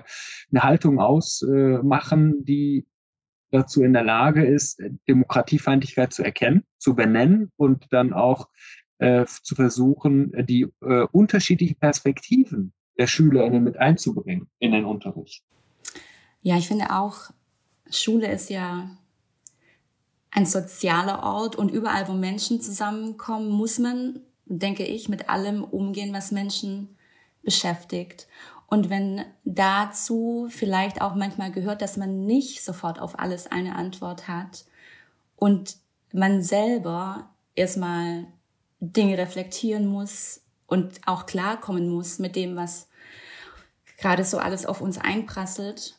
eine 0.51 0.63
Haltung 0.63 0.99
ausmachen, 0.99 2.39
äh, 2.39 2.43
die 2.43 2.87
dazu 3.51 3.83
in 3.83 3.93
der 3.93 4.03
Lage 4.03 4.45
ist, 4.45 4.81
Demokratiefeindlichkeit 5.07 6.13
zu 6.13 6.23
erkennen, 6.23 6.63
zu 6.77 6.95
benennen 6.95 7.51
und 7.55 7.87
dann 7.91 8.13
auch 8.13 8.49
äh, 8.99 9.25
zu 9.25 9.55
versuchen, 9.55 10.31
die 10.45 10.67
äh, 10.81 11.05
unterschiedlichen 11.11 11.77
Perspektiven 11.77 12.73
der 12.97 13.07
Schülerinnen 13.07 13.63
mit 13.63 13.77
einzubringen 13.77 14.49
in 14.59 14.71
den 14.71 14.85
Unterricht. 14.85 15.43
Ja, 16.41 16.57
ich 16.57 16.67
finde 16.67 16.91
auch, 16.91 17.31
Schule 17.89 18.31
ist 18.31 18.49
ja 18.49 18.89
ein 20.37 20.45
sozialer 20.45 21.23
Ort 21.23 21.55
und 21.55 21.71
überall, 21.71 22.07
wo 22.07 22.13
Menschen 22.13 22.61
zusammenkommen, 22.61 23.49
muss 23.49 23.79
man, 23.79 24.19
denke 24.45 24.85
ich, 24.85 25.09
mit 25.09 25.29
allem 25.29 25.63
umgehen, 25.63 26.13
was 26.13 26.29
Menschen 26.29 26.95
beschäftigt. 27.41 28.27
Und 28.67 28.91
wenn 28.91 29.25
dazu 29.45 30.47
vielleicht 30.51 31.01
auch 31.01 31.15
manchmal 31.15 31.51
gehört, 31.51 31.81
dass 31.81 31.97
man 31.97 32.27
nicht 32.27 32.63
sofort 32.63 32.99
auf 32.99 33.17
alles 33.17 33.47
eine 33.47 33.75
Antwort 33.75 34.27
hat 34.27 34.65
und 35.37 35.77
man 36.13 36.43
selber 36.43 37.31
erstmal 37.55 38.27
Dinge 38.79 39.17
reflektieren 39.17 39.87
muss 39.87 40.41
und 40.67 40.99
auch 41.07 41.25
klarkommen 41.25 41.89
muss 41.89 42.19
mit 42.19 42.35
dem, 42.35 42.55
was 42.55 42.89
gerade 43.97 44.23
so 44.23 44.37
alles 44.37 44.67
auf 44.67 44.81
uns 44.81 44.99
einprasselt, 44.99 45.97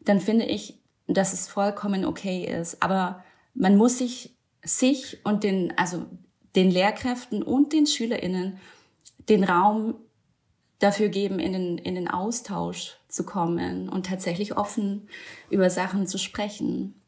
dann 0.00 0.20
finde 0.20 0.46
ich, 0.46 0.80
dass 1.06 1.34
es 1.34 1.48
vollkommen 1.48 2.06
okay 2.06 2.46
ist. 2.46 2.82
Aber 2.82 3.22
man 3.54 3.76
muss 3.76 3.98
sich, 3.98 4.36
sich 4.62 5.24
und 5.24 5.44
den, 5.44 5.76
also 5.78 6.06
den 6.54 6.70
Lehrkräften 6.70 7.42
und 7.42 7.72
den 7.72 7.86
SchülerInnen 7.86 8.58
den 9.28 9.44
Raum 9.44 9.94
dafür 10.78 11.08
geben, 11.08 11.38
in 11.38 11.52
den, 11.52 11.78
in 11.78 11.94
den 11.94 12.08
Austausch 12.08 12.98
zu 13.08 13.24
kommen 13.24 13.88
und 13.88 14.06
tatsächlich 14.06 14.56
offen 14.56 15.08
über 15.50 15.70
Sachen 15.70 16.06
zu 16.06 16.18
sprechen. 16.18 17.00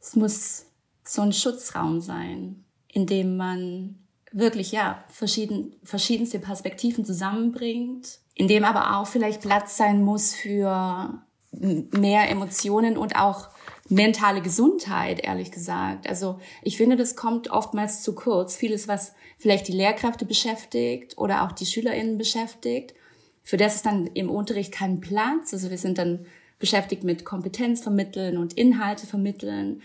Es 0.00 0.16
muss 0.16 0.66
so 1.04 1.22
ein 1.22 1.32
Schutzraum 1.32 2.00
sein, 2.00 2.64
in 2.88 3.06
dem 3.06 3.36
man 3.36 4.06
wirklich, 4.32 4.72
ja, 4.72 5.04
verschieden, 5.08 5.76
verschiedenste 5.84 6.38
Perspektiven 6.38 7.04
zusammenbringt, 7.04 8.18
in 8.34 8.48
dem 8.48 8.64
aber 8.64 8.98
auch 8.98 9.06
vielleicht 9.06 9.40
Platz 9.40 9.76
sein 9.76 10.02
muss 10.02 10.34
für 10.34 11.22
mehr 11.52 12.28
Emotionen 12.28 12.98
und 12.98 13.16
auch 13.16 13.48
mentale 13.88 14.42
Gesundheit, 14.42 15.20
ehrlich 15.20 15.50
gesagt. 15.50 16.08
Also 16.08 16.40
ich 16.62 16.76
finde, 16.76 16.96
das 16.96 17.16
kommt 17.16 17.50
oftmals 17.50 18.02
zu 18.02 18.14
kurz. 18.14 18.56
Vieles, 18.56 18.88
was 18.88 19.12
vielleicht 19.38 19.68
die 19.68 19.72
Lehrkräfte 19.72 20.24
beschäftigt 20.24 21.16
oder 21.18 21.44
auch 21.44 21.52
die 21.52 21.66
SchülerInnen 21.66 22.18
beschäftigt, 22.18 22.94
für 23.42 23.56
das 23.56 23.76
ist 23.76 23.86
dann 23.86 24.08
im 24.08 24.28
Unterricht 24.28 24.72
kein 24.72 25.00
Platz. 25.00 25.52
Also 25.52 25.70
wir 25.70 25.78
sind 25.78 25.98
dann 25.98 26.26
beschäftigt 26.58 27.04
mit 27.04 27.24
Kompetenz 27.24 27.80
vermitteln 27.80 28.38
und 28.38 28.54
Inhalte 28.54 29.06
vermitteln. 29.06 29.82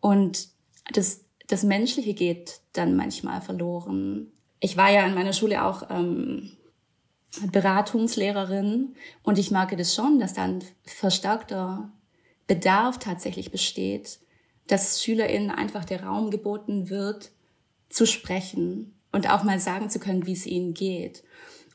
Und 0.00 0.48
das, 0.92 1.20
das 1.46 1.62
Menschliche 1.62 2.14
geht 2.14 2.60
dann 2.72 2.96
manchmal 2.96 3.40
verloren. 3.40 4.32
Ich 4.58 4.76
war 4.76 4.90
ja 4.90 5.06
in 5.06 5.14
meiner 5.14 5.32
Schule 5.32 5.64
auch 5.64 5.88
ähm, 5.90 6.50
Beratungslehrerin 7.52 8.96
und 9.22 9.38
ich 9.38 9.50
merke 9.50 9.76
das 9.76 9.94
schon, 9.94 10.18
dass 10.18 10.34
dann 10.34 10.64
verstärkter 10.84 11.92
Bedarf 12.46 12.98
tatsächlich 12.98 13.50
besteht, 13.50 14.18
dass 14.66 15.02
SchülerInnen 15.02 15.50
einfach 15.50 15.84
der 15.84 16.04
Raum 16.04 16.30
geboten 16.30 16.90
wird, 16.90 17.30
zu 17.88 18.06
sprechen 18.06 18.94
und 19.12 19.30
auch 19.30 19.44
mal 19.44 19.60
sagen 19.60 19.90
zu 19.90 19.98
können, 19.98 20.26
wie 20.26 20.32
es 20.32 20.46
ihnen 20.46 20.74
geht. 20.74 21.22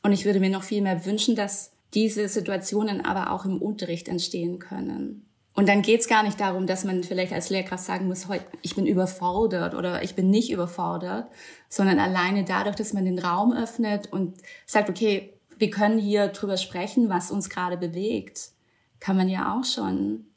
Und 0.02 0.12
ich 0.12 0.24
würde 0.24 0.40
mir 0.40 0.50
noch 0.50 0.62
viel 0.62 0.82
mehr 0.82 1.06
wünschen, 1.06 1.34
dass 1.36 1.72
diese 1.94 2.28
Situationen 2.28 3.04
aber 3.04 3.32
auch 3.32 3.44
im 3.44 3.60
Unterricht 3.60 4.08
entstehen 4.08 4.58
können. 4.58 5.26
Und 5.54 5.68
dann 5.68 5.82
geht 5.82 6.00
es 6.00 6.08
gar 6.08 6.22
nicht 6.22 6.40
darum, 6.40 6.66
dass 6.66 6.84
man 6.84 7.02
vielleicht 7.02 7.32
als 7.32 7.50
Lehrkraft 7.50 7.84
sagen 7.84 8.06
muss, 8.06 8.28
ich 8.62 8.76
bin 8.76 8.86
überfordert 8.86 9.74
oder 9.74 10.02
ich 10.02 10.14
bin 10.14 10.30
nicht 10.30 10.50
überfordert, 10.50 11.28
sondern 11.68 11.98
alleine 11.98 12.44
dadurch, 12.44 12.76
dass 12.76 12.92
man 12.92 13.04
den 13.04 13.18
Raum 13.18 13.52
öffnet 13.52 14.12
und 14.12 14.38
sagt, 14.66 14.88
okay, 14.88 15.34
wir 15.58 15.70
können 15.70 15.98
hier 15.98 16.28
drüber 16.28 16.56
sprechen, 16.56 17.08
was 17.08 17.30
uns 17.30 17.50
gerade 17.50 17.76
bewegt, 17.76 18.52
kann 19.00 19.16
man 19.16 19.28
ja 19.28 19.54
auch 19.54 19.64
schon 19.64 20.29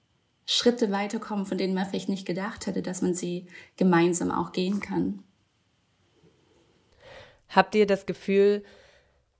Schritte 0.45 0.91
weiterkommen, 0.91 1.45
von 1.45 1.57
denen 1.57 1.73
man 1.73 1.85
vielleicht 1.85 2.09
nicht 2.09 2.25
gedacht 2.25 2.67
hätte, 2.67 2.81
dass 2.81 3.01
man 3.01 3.13
sie 3.13 3.47
gemeinsam 3.77 4.31
auch 4.31 4.51
gehen 4.51 4.79
kann. 4.79 5.23
Habt 7.49 7.75
ihr 7.75 7.85
das 7.85 8.05
Gefühl, 8.05 8.63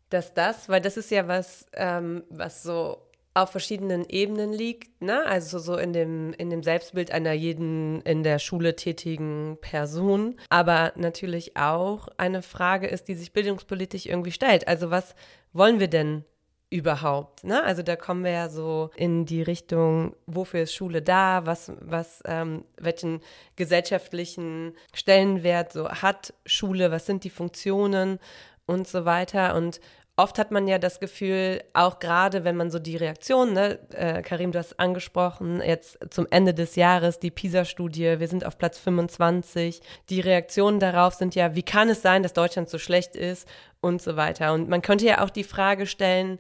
dass 0.10 0.34
das, 0.34 0.70
weil 0.70 0.82
das 0.82 0.98
ist 0.98 1.12
ja 1.12 1.28
was, 1.28 1.66
ähm, 1.74 2.24
was 2.30 2.64
so 2.64 2.98
auf 3.34 3.50
verschiedenen 3.50 4.06
Ebenen 4.08 4.54
liegt, 4.54 5.02
ne? 5.02 5.26
Also 5.26 5.58
so 5.58 5.76
in 5.76 5.92
dem, 5.92 6.34
in 6.34 6.52
dem 6.52 6.62
Selbstbild 6.62 7.10
einer 7.12 7.34
jeden 7.34 8.02
in 8.02 8.22
der 8.22 8.38
Schule 8.38 8.76
tätigen 8.76 9.58
Person, 9.60 10.36
aber 10.50 10.94
natürlich 10.96 11.58
auch 11.58 12.10
eine 12.18 12.44
Frage 12.44 12.88
ist, 12.88 13.08
die 13.08 13.16
sich 13.16 13.34
bildungspolitisch 13.34 14.06
irgendwie 14.06 14.32
stellt. 14.32 14.68
Also 14.68 14.92
was 14.92 15.16
wollen 15.52 15.80
wir 15.80 15.88
denn 15.88 16.26
überhaupt? 16.74 17.44
Ne? 17.44 17.64
Also 17.64 17.84
da 17.84 17.96
kommen 17.96 18.24
wir 18.24 18.32
ja 18.32 18.50
so 18.50 18.90
in 18.96 19.26
die 19.26 19.44
Richtung, 19.44 20.16
wofür 20.26 20.64
ist 20.64 20.74
Schule 20.74 21.04
da, 21.04 21.46
was, 21.46 21.72
was, 21.80 22.24
ähm, 22.26 22.66
welchen 22.78 23.22
gesellschaftlichen 23.56 24.74
Stellenwert 24.94 25.72
so 25.72 25.88
hat 25.90 26.34
Schule, 26.48 26.90
was 26.90 27.06
sind 27.06 27.24
die 27.24 27.30
Funktionen 27.30 28.20
und 28.66 28.88
so 28.88 29.06
weiter. 29.06 29.56
Und 29.56 29.80
oft 30.16 30.40
hat 30.40 30.50
man 30.50 30.68
ja 30.68 30.80
das 30.80 31.00
Gefühl, 31.00 31.64
auch 31.74 32.00
gerade 32.00 32.44
wenn 32.44 32.56
man 32.56 32.72
so 32.72 32.80
die 32.80 32.98
Reaktionen, 32.98 33.54
ne, 33.54 33.80
äh, 33.94 34.24
Karim, 34.24 34.52
du 34.52 34.58
hast 34.58 34.80
angesprochen, 34.80 35.62
jetzt 35.62 36.00
zum 36.10 36.26
Ende 36.32 36.56
des 36.56 36.76
Jahres, 36.76 37.20
die 37.20 37.30
PISA-Studie, 37.30 38.20
wir 38.20 38.28
sind 38.28 38.48
auf 38.48 38.58
Platz 38.58 38.80
25, 38.80 39.80
die 40.10 40.22
Reaktionen 40.22 40.80
darauf 40.80 41.14
sind 41.14 41.36
ja, 41.36 41.54
wie 41.54 41.64
kann 41.64 41.90
es 41.90 42.02
sein, 42.02 42.24
dass 42.24 42.34
Deutschland 42.34 42.68
so 42.68 42.80
schlecht 42.80 43.16
ist 43.16 43.48
und 43.80 44.02
so 44.02 44.16
weiter. 44.16 44.54
Und 44.54 44.70
man 44.70 44.82
könnte 44.82 45.06
ja 45.06 45.24
auch 45.24 45.30
die 45.30 45.44
Frage 45.44 45.86
stellen, 45.86 46.40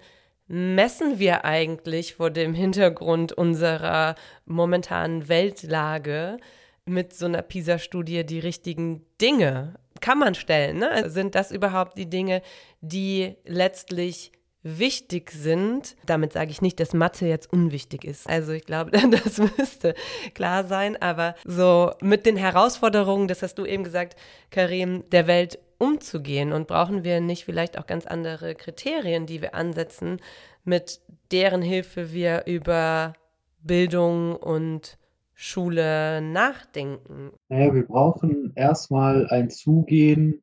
messen 0.54 1.18
wir 1.18 1.45
eigentlich 1.45 2.14
vor 2.14 2.30
dem 2.30 2.54
Hintergrund 2.54 3.34
unserer 3.34 4.14
momentanen 4.45 5.28
Weltlage 5.28 6.38
mit 6.86 7.14
so 7.14 7.26
einer 7.26 7.41
PISA-Studie 7.41 8.24
die 8.24 8.38
richtigen 8.38 9.04
Dinge? 9.20 9.74
Kann 9.99 10.20
man 10.20 10.36
stellen. 10.36 10.78
Ne? 10.78 10.91
Also 10.91 11.10
sind 11.10 11.34
das 11.34 11.51
überhaupt 11.51 11.97
die 11.97 12.10
Dinge, 12.10 12.43
die 12.82 13.36
letztlich 13.45 14.32
wichtig 14.62 15.32
sind. 15.32 15.95
Damit 16.06 16.34
sage 16.34 16.51
ich 16.51 16.62
nicht, 16.62 16.80
dass 16.80 16.93
Mathe 16.93 17.26
jetzt 17.26 17.51
unwichtig 17.51 18.06
ist. 18.06 18.30
Also 18.30 18.51
ich 18.51 18.66
glaube, 18.66 18.91
das 19.24 19.39
müsste 19.58 19.95
klar 20.36 20.66
sein. 20.66 21.01
Aber 21.01 21.34
so 21.45 21.91
mit 21.99 22.28
den 22.28 22.38
Herausforderungen, 22.38 23.28
das 23.28 23.41
hast 23.41 23.56
du 23.56 23.66
eben 23.66 23.84
gesagt, 23.84 24.16
Karim, 24.51 25.04
der 25.10 25.26
Welt 25.26 25.58
umzugehen? 25.84 26.54
Und 26.54 26.68
brauchen 26.68 27.04
wir 27.04 27.22
nicht 27.22 27.46
vielleicht 27.46 27.78
auch 27.78 27.86
ganz 27.86 28.06
andere 28.06 28.56
Kriterien, 28.56 29.26
die 29.26 29.42
wir 29.42 29.54
ansetzen, 29.54 30.20
mit 30.64 31.02
deren 31.32 31.62
Hilfe 31.62 32.14
wir 32.14 32.44
über 32.46 33.14
Bildung 33.62 34.36
und 34.36 34.98
Schule 35.34 36.22
nachdenken? 36.22 37.32
Naja, 37.50 37.74
wir 37.74 37.86
brauchen 37.86 38.54
erstmal 38.56 39.28
ein 39.28 39.50
Zugehen 39.50 40.42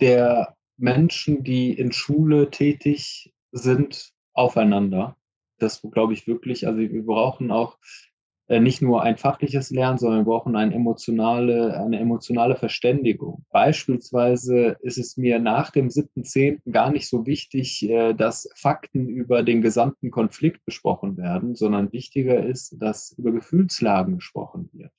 der 0.00 0.56
Menschen, 0.76 1.44
die 1.44 1.72
in 1.72 1.92
Schule 1.92 2.50
tätig 2.50 3.32
sind, 3.52 4.12
aufeinander. 4.32 5.16
Das 5.58 5.82
glaube 5.82 6.14
ich 6.14 6.26
wirklich. 6.26 6.66
Also 6.66 6.80
wir 6.80 7.04
brauchen 7.04 7.50
auch 7.50 7.78
nicht 8.58 8.82
nur 8.82 9.02
ein 9.02 9.16
fachliches 9.16 9.70
Lernen, 9.70 9.98
sondern 9.98 10.20
wir 10.20 10.32
brauchen 10.32 10.56
eine 10.56 10.74
emotionale, 10.74 11.78
eine 11.78 12.00
emotionale 12.00 12.56
Verständigung. 12.56 13.44
Beispielsweise 13.50 14.76
ist 14.80 14.98
es 14.98 15.16
mir 15.16 15.38
nach 15.38 15.70
dem 15.70 15.88
7.10. 15.88 16.68
gar 16.72 16.90
nicht 16.90 17.08
so 17.08 17.26
wichtig, 17.26 17.88
äh, 17.88 18.12
dass 18.12 18.48
Fakten 18.56 19.08
über 19.08 19.44
den 19.44 19.62
gesamten 19.62 20.10
Konflikt 20.10 20.64
besprochen 20.64 21.16
werden, 21.16 21.54
sondern 21.54 21.92
wichtiger 21.92 22.44
ist, 22.44 22.74
dass 22.82 23.12
über 23.16 23.30
Gefühlslagen 23.30 24.16
gesprochen 24.16 24.68
wird. 24.72 24.90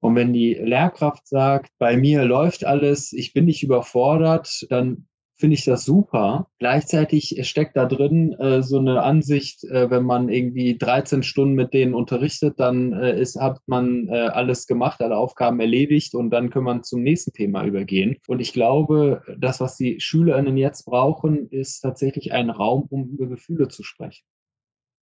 Und 0.00 0.14
wenn 0.14 0.32
die 0.32 0.54
Lehrkraft 0.54 1.26
sagt, 1.26 1.70
bei 1.78 1.96
mir 1.96 2.24
läuft 2.24 2.64
alles, 2.64 3.12
ich 3.12 3.32
bin 3.32 3.46
nicht 3.46 3.64
überfordert, 3.64 4.66
dann 4.70 5.08
finde 5.38 5.54
ich 5.54 5.64
das 5.64 5.84
super. 5.84 6.48
Gleichzeitig 6.58 7.38
steckt 7.42 7.76
da 7.76 7.86
drin 7.86 8.32
äh, 8.34 8.62
so 8.62 8.78
eine 8.78 9.02
Ansicht, 9.02 9.64
äh, 9.64 9.90
wenn 9.90 10.04
man 10.04 10.28
irgendwie 10.28 10.76
13 10.76 11.22
Stunden 11.22 11.54
mit 11.54 11.72
denen 11.72 11.94
unterrichtet, 11.94 12.58
dann 12.58 12.92
äh, 12.92 13.20
ist, 13.20 13.40
hat 13.40 13.60
man 13.66 14.08
äh, 14.08 14.28
alles 14.28 14.66
gemacht, 14.66 15.00
alle 15.00 15.16
Aufgaben 15.16 15.60
erledigt 15.60 16.14
und 16.14 16.30
dann 16.30 16.50
kann 16.50 16.64
man 16.64 16.82
zum 16.82 17.02
nächsten 17.02 17.32
Thema 17.32 17.64
übergehen. 17.64 18.16
Und 18.26 18.40
ich 18.40 18.52
glaube, 18.52 19.22
das, 19.38 19.60
was 19.60 19.76
die 19.76 20.00
SchülerInnen 20.00 20.56
jetzt 20.56 20.84
brauchen, 20.84 21.48
ist 21.50 21.80
tatsächlich 21.80 22.32
ein 22.32 22.50
Raum, 22.50 22.86
um 22.90 23.08
über 23.08 23.26
Gefühle 23.26 23.68
zu 23.68 23.84
sprechen. 23.84 24.24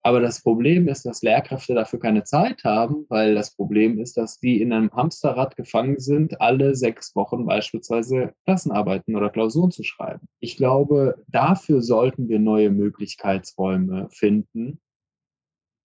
Aber 0.07 0.21
das 0.21 0.41
Problem 0.41 0.87
ist, 0.87 1.05
dass 1.05 1.21
Lehrkräfte 1.21 1.73
dafür 1.73 1.99
keine 1.99 2.23
Zeit 2.23 2.63
haben, 2.63 3.05
weil 3.09 3.35
das 3.35 3.53
Problem 3.53 3.99
ist, 3.99 4.15
dass 4.15 4.39
die 4.39 4.61
in 4.61 4.71
einem 4.71 4.89
Hamsterrad 4.93 5.57
gefangen 5.57 5.99
sind, 5.99 6.39
alle 6.39 6.75
sechs 6.75 7.13
Wochen 7.13 7.45
beispielsweise 7.45 8.33
Klassenarbeiten 8.45 9.17
oder 9.17 9.29
Klausuren 9.29 9.69
zu 9.69 9.83
schreiben. 9.83 10.25
Ich 10.39 10.55
glaube, 10.55 11.25
dafür 11.27 11.81
sollten 11.81 12.29
wir 12.29 12.39
neue 12.39 12.69
Möglichkeitsräume 12.69 14.07
finden. 14.09 14.79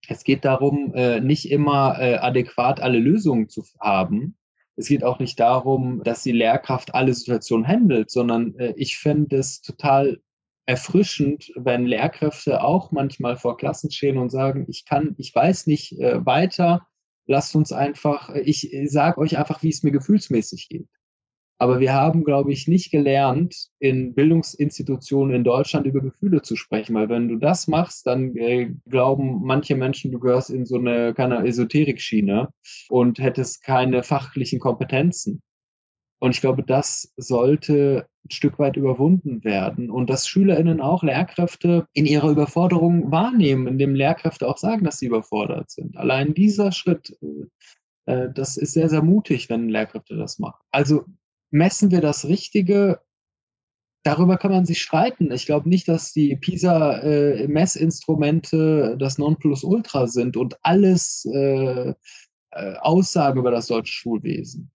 Es 0.06 0.22
geht 0.22 0.44
darum, 0.44 0.94
äh, 0.94 1.20
nicht 1.20 1.50
immer 1.50 1.96
äh, 1.98 2.14
adäquat 2.14 2.80
alle 2.80 3.00
Lösungen 3.00 3.48
zu 3.48 3.64
haben. 3.80 4.36
Es 4.76 4.86
geht 4.86 5.02
auch 5.02 5.18
nicht 5.18 5.40
darum, 5.40 6.00
dass 6.04 6.22
die 6.22 6.30
Lehrkraft 6.30 6.94
alle 6.94 7.12
Situationen 7.12 7.66
handelt, 7.66 8.08
sondern 8.08 8.54
äh, 8.54 8.72
ich 8.76 8.98
fände 8.98 9.34
es 9.38 9.62
total 9.62 10.20
erfrischend, 10.72 11.52
wenn 11.54 11.84
Lehrkräfte 11.84 12.64
auch 12.64 12.92
manchmal 12.92 13.36
vor 13.36 13.58
Klassen 13.58 13.90
stehen 13.90 14.16
und 14.16 14.30
sagen, 14.30 14.64
ich 14.70 14.86
kann, 14.86 15.14
ich 15.18 15.34
weiß 15.34 15.66
nicht 15.66 16.00
äh, 16.00 16.24
weiter, 16.24 16.86
lasst 17.26 17.54
uns 17.54 17.72
einfach, 17.72 18.30
ich 18.34 18.74
sage 18.86 19.18
euch 19.18 19.36
einfach, 19.36 19.62
wie 19.62 19.68
es 19.68 19.82
mir 19.82 19.90
gefühlsmäßig 19.90 20.70
geht. 20.70 20.88
Aber 21.58 21.78
wir 21.78 21.92
haben, 21.92 22.24
glaube 22.24 22.52
ich, 22.52 22.68
nicht 22.68 22.90
gelernt, 22.90 23.68
in 23.80 24.14
Bildungsinstitutionen 24.14 25.36
in 25.36 25.44
Deutschland 25.44 25.86
über 25.86 26.00
Gefühle 26.00 26.40
zu 26.40 26.56
sprechen, 26.56 26.94
weil 26.94 27.10
wenn 27.10 27.28
du 27.28 27.36
das 27.36 27.68
machst, 27.68 28.06
dann 28.06 28.34
äh, 28.34 28.70
glauben 28.88 29.42
manche 29.44 29.76
Menschen, 29.76 30.10
du 30.10 30.18
gehörst 30.20 30.48
in 30.48 30.64
so 30.64 30.78
eine 30.78 31.12
keine 31.12 31.46
Esoterik-Schiene 31.46 32.48
und 32.88 33.18
hättest 33.18 33.62
keine 33.62 34.02
fachlichen 34.02 34.58
Kompetenzen. 34.58 35.42
Und 36.22 36.36
ich 36.36 36.40
glaube, 36.40 36.62
das 36.62 37.12
sollte 37.16 38.06
ein 38.24 38.30
Stück 38.30 38.60
weit 38.60 38.76
überwunden 38.76 39.42
werden 39.42 39.90
und 39.90 40.08
dass 40.08 40.28
SchülerInnen 40.28 40.80
auch 40.80 41.02
Lehrkräfte 41.02 41.88
in 41.94 42.06
ihrer 42.06 42.30
Überforderung 42.30 43.10
wahrnehmen, 43.10 43.66
indem 43.66 43.96
Lehrkräfte 43.96 44.46
auch 44.46 44.56
sagen, 44.56 44.84
dass 44.84 45.00
sie 45.00 45.06
überfordert 45.06 45.72
sind. 45.72 45.96
Allein 45.96 46.32
dieser 46.32 46.70
Schritt, 46.70 47.18
äh, 48.06 48.28
das 48.32 48.56
ist 48.56 48.72
sehr, 48.72 48.88
sehr 48.88 49.02
mutig, 49.02 49.50
wenn 49.50 49.68
Lehrkräfte 49.68 50.16
das 50.16 50.38
machen. 50.38 50.62
Also 50.70 51.06
messen 51.50 51.90
wir 51.90 52.00
das 52.00 52.28
Richtige 52.28 53.00
darüber 54.04 54.36
kann 54.36 54.52
man 54.52 54.64
sich 54.64 54.80
streiten. 54.80 55.32
Ich 55.32 55.46
glaube 55.46 55.68
nicht, 55.68 55.88
dass 55.88 56.12
die 56.12 56.36
PISA-Messinstrumente 56.36 58.92
äh, 58.94 58.96
das 58.96 59.18
Nonplusultra 59.18 60.06
sind 60.06 60.36
und 60.36 60.56
alles 60.62 61.28
äh, 61.32 61.94
äh, 62.52 62.74
Aussagen 62.80 63.40
über 63.40 63.50
das 63.50 63.66
deutsche 63.66 63.92
Schulwesen. 63.92 64.70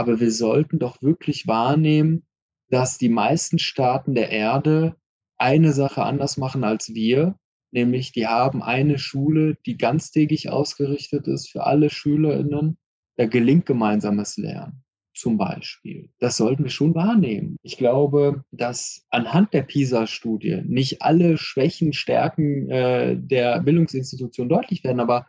Aber 0.00 0.18
wir 0.18 0.32
sollten 0.32 0.78
doch 0.78 1.02
wirklich 1.02 1.46
wahrnehmen, 1.46 2.24
dass 2.70 2.96
die 2.96 3.10
meisten 3.10 3.58
Staaten 3.58 4.14
der 4.14 4.30
Erde 4.30 4.96
eine 5.36 5.74
Sache 5.74 6.02
anders 6.04 6.38
machen 6.38 6.64
als 6.64 6.94
wir, 6.94 7.36
nämlich 7.70 8.10
die 8.10 8.26
haben 8.26 8.62
eine 8.62 8.98
Schule, 8.98 9.58
die 9.66 9.76
ganztägig 9.76 10.48
ausgerichtet 10.48 11.28
ist 11.28 11.50
für 11.50 11.66
alle 11.66 11.90
Schülerinnen. 11.90 12.78
Da 13.16 13.26
gelingt 13.26 13.66
gemeinsames 13.66 14.38
Lernen 14.38 14.84
zum 15.12 15.36
Beispiel. 15.36 16.08
Das 16.18 16.38
sollten 16.38 16.64
wir 16.64 16.70
schon 16.70 16.94
wahrnehmen. 16.94 17.58
Ich 17.60 17.76
glaube, 17.76 18.42
dass 18.52 19.04
anhand 19.10 19.52
der 19.52 19.64
PISA-Studie 19.64 20.62
nicht 20.64 21.02
alle 21.02 21.36
Schwächen, 21.36 21.92
Stärken 21.92 22.70
äh, 22.70 23.18
der 23.18 23.60
Bildungsinstitution 23.60 24.48
deutlich 24.48 24.82
werden, 24.82 25.00
aber 25.00 25.26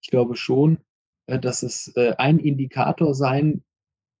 ich 0.00 0.10
glaube 0.10 0.36
schon, 0.36 0.78
äh, 1.26 1.40
dass 1.40 1.64
es 1.64 1.88
äh, 1.96 2.14
ein 2.18 2.38
Indikator 2.38 3.16
sein 3.16 3.64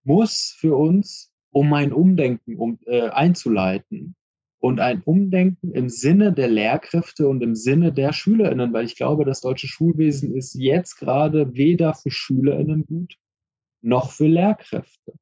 muss 0.04 0.54
für 0.58 0.76
uns, 0.76 1.32
um 1.50 1.72
ein 1.72 1.92
Umdenken 1.92 2.56
um, 2.56 2.78
äh, 2.86 3.08
einzuleiten. 3.08 4.14
Und 4.58 4.78
ein 4.78 5.02
Umdenken 5.02 5.72
im 5.72 5.88
Sinne 5.88 6.32
der 6.32 6.48
Lehrkräfte 6.48 7.28
und 7.28 7.42
im 7.42 7.56
Sinne 7.56 7.92
der 7.92 8.12
SchülerInnen, 8.12 8.72
weil 8.72 8.84
ich 8.84 8.94
glaube, 8.94 9.24
das 9.24 9.40
deutsche 9.40 9.66
Schulwesen 9.66 10.36
ist 10.36 10.54
jetzt 10.54 10.98
gerade 10.98 11.54
weder 11.54 11.94
für 11.94 12.12
SchülerInnen 12.12 12.86
gut 12.86 13.16
noch 13.82 14.12
für 14.12 14.28
Lehrkräfte. 14.28 15.14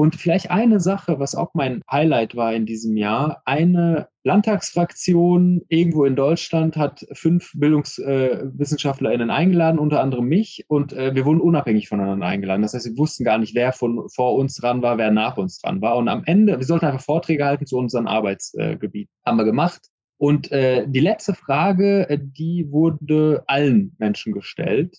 Und 0.00 0.16
vielleicht 0.16 0.50
eine 0.50 0.80
Sache, 0.80 1.18
was 1.18 1.34
auch 1.34 1.52
mein 1.52 1.82
Highlight 1.90 2.34
war 2.34 2.54
in 2.54 2.64
diesem 2.64 2.96
Jahr. 2.96 3.42
Eine 3.44 4.08
Landtagsfraktion 4.24 5.60
irgendwo 5.68 6.06
in 6.06 6.16
Deutschland 6.16 6.78
hat 6.78 7.06
fünf 7.12 7.52
BildungswissenschaftlerInnen 7.54 9.28
äh, 9.28 9.32
eingeladen, 9.32 9.78
unter 9.78 10.00
anderem 10.00 10.24
mich. 10.24 10.64
Und 10.68 10.94
äh, 10.94 11.14
wir 11.14 11.26
wurden 11.26 11.42
unabhängig 11.42 11.86
voneinander 11.86 12.24
eingeladen. 12.24 12.62
Das 12.62 12.72
heißt, 12.72 12.86
wir 12.86 12.96
wussten 12.96 13.24
gar 13.24 13.36
nicht, 13.36 13.54
wer 13.54 13.74
von 13.74 14.08
vor 14.08 14.36
uns 14.36 14.54
dran 14.54 14.80
war, 14.80 14.96
wer 14.96 15.10
nach 15.10 15.36
uns 15.36 15.60
dran 15.60 15.82
war. 15.82 15.98
Und 15.98 16.08
am 16.08 16.22
Ende, 16.24 16.58
wir 16.58 16.64
sollten 16.64 16.86
einfach 16.86 17.04
Vorträge 17.04 17.44
halten 17.44 17.66
zu 17.66 17.76
unserem 17.76 18.06
Arbeitsgebiet. 18.06 19.10
Äh, 19.10 19.28
Haben 19.28 19.36
wir 19.36 19.44
gemacht. 19.44 19.82
Und 20.16 20.50
äh, 20.50 20.86
die 20.88 21.00
letzte 21.00 21.34
Frage, 21.34 22.08
äh, 22.08 22.18
die 22.18 22.68
wurde 22.70 23.44
allen 23.48 23.96
Menschen 23.98 24.32
gestellt. 24.32 24.96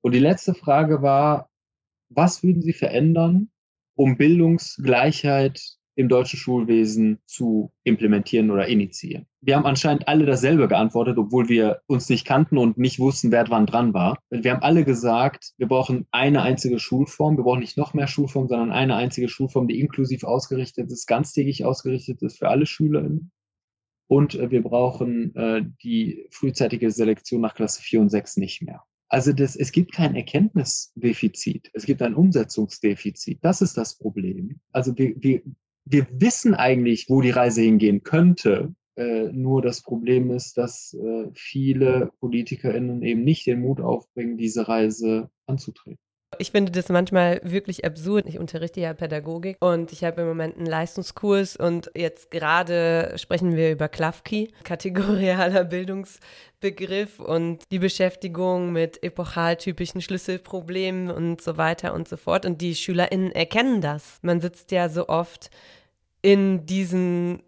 Und 0.00 0.14
die 0.14 0.18
letzte 0.18 0.54
Frage 0.54 1.02
war, 1.02 1.50
was 2.08 2.42
würden 2.42 2.62
Sie 2.62 2.72
verändern, 2.72 3.50
um 4.00 4.16
Bildungsgleichheit 4.16 5.60
im 5.94 6.08
deutschen 6.08 6.38
Schulwesen 6.38 7.18
zu 7.26 7.70
implementieren 7.84 8.50
oder 8.50 8.66
initiieren. 8.66 9.26
Wir 9.42 9.56
haben 9.56 9.66
anscheinend 9.66 10.08
alle 10.08 10.24
dasselbe 10.24 10.68
geantwortet, 10.68 11.18
obwohl 11.18 11.50
wir 11.50 11.82
uns 11.86 12.08
nicht 12.08 12.24
kannten 12.24 12.56
und 12.56 12.78
nicht 12.78 12.98
wussten, 12.98 13.30
wer 13.30 13.50
wann 13.50 13.66
dran 13.66 13.92
war. 13.92 14.16
Wir 14.30 14.52
haben 14.52 14.62
alle 14.62 14.86
gesagt, 14.86 15.52
wir 15.58 15.68
brauchen 15.68 16.06
eine 16.12 16.40
einzige 16.40 16.78
Schulform. 16.78 17.36
Wir 17.36 17.44
brauchen 17.44 17.60
nicht 17.60 17.76
noch 17.76 17.92
mehr 17.92 18.06
Schulformen, 18.06 18.48
sondern 18.48 18.72
eine 18.72 18.96
einzige 18.96 19.28
Schulform, 19.28 19.68
die 19.68 19.78
inklusiv 19.78 20.24
ausgerichtet 20.24 20.90
ist, 20.90 21.06
ganztägig 21.06 21.66
ausgerichtet 21.66 22.22
ist 22.22 22.38
für 22.38 22.48
alle 22.48 22.64
SchülerInnen. 22.64 23.30
Und 24.06 24.34
äh, 24.34 24.50
wir 24.50 24.62
brauchen 24.62 25.36
äh, 25.36 25.62
die 25.82 26.26
frühzeitige 26.30 26.90
Selektion 26.90 27.42
nach 27.42 27.54
Klasse 27.54 27.82
4 27.82 28.00
und 28.00 28.08
6 28.08 28.38
nicht 28.38 28.62
mehr. 28.62 28.82
Also 29.10 29.32
das, 29.32 29.56
es 29.56 29.72
gibt 29.72 29.92
kein 29.92 30.14
Erkenntnisdefizit, 30.14 31.70
es 31.74 31.84
gibt 31.84 32.00
ein 32.00 32.14
Umsetzungsdefizit. 32.14 33.40
Das 33.42 33.60
ist 33.60 33.76
das 33.76 33.98
Problem. 33.98 34.60
Also 34.70 34.96
wir, 34.96 35.14
wir, 35.18 35.42
wir 35.84 36.06
wissen 36.12 36.54
eigentlich, 36.54 37.10
wo 37.10 37.20
die 37.20 37.30
Reise 37.30 37.60
hingehen 37.62 38.04
könnte. 38.04 38.72
Äh, 38.96 39.32
nur 39.32 39.62
das 39.62 39.82
Problem 39.82 40.30
ist, 40.30 40.56
dass 40.56 40.94
äh, 40.94 41.26
viele 41.34 42.12
PolitikerInnen 42.20 43.02
eben 43.02 43.24
nicht 43.24 43.46
den 43.46 43.60
Mut 43.60 43.80
aufbringen, 43.80 44.38
diese 44.38 44.68
Reise 44.68 45.28
anzutreten. 45.46 45.98
Ich 46.40 46.52
finde 46.52 46.72
das 46.72 46.88
manchmal 46.88 47.38
wirklich 47.44 47.84
absurd. 47.84 48.24
Ich 48.26 48.38
unterrichte 48.38 48.80
ja 48.80 48.94
Pädagogik 48.94 49.58
und 49.60 49.92
ich 49.92 50.04
habe 50.04 50.22
im 50.22 50.28
Moment 50.28 50.56
einen 50.56 50.64
Leistungskurs 50.64 51.54
und 51.54 51.90
jetzt 51.94 52.30
gerade 52.30 53.12
sprechen 53.16 53.56
wir 53.56 53.70
über 53.70 53.90
Klafki, 53.90 54.50
kategorialer 54.64 55.64
Bildungsbegriff 55.64 57.20
und 57.20 57.64
die 57.70 57.78
Beschäftigung 57.78 58.72
mit 58.72 59.02
epochaltypischen 59.02 60.00
Schlüsselproblemen 60.00 61.10
und 61.10 61.42
so 61.42 61.58
weiter 61.58 61.92
und 61.92 62.08
so 62.08 62.16
fort. 62.16 62.46
Und 62.46 62.62
die 62.62 62.74
SchülerInnen 62.74 63.32
erkennen 63.32 63.82
das. 63.82 64.18
Man 64.22 64.40
sitzt 64.40 64.70
ja 64.70 64.88
so 64.88 65.10
oft 65.10 65.50
in 66.22 66.64
diesen 66.64 67.42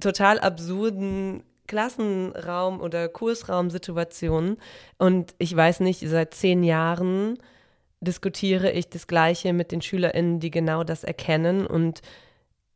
total 0.00 0.38
absurden 0.38 1.42
Klassenraum- 1.66 2.80
oder 2.80 3.06
Kursraumsituationen 3.10 4.56
und 4.96 5.34
ich 5.36 5.54
weiß 5.54 5.80
nicht, 5.80 6.00
seit 6.08 6.32
zehn 6.32 6.62
Jahren 6.62 7.38
diskutiere 8.00 8.70
ich 8.70 8.88
das 8.88 9.06
Gleiche 9.06 9.52
mit 9.52 9.72
den 9.72 9.82
SchülerInnen, 9.82 10.40
die 10.40 10.50
genau 10.50 10.84
das 10.84 11.04
erkennen. 11.04 11.66
Und 11.66 12.00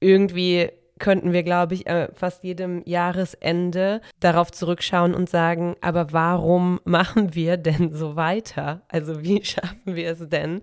irgendwie 0.01 0.71
könnten 0.99 1.33
wir, 1.33 1.43
glaube 1.43 1.75
ich, 1.75 1.87
äh, 1.87 2.09
fast 2.15 2.45
jedem 2.45 2.83
Jahresende 2.85 4.01
darauf 4.21 4.53
zurückschauen 4.53 5.15
und 5.15 5.29
sagen, 5.29 5.77
aber 5.81 6.13
warum 6.13 6.81
machen 6.85 7.35
wir 7.35 7.57
denn 7.57 7.93
so 7.93 8.17
weiter? 8.17 8.83
Also 8.89 9.23
wie 9.23 9.45
schaffen 9.45 9.97
wir 9.97 10.11
es 10.11 10.29
denn, 10.29 10.63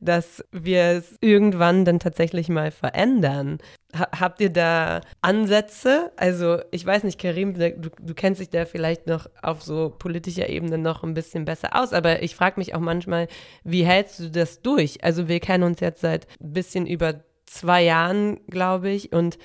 dass 0.00 0.44
wir 0.52 0.82
es 0.82 1.16
irgendwann 1.20 1.84
dann 1.84 1.98
tatsächlich 1.98 2.48
mal 2.48 2.70
verändern? 2.70 3.58
habt 3.94 4.40
ihr 4.40 4.50
da 4.50 5.02
Ansätze? 5.20 6.12
Also 6.16 6.60
ich 6.70 6.84
weiß 6.84 7.04
nicht, 7.04 7.20
Karim, 7.20 7.54
du, 7.54 7.90
du, 8.00 8.14
kennst 8.14 8.40
dich 8.40 8.50
da 8.50 8.64
vielleicht 8.64 9.06
noch 9.06 9.26
auf 9.42 9.62
so 9.62 9.90
politischer 9.90 10.48
Ebene 10.48 10.78
noch 10.78 11.02
ein 11.02 11.14
bisschen 11.14 11.44
besser 11.44 11.76
aus, 11.78 11.92
aber 11.92 12.22
ich 12.22 12.34
frage 12.34 12.58
mich 12.58 12.74
auch 12.74 12.80
manchmal, 12.80 13.28
wie 13.64 13.84
hältst 13.84 14.18
du 14.18 14.30
das 14.30 14.62
durch? 14.62 15.04
Also 15.04 15.28
wir 15.28 15.40
kennen 15.40 15.64
uns 15.64 15.80
jetzt 15.80 16.00
seit 16.00 16.26
ein 16.40 16.52
bisschen 16.52 16.86
über 16.86 17.22
zwei 17.44 17.82
Jahren, 17.82 18.40
glaube 18.46 18.90
ich, 18.90 19.12
und 19.12 19.38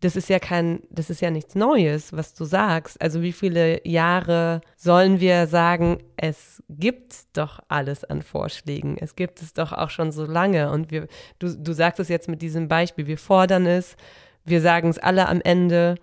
das 0.00 0.16
ist 0.16 0.30
ja 0.30 0.38
kein, 0.38 0.80
das 0.90 1.10
ist 1.10 1.20
ja 1.20 1.30
nichts 1.30 1.54
Neues, 1.54 2.12
was 2.14 2.32
du 2.34 2.44
sagst. 2.44 3.00
Also 3.00 3.20
wie 3.20 3.32
viele 3.32 3.86
Jahre 3.86 4.62
sollen 4.76 5.20
wir 5.20 5.46
sagen, 5.46 5.98
es 6.16 6.62
gibt 6.70 7.14
doch 7.34 7.60
alles 7.68 8.04
an 8.04 8.22
Vorschlägen. 8.22 8.96
Es 8.98 9.14
gibt 9.14 9.42
es 9.42 9.52
doch 9.52 9.72
auch 9.72 9.90
schon 9.90 10.10
so 10.10 10.24
lange. 10.24 10.70
Und 10.70 10.90
wir, 10.90 11.06
du, 11.38 11.54
du 11.54 11.72
sagst 11.72 12.00
es 12.00 12.08
jetzt 12.08 12.28
mit 12.28 12.40
diesem 12.40 12.66
Beispiel, 12.66 13.06
wir 13.06 13.18
fordern 13.18 13.66
es, 13.66 13.96
wir 14.44 14.62
sagen 14.62 14.88
es 14.88 14.98
alle 14.98 15.28
am 15.28 15.42
Ende 15.42 15.96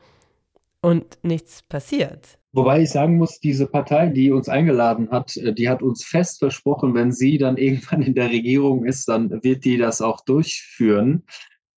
und 0.82 1.18
nichts 1.24 1.64
passiert. 1.64 2.38
Wobei 2.54 2.82
ich 2.82 2.92
sagen 2.92 3.18
muss, 3.18 3.40
diese 3.40 3.68
Partei, 3.68 4.10
die 4.10 4.32
uns 4.32 4.48
eingeladen 4.48 5.10
hat, 5.12 5.36
äh, 5.38 5.54
die 5.54 5.70
hat 5.70 5.82
uns 5.82 6.06
fest 6.06 6.40
versprochen, 6.40 6.94
wenn 6.94 7.12
sie 7.12 7.38
dann 7.38 7.58
irgendwann 7.58 8.04
in 8.04 8.14
der 8.14 8.30
Regierung 8.30 8.86
ist, 8.86 9.08
dann 9.08 9.44
wird 9.44 9.66
die 9.66 9.78
das 9.78 10.02
auch 10.02 10.22
durchführen. 10.22 11.24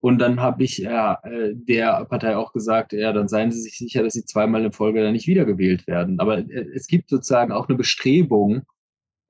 Und 0.01 0.19
dann 0.19 0.41
habe 0.41 0.65
ich 0.65 0.79
ja, 0.79 1.19
äh, 1.25 1.53
der 1.55 2.05
Partei 2.07 2.37
auch 2.37 2.53
gesagt, 2.53 2.93
ja, 2.93 3.13
dann 3.13 3.29
seien 3.29 3.53
Sie 3.53 3.61
sich 3.61 3.77
sicher, 3.77 4.03
dass 4.03 4.15
Sie 4.15 4.25
zweimal 4.25 4.65
in 4.65 4.73
Folge 4.73 5.03
dann 5.03 5.13
nicht 5.13 5.27
wiedergewählt 5.27 5.87
werden. 5.87 6.21
Aber 6.21 6.39
äh, 6.39 6.67
es 6.75 6.87
gibt 6.87 7.11
sozusagen 7.11 7.53
auch 7.53 7.69
eine 7.69 7.77
Bestrebung, 7.77 8.63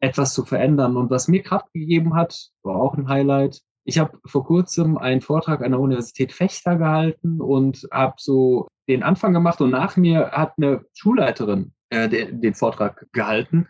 etwas 0.01 0.33
zu 0.33 0.45
verändern. 0.45 0.97
Und 0.97 1.11
was 1.11 1.29
mir 1.29 1.43
Kraft 1.43 1.73
gegeben 1.73 2.15
hat, 2.15 2.51
war 2.63 2.77
auch 2.77 2.97
ein 2.97 3.09
Highlight. 3.09 3.61
Ich 3.85 3.99
habe 3.99 4.19
vor 4.25 4.45
kurzem 4.45 4.97
einen 4.97 5.21
Vortrag 5.21 5.63
an 5.63 5.73
der 5.73 5.81
Universität 5.81 6.33
Fechter 6.33 6.77
gehalten 6.77 7.41
und 7.41 7.87
habe 7.91 8.15
so 8.19 8.69
den 8.89 9.03
Anfang 9.03 9.33
gemacht 9.33 9.61
und 9.61 9.71
nach 9.71 9.97
mir 9.97 10.31
hat 10.33 10.55
eine 10.57 10.85
Schulleiterin 10.95 11.73
äh, 11.91 12.09
den, 12.09 12.41
den 12.41 12.55
Vortrag 12.55 13.07
gehalten. 13.13 13.69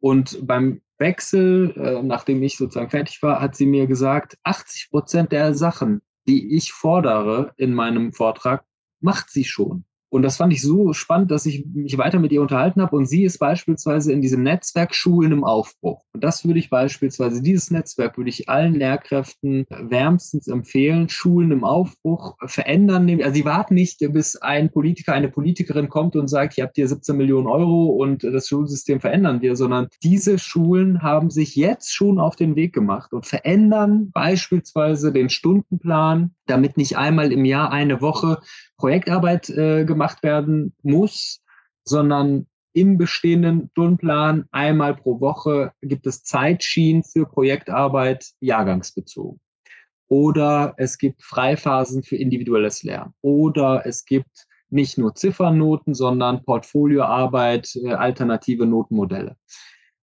Und 0.00 0.46
beim 0.46 0.80
Wechsel, 0.98 1.74
äh, 1.76 2.02
nachdem 2.02 2.42
ich 2.42 2.56
sozusagen 2.56 2.90
fertig 2.90 3.22
war, 3.22 3.40
hat 3.40 3.54
sie 3.56 3.66
mir 3.66 3.86
gesagt, 3.86 4.36
80 4.44 4.90
Prozent 4.90 5.32
der 5.32 5.54
Sachen, 5.54 6.02
die 6.30 6.54
ich 6.56 6.72
fordere 6.72 7.52
in 7.56 7.74
meinem 7.74 8.12
Vortrag, 8.12 8.64
macht 9.00 9.30
sie 9.30 9.42
schon. 9.42 9.84
Und 10.10 10.22
das 10.22 10.36
fand 10.36 10.52
ich 10.52 10.60
so 10.60 10.92
spannend, 10.92 11.30
dass 11.30 11.46
ich 11.46 11.64
mich 11.72 11.96
weiter 11.96 12.18
mit 12.18 12.32
ihr 12.32 12.42
unterhalten 12.42 12.82
habe. 12.82 12.96
Und 12.96 13.06
sie 13.06 13.24
ist 13.24 13.38
beispielsweise 13.38 14.12
in 14.12 14.20
diesem 14.20 14.42
Netzwerk 14.42 14.94
Schulen 14.94 15.30
im 15.30 15.44
Aufbruch. 15.44 16.02
Und 16.12 16.24
das 16.24 16.44
würde 16.44 16.58
ich 16.58 16.68
beispielsweise, 16.68 17.40
dieses 17.42 17.70
Netzwerk 17.70 18.18
würde 18.18 18.30
ich 18.30 18.48
allen 18.48 18.74
Lehrkräften 18.74 19.66
wärmstens 19.68 20.48
empfehlen. 20.48 21.08
Schulen 21.08 21.52
im 21.52 21.64
Aufbruch 21.64 22.36
verändern. 22.44 23.08
Also 23.22 23.34
sie 23.34 23.44
warten 23.44 23.74
nicht, 23.74 24.00
bis 24.12 24.34
ein 24.36 24.70
Politiker, 24.70 25.12
eine 25.12 25.28
Politikerin 25.28 25.88
kommt 25.88 26.16
und 26.16 26.26
sagt, 26.26 26.58
ihr 26.58 26.64
habt 26.64 26.74
hier 26.74 26.88
17 26.88 27.16
Millionen 27.16 27.46
Euro 27.46 27.86
und 27.86 28.24
das 28.24 28.48
Schulsystem 28.48 29.00
verändern 29.00 29.42
wir, 29.42 29.54
sondern 29.54 29.88
diese 30.02 30.38
Schulen 30.38 31.02
haben 31.02 31.30
sich 31.30 31.54
jetzt 31.54 31.94
schon 31.94 32.18
auf 32.18 32.34
den 32.34 32.56
Weg 32.56 32.72
gemacht 32.72 33.12
und 33.12 33.26
verändern 33.26 34.10
beispielsweise 34.12 35.12
den 35.12 35.30
Stundenplan, 35.30 36.32
damit 36.46 36.76
nicht 36.76 36.98
einmal 36.98 37.32
im 37.32 37.44
Jahr 37.44 37.70
eine 37.70 38.00
Woche 38.00 38.38
Projektarbeit 38.80 39.50
äh, 39.50 39.84
gemacht 39.84 39.99
werden 40.22 40.74
muss, 40.82 41.42
sondern 41.84 42.46
im 42.72 42.98
bestehenden 42.98 43.68
Stundenplan 43.72 44.44
einmal 44.52 44.94
pro 44.94 45.20
Woche 45.20 45.72
gibt 45.82 46.06
es 46.06 46.22
Zeitschienen 46.22 47.02
für 47.02 47.26
Projektarbeit 47.26 48.30
jahrgangsbezogen. 48.40 49.40
Oder 50.08 50.74
es 50.76 50.98
gibt 50.98 51.22
Freiphasen 51.22 52.02
für 52.02 52.16
individuelles 52.16 52.82
Lernen. 52.82 53.14
Oder 53.22 53.86
es 53.86 54.04
gibt 54.04 54.46
nicht 54.68 54.98
nur 54.98 55.14
Ziffernnoten, 55.14 55.94
sondern 55.94 56.44
Portfolioarbeit, 56.44 57.74
äh, 57.76 57.92
alternative 57.92 58.66
Notenmodelle. 58.66 59.36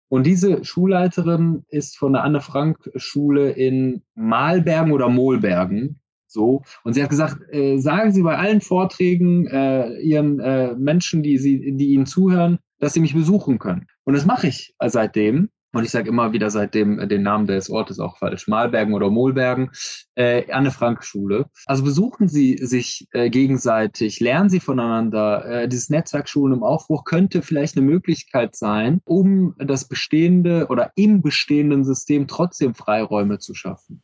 Und 0.08 0.24
diese 0.24 0.64
Schulleiterin 0.64 1.64
ist 1.68 1.98
von 1.98 2.12
der 2.12 2.22
Anne-Frank-Schule 2.22 3.50
in 3.50 4.02
Malbergen 4.14 4.92
oder 4.92 5.08
Mohlbergen 5.08 6.00
so. 6.36 6.62
Und 6.84 6.92
sie 6.92 7.02
hat 7.02 7.10
gesagt, 7.10 7.38
äh, 7.50 7.78
sagen 7.78 8.12
Sie 8.12 8.22
bei 8.22 8.36
allen 8.36 8.60
Vorträgen 8.60 9.48
äh, 9.48 9.98
Ihren 10.00 10.38
äh, 10.38 10.74
Menschen, 10.76 11.22
die, 11.22 11.38
sie, 11.38 11.76
die 11.76 11.88
Ihnen 11.88 12.06
zuhören, 12.06 12.58
dass 12.78 12.92
sie 12.92 13.00
mich 13.00 13.14
besuchen 13.14 13.58
können. 13.58 13.86
Und 14.04 14.14
das 14.14 14.26
mache 14.26 14.48
ich 14.48 14.74
seitdem. 14.86 15.48
Und 15.76 15.84
ich 15.84 15.90
sage 15.90 16.08
immer 16.08 16.32
wieder 16.32 16.48
seitdem 16.48 16.98
äh, 16.98 17.06
den 17.06 17.22
Namen 17.22 17.46
des 17.46 17.68
Ortes 17.68 17.98
auch 18.00 18.16
falsch, 18.16 18.48
Malbergen 18.48 18.94
oder 18.94 19.10
Mohlbergen, 19.10 19.70
äh, 20.14 20.50
Anne-Frank-Schule. 20.50 21.50
Also 21.66 21.84
besuchen 21.84 22.28
Sie 22.28 22.56
sich 22.56 23.06
äh, 23.12 23.28
gegenseitig, 23.28 24.20
lernen 24.20 24.48
Sie 24.48 24.60
voneinander. 24.60 25.44
Äh, 25.44 25.68
dieses 25.68 25.90
Netzwerk 25.90 26.30
Schulen 26.30 26.54
im 26.54 26.62
Aufbruch 26.62 27.04
könnte 27.04 27.42
vielleicht 27.42 27.76
eine 27.76 27.84
Möglichkeit 27.84 28.56
sein, 28.56 29.02
um 29.04 29.54
das 29.58 29.86
bestehende 29.86 30.68
oder 30.68 30.92
im 30.96 31.20
bestehenden 31.20 31.84
System 31.84 32.26
trotzdem 32.26 32.74
Freiräume 32.74 33.38
zu 33.38 33.52
schaffen. 33.52 34.02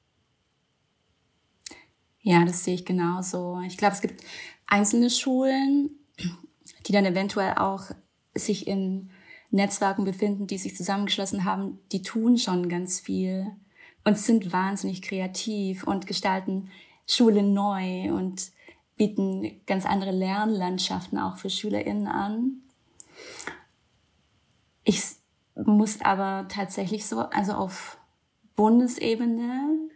Ja, 2.23 2.45
das 2.45 2.65
sehe 2.65 2.75
ich 2.75 2.85
genauso. 2.85 3.61
Ich 3.67 3.77
glaube, 3.77 3.95
es 3.95 4.01
gibt 4.01 4.23
einzelne 4.67 5.11
Schulen, 5.11 5.91
die 6.87 6.93
dann 6.93 7.05
eventuell 7.05 7.55
auch 7.55 7.91
sich 8.35 8.67
in 8.67 9.11
Netzwerken 9.51 10.05
befinden, 10.05 10.47
die 10.47 10.59
sich 10.59 10.77
zusammengeschlossen 10.77 11.45
haben, 11.45 11.79
die 11.91 12.03
tun 12.03 12.39
schon 12.39 12.69
ganz 12.69 13.01
viel 13.01 13.49
und 14.05 14.19
sind 14.19 14.53
wahnsinnig 14.53 15.03
kreativ 15.03 15.85
und 15.85 16.07
gestalten 16.07 16.71
Schule 17.07 17.43
neu 17.43 18.13
und 18.13 18.51
bieten 18.97 19.61
ganz 19.67 19.85
andere 19.85 20.13
Lernlandschaften 20.13 21.19
auch 21.19 21.37
für 21.37 21.51
SchülerInnen 21.51 22.07
an. 22.07 22.63
Ich 24.85 25.03
muss 25.55 26.01
aber 26.01 26.47
tatsächlich 26.49 27.07
so, 27.07 27.21
also 27.21 27.53
auf 27.53 27.99
Bundesebene 28.57 29.91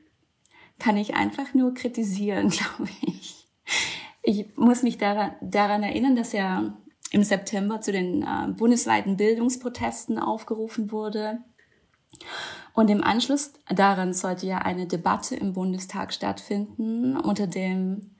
kann 0.78 0.96
ich 0.96 1.14
einfach 1.14 1.54
nur 1.54 1.74
kritisieren, 1.74 2.48
glaube 2.50 2.90
ich. 3.02 3.48
Ich 4.22 4.56
muss 4.56 4.82
mich 4.82 4.98
daran, 4.98 5.32
daran 5.40 5.82
erinnern, 5.82 6.16
dass 6.16 6.32
ja 6.32 6.76
im 7.12 7.22
September 7.22 7.80
zu 7.80 7.92
den 7.92 8.22
äh, 8.22 8.48
bundesweiten 8.56 9.16
Bildungsprotesten 9.16 10.18
aufgerufen 10.18 10.90
wurde. 10.90 11.38
Und 12.74 12.90
im 12.90 13.02
Anschluss 13.02 13.52
daran 13.74 14.12
sollte 14.12 14.46
ja 14.46 14.58
eine 14.58 14.86
Debatte 14.86 15.36
im 15.36 15.52
Bundestag 15.52 16.12
stattfinden 16.12 17.16
unter 17.16 17.46
dem 17.46 18.16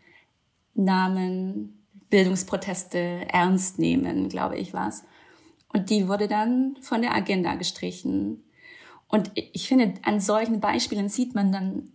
Namen 0.74 1.84
Bildungsproteste 2.08 3.26
ernst 3.28 3.78
nehmen, 3.78 4.28
glaube 4.28 4.56
ich 4.56 4.72
was. 4.72 5.04
Und 5.72 5.90
die 5.90 6.08
wurde 6.08 6.28
dann 6.28 6.76
von 6.80 7.02
der 7.02 7.14
Agenda 7.14 7.54
gestrichen. 7.54 8.44
Und 9.08 9.30
ich 9.34 9.68
finde, 9.68 9.94
an 10.04 10.20
solchen 10.20 10.60
Beispielen 10.60 11.08
sieht 11.08 11.34
man 11.34 11.52
dann 11.52 11.92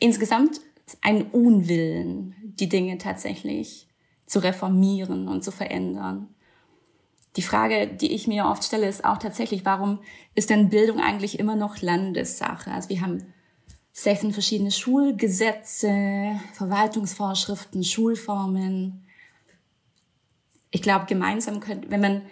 insgesamt 0.00 0.60
einen 1.02 1.22
Unwillen, 1.30 2.34
die 2.42 2.68
Dinge 2.68 2.98
tatsächlich 2.98 3.88
zu 4.26 4.40
reformieren 4.40 5.28
und 5.28 5.42
zu 5.44 5.50
verändern. 5.50 6.28
Die 7.36 7.42
Frage, 7.42 7.86
die 7.86 8.12
ich 8.12 8.26
mir 8.26 8.46
oft 8.46 8.64
stelle, 8.64 8.88
ist 8.88 9.04
auch 9.04 9.18
tatsächlich, 9.18 9.64
warum 9.64 10.00
ist 10.34 10.50
denn 10.50 10.70
Bildung 10.70 11.00
eigentlich 11.00 11.38
immer 11.38 11.56
noch 11.56 11.80
Landessache? 11.80 12.70
Also 12.70 12.88
wir 12.88 13.00
haben 13.00 13.32
16 13.92 14.32
verschiedene 14.32 14.70
Schulgesetze, 14.70 16.40
Verwaltungsvorschriften, 16.52 17.84
Schulformen. 17.84 19.06
Ich 20.70 20.82
glaube, 20.82 21.06
gemeinsam 21.06 21.60
könnte, 21.60 21.90
wenn 21.90 22.00
man 22.00 22.22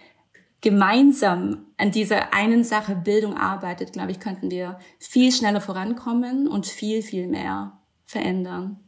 gemeinsam 0.61 1.66
an 1.76 1.90
dieser 1.90 2.32
einen 2.32 2.64
Sache 2.64 2.96
Bildung 2.96 3.36
arbeitet, 3.36 3.92
glaube 3.92 4.11
ich, 4.11 4.20
könnten 4.20 4.50
wir 4.50 4.78
viel 4.98 5.32
schneller 5.32 5.61
vorankommen 5.61 6.48
und 6.48 6.66
viel, 6.66 7.02
viel 7.02 7.28
mehr 7.28 7.78
verändern. 8.04 8.80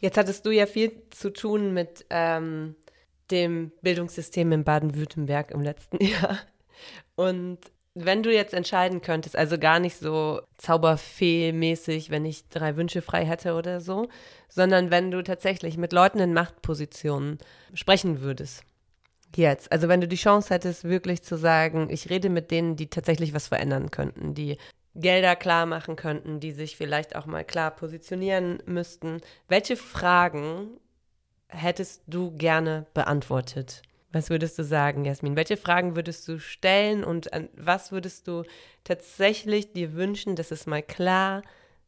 Jetzt 0.00 0.18
hattest 0.18 0.44
du 0.44 0.50
ja 0.50 0.66
viel 0.66 0.92
zu 1.10 1.30
tun 1.30 1.72
mit 1.72 2.04
ähm, 2.10 2.76
dem 3.30 3.72
Bildungssystem 3.80 4.52
in 4.52 4.64
Baden-Württemberg 4.64 5.50
im 5.50 5.62
letzten 5.62 6.04
Jahr. 6.04 6.38
Und 7.16 7.58
wenn 7.94 8.22
du 8.22 8.32
jetzt 8.32 8.54
entscheiden 8.54 9.00
könntest, 9.02 9.36
also 9.36 9.56
gar 9.56 9.78
nicht 9.78 9.96
so 9.96 10.42
Zauberfee-mäßig, 10.58 12.10
wenn 12.10 12.24
ich 12.24 12.48
drei 12.48 12.76
Wünsche 12.76 13.02
frei 13.02 13.24
hätte 13.24 13.54
oder 13.54 13.80
so, 13.80 14.08
sondern 14.48 14.90
wenn 14.90 15.10
du 15.10 15.22
tatsächlich 15.22 15.78
mit 15.78 15.92
Leuten 15.92 16.18
in 16.18 16.34
Machtpositionen 16.34 17.38
sprechen 17.72 18.20
würdest, 18.20 18.64
jetzt, 19.36 19.70
also 19.72 19.88
wenn 19.88 20.00
du 20.00 20.08
die 20.08 20.16
Chance 20.16 20.52
hättest, 20.52 20.84
wirklich 20.84 21.22
zu 21.22 21.36
sagen, 21.36 21.88
ich 21.90 22.10
rede 22.10 22.28
mit 22.28 22.50
denen, 22.50 22.76
die 22.76 22.88
tatsächlich 22.88 23.34
was 23.34 23.48
verändern 23.48 23.90
könnten, 23.90 24.34
die 24.34 24.58
Gelder 24.94 25.34
klar 25.34 25.66
machen 25.66 25.96
könnten, 25.96 26.38
die 26.40 26.52
sich 26.52 26.76
vielleicht 26.76 27.16
auch 27.16 27.26
mal 27.26 27.44
klar 27.44 27.70
positionieren 27.72 28.62
müssten, 28.66 29.20
welche 29.48 29.76
Fragen 29.76 30.78
hättest 31.48 32.02
du 32.06 32.36
gerne 32.36 32.86
beantwortet? 32.94 33.82
Was 34.12 34.30
würdest 34.30 34.58
du 34.58 34.62
sagen, 34.62 35.04
Jasmin? 35.04 35.34
Welche 35.34 35.56
Fragen 35.56 35.96
würdest 35.96 36.28
du 36.28 36.38
stellen 36.38 37.02
und 37.02 37.28
was 37.56 37.90
würdest 37.90 38.28
du 38.28 38.44
tatsächlich 38.84 39.72
dir 39.72 39.94
wünschen, 39.94 40.36
dass 40.36 40.52
es 40.52 40.66
mal 40.66 40.82
klar 40.82 41.42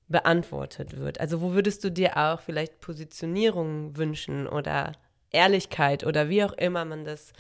beantwortet 0.09 0.99
wird? 0.99 1.21
Also 1.21 1.41
wo 1.41 1.53
würdest 1.53 1.85
du 1.85 1.91
dir 1.91 2.17
auch 2.17 2.41
vielleicht 2.41 2.81
Positionierung 2.81 3.97
wünschen 3.97 4.49
oder 4.49 4.93
Ehrlichkeit 5.37 6.05
oder 6.05 6.29
wie 6.29 6.43
auch 6.43 6.53
immer 6.53 6.85
man 6.85 7.05
das, 7.05 7.33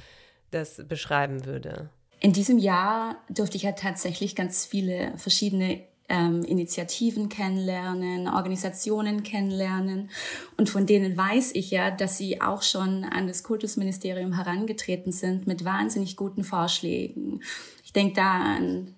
das 0.50 0.82
beschreiben 0.86 1.44
würde? 1.44 1.90
In 2.20 2.32
diesem 2.32 2.58
Jahr 2.58 3.16
durfte 3.28 3.56
ich 3.56 3.64
ja 3.64 3.72
tatsächlich 3.72 4.36
ganz 4.36 4.64
viele 4.64 5.12
verschiedene 5.16 5.80
ähm, 6.08 6.44
Initiativen 6.44 7.28
kennenlernen, 7.28 8.28
Organisationen 8.28 9.22
kennenlernen. 9.22 10.10
Und 10.56 10.70
von 10.70 10.86
denen 10.86 11.16
weiß 11.16 11.54
ich 11.54 11.70
ja, 11.70 11.90
dass 11.90 12.16
sie 12.18 12.40
auch 12.40 12.62
schon 12.62 13.04
an 13.04 13.26
das 13.26 13.42
Kultusministerium 13.42 14.34
herangetreten 14.34 15.12
sind 15.12 15.46
mit 15.46 15.64
wahnsinnig 15.64 16.16
guten 16.16 16.44
Vorschlägen. 16.44 17.42
Ich 17.84 17.92
denke 17.92 18.14
da 18.14 18.32
an 18.32 18.94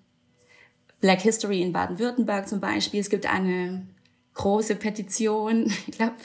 Black 1.01 1.21
History 1.21 1.61
in 1.61 1.73
Baden-Württemberg 1.73 2.47
zum 2.47 2.59
Beispiel. 2.59 2.99
Es 2.99 3.09
gibt 3.09 3.25
eine 3.25 3.87
große 4.35 4.75
Petition, 4.75 5.65
ich 5.87 5.97
glaube 5.97 6.15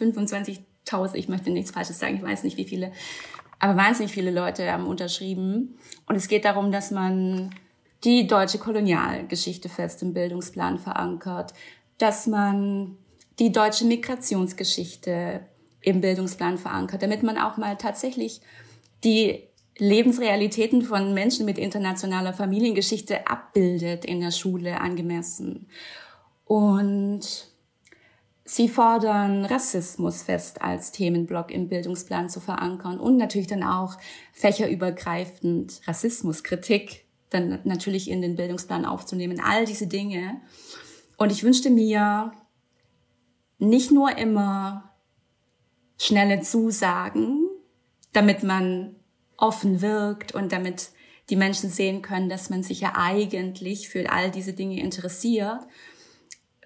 25.000, 0.86 1.14
ich 1.14 1.28
möchte 1.28 1.50
nichts 1.50 1.70
Falsches 1.70 1.98
sagen, 1.98 2.16
ich 2.16 2.22
weiß 2.22 2.44
nicht 2.44 2.56
wie 2.56 2.64
viele, 2.64 2.92
aber 3.58 3.76
wahnsinnig 3.76 4.12
viele 4.12 4.30
Leute 4.30 4.70
haben 4.70 4.86
unterschrieben. 4.86 5.78
Und 6.06 6.16
es 6.16 6.28
geht 6.28 6.44
darum, 6.44 6.70
dass 6.72 6.90
man 6.90 7.50
die 8.04 8.26
deutsche 8.26 8.58
Kolonialgeschichte 8.58 9.68
fest 9.68 10.02
im 10.02 10.12
Bildungsplan 10.12 10.78
verankert, 10.78 11.54
dass 11.98 12.26
man 12.26 12.98
die 13.38 13.52
deutsche 13.52 13.86
Migrationsgeschichte 13.86 15.40
im 15.80 16.00
Bildungsplan 16.00 16.58
verankert, 16.58 17.02
damit 17.02 17.22
man 17.22 17.38
auch 17.38 17.56
mal 17.56 17.76
tatsächlich 17.76 18.40
die 19.02 19.42
Lebensrealitäten 19.76 20.82
von 20.82 21.14
Menschen 21.14 21.46
mit 21.46 21.58
internationaler 21.58 22.32
Familiengeschichte 22.32 23.26
abbildet 23.26 24.04
in 24.04 24.20
der 24.20 24.30
Schule 24.30 24.80
angemessen. 24.80 25.66
Und 26.44 27.53
sie 28.44 28.68
fordern 28.68 29.44
Rassismus 29.44 30.22
fest 30.22 30.62
als 30.62 30.92
Themenblock 30.92 31.50
im 31.50 31.68
Bildungsplan 31.68 32.28
zu 32.28 32.40
verankern 32.40 33.00
und 33.00 33.16
natürlich 33.16 33.46
dann 33.46 33.62
auch 33.62 33.96
fächerübergreifend 34.32 35.80
Rassismuskritik 35.86 37.04
dann 37.30 37.60
natürlich 37.64 38.08
in 38.08 38.22
den 38.22 38.36
Bildungsplan 38.36 38.84
aufzunehmen. 38.84 39.40
All 39.40 39.64
diese 39.64 39.86
Dinge. 39.86 40.40
Und 41.16 41.32
ich 41.32 41.42
wünschte 41.42 41.70
mir 41.70 42.32
nicht 43.58 43.90
nur 43.90 44.16
immer 44.16 44.94
schnelle 45.98 46.40
Zusagen, 46.42 47.48
damit 48.12 48.42
man 48.42 48.96
offen 49.36 49.80
wirkt 49.80 50.32
und 50.32 50.52
damit 50.52 50.90
die 51.30 51.36
Menschen 51.36 51.70
sehen 51.70 52.02
können, 52.02 52.28
dass 52.28 52.50
man 52.50 52.62
sich 52.62 52.80
ja 52.80 52.92
eigentlich 52.96 53.88
für 53.88 54.10
all 54.10 54.30
diese 54.30 54.52
Dinge 54.52 54.80
interessiert, 54.80 55.60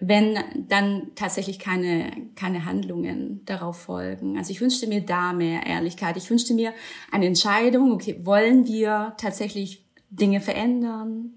wenn 0.01 0.38
dann 0.68 1.11
tatsächlich 1.14 1.59
keine, 1.59 2.12
keine 2.36 2.64
Handlungen 2.64 3.44
darauf 3.44 3.78
folgen. 3.78 4.38
Also 4.38 4.51
ich 4.51 4.61
wünschte 4.61 4.86
mir 4.86 5.01
da 5.01 5.32
mehr 5.32 5.66
Ehrlichkeit. 5.66 6.16
Ich 6.16 6.30
wünschte 6.30 6.55
mir 6.55 6.72
eine 7.11 7.26
Entscheidung, 7.26 7.92
okay, 7.92 8.20
wollen 8.22 8.66
wir 8.66 9.14
tatsächlich 9.18 9.84
Dinge 10.11 10.40
verändern? 10.40 11.34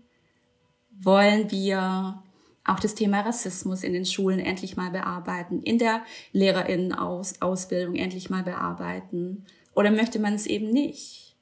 Wollen 0.99 1.49
wir 1.49 2.21
auch 2.63 2.79
das 2.79 2.93
Thema 2.93 3.21
Rassismus 3.21 3.83
in 3.83 3.93
den 3.93 4.05
Schulen 4.05 4.39
endlich 4.39 4.77
mal 4.77 4.91
bearbeiten, 4.91 5.63
in 5.63 5.79
der 5.79 6.03
Lehrerinnenausbildung 6.31 7.95
endlich 7.95 8.29
mal 8.29 8.43
bearbeiten? 8.43 9.45
Oder 9.73 9.89
möchte 9.89 10.19
man 10.19 10.35
es 10.35 10.45
eben 10.45 10.69
nicht? 10.69 11.35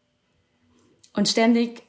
Und 1.13 1.27
ständig, 1.27 1.83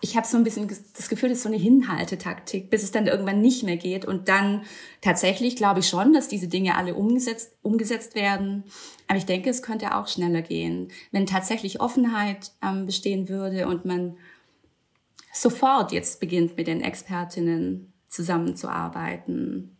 ich 0.00 0.16
habe 0.16 0.26
so 0.26 0.36
ein 0.36 0.44
bisschen 0.44 0.68
das 0.68 1.08
Gefühl, 1.08 1.28
das 1.28 1.38
ist 1.38 1.44
so 1.44 1.48
eine 1.48 1.58
Hinhaltetaktik, 1.58 2.70
bis 2.70 2.82
es 2.82 2.90
dann 2.90 3.06
irgendwann 3.06 3.40
nicht 3.40 3.62
mehr 3.62 3.76
geht. 3.76 4.04
Und 4.04 4.28
dann 4.28 4.62
tatsächlich 5.00 5.56
glaube 5.56 5.80
ich 5.80 5.88
schon, 5.88 6.12
dass 6.12 6.28
diese 6.28 6.48
Dinge 6.48 6.76
alle 6.76 6.94
umgesetzt, 6.94 7.56
umgesetzt 7.62 8.14
werden. 8.14 8.64
Aber 9.06 9.18
ich 9.18 9.26
denke, 9.26 9.50
es 9.50 9.62
könnte 9.62 9.94
auch 9.94 10.08
schneller 10.08 10.42
gehen, 10.42 10.88
wenn 11.12 11.26
tatsächlich 11.26 11.80
Offenheit 11.80 12.52
ähm, 12.62 12.86
bestehen 12.86 13.28
würde 13.28 13.68
und 13.68 13.84
man 13.84 14.16
sofort 15.32 15.92
jetzt 15.92 16.20
beginnt, 16.20 16.56
mit 16.56 16.66
den 16.66 16.80
Expertinnen 16.80 17.92
zusammenzuarbeiten. 18.08 19.77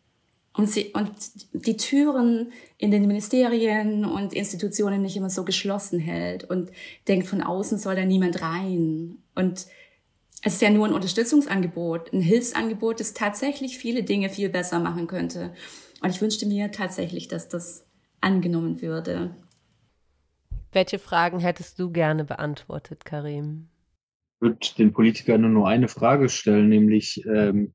Und, 0.59 0.69
sie, 0.69 0.93
und 0.93 1.13
die 1.53 1.77
Türen 1.77 2.53
in 2.79 2.91
den 2.91 3.07
Ministerien 3.07 4.05
und 4.05 4.33
Institutionen 4.33 5.03
nicht 5.03 5.17
immer 5.17 5.31
so 5.31 5.45
geschlossen 5.45 6.01
hält 6.01 6.43
und 6.51 6.73
denkt, 7.07 7.29
von 7.29 7.43
außen 7.43 7.79
soll 7.79 7.95
da 7.95 8.05
niemand 8.05 8.43
rein. 8.43 9.19
Und 9.37 9.67
es 10.43 10.55
ist 10.55 10.63
ja 10.63 10.71
nur 10.71 10.89
ein 10.89 10.95
Unterstützungsangebot, 10.95 12.13
ein 12.13 12.21
Hilfsangebot, 12.21 12.99
das 12.99 13.15
tatsächlich 13.15 13.79
viele 13.79 14.03
Dinge 14.03 14.31
viel 14.31 14.49
besser 14.49 14.81
machen 14.81 15.07
könnte. 15.07 15.55
Und 16.03 16.11
ich 16.11 16.21
wünschte 16.21 16.45
mir 16.45 16.73
tatsächlich, 16.73 17.29
dass 17.29 17.49
das 17.49 17.87
angenommen 18.21 18.83
würde. 18.83 19.31
Welche 20.73 20.99
Fragen 20.99 21.39
hättest 21.39 21.79
du 21.79 21.93
gerne 21.93 22.25
beantwortet, 22.25 23.05
Karim? 23.05 23.69
würde 24.41 24.59
den 24.77 24.93
Politikern 24.93 25.53
nur 25.53 25.69
eine 25.69 25.89
Frage 25.89 26.29
stellen, 26.29 26.69
nämlich 26.69 27.25
ähm, 27.27 27.75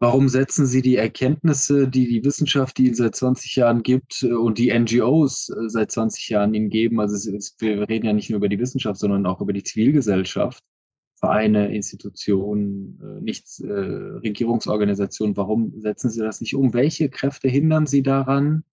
warum 0.00 0.28
setzen 0.28 0.66
sie 0.66 0.82
die 0.82 0.96
Erkenntnisse, 0.96 1.88
die 1.88 2.06
die 2.08 2.24
Wissenschaft, 2.24 2.78
die 2.78 2.86
ihnen 2.86 2.94
seit 2.94 3.14
20 3.14 3.56
Jahren 3.56 3.82
gibt 3.82 4.22
äh, 4.22 4.32
und 4.32 4.58
die 4.58 4.76
NGOs 4.76 5.48
äh, 5.50 5.68
seit 5.68 5.92
20 5.92 6.28
Jahren 6.28 6.54
ihnen 6.54 6.70
geben, 6.70 7.00
also 7.00 7.14
es 7.14 7.26
ist, 7.26 7.60
wir 7.60 7.88
reden 7.88 8.06
ja 8.06 8.12
nicht 8.12 8.30
nur 8.30 8.38
über 8.38 8.48
die 8.48 8.58
Wissenschaft, 8.58 8.98
sondern 8.98 9.26
auch 9.26 9.40
über 9.40 9.52
die 9.52 9.62
Zivilgesellschaft, 9.62 10.62
Vereine, 11.16 11.74
Institutionen, 11.74 13.00
äh, 13.02 13.20
nicht 13.22 13.60
äh, 13.60 13.66
Regierungsorganisationen, 13.66 15.36
warum 15.36 15.80
setzen 15.80 16.10
sie 16.10 16.20
das 16.20 16.40
nicht 16.40 16.54
um? 16.54 16.74
Welche 16.74 17.08
Kräfte 17.08 17.48
hindern 17.48 17.86
sie 17.86 18.02
daran, 18.02 18.64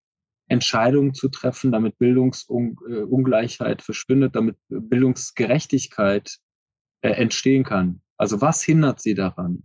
Entscheidungen 0.52 1.14
zu 1.14 1.30
treffen, 1.30 1.72
damit 1.72 1.98
Bildungsungleichheit 1.98 3.82
verschwindet, 3.82 4.36
damit 4.36 4.58
Bildungsgerechtigkeit 4.68 6.40
äh, 7.02 7.12
entstehen 7.12 7.64
kann. 7.64 8.02
Also 8.18 8.42
was 8.42 8.62
hindert 8.62 9.00
sie 9.00 9.14
daran? 9.14 9.64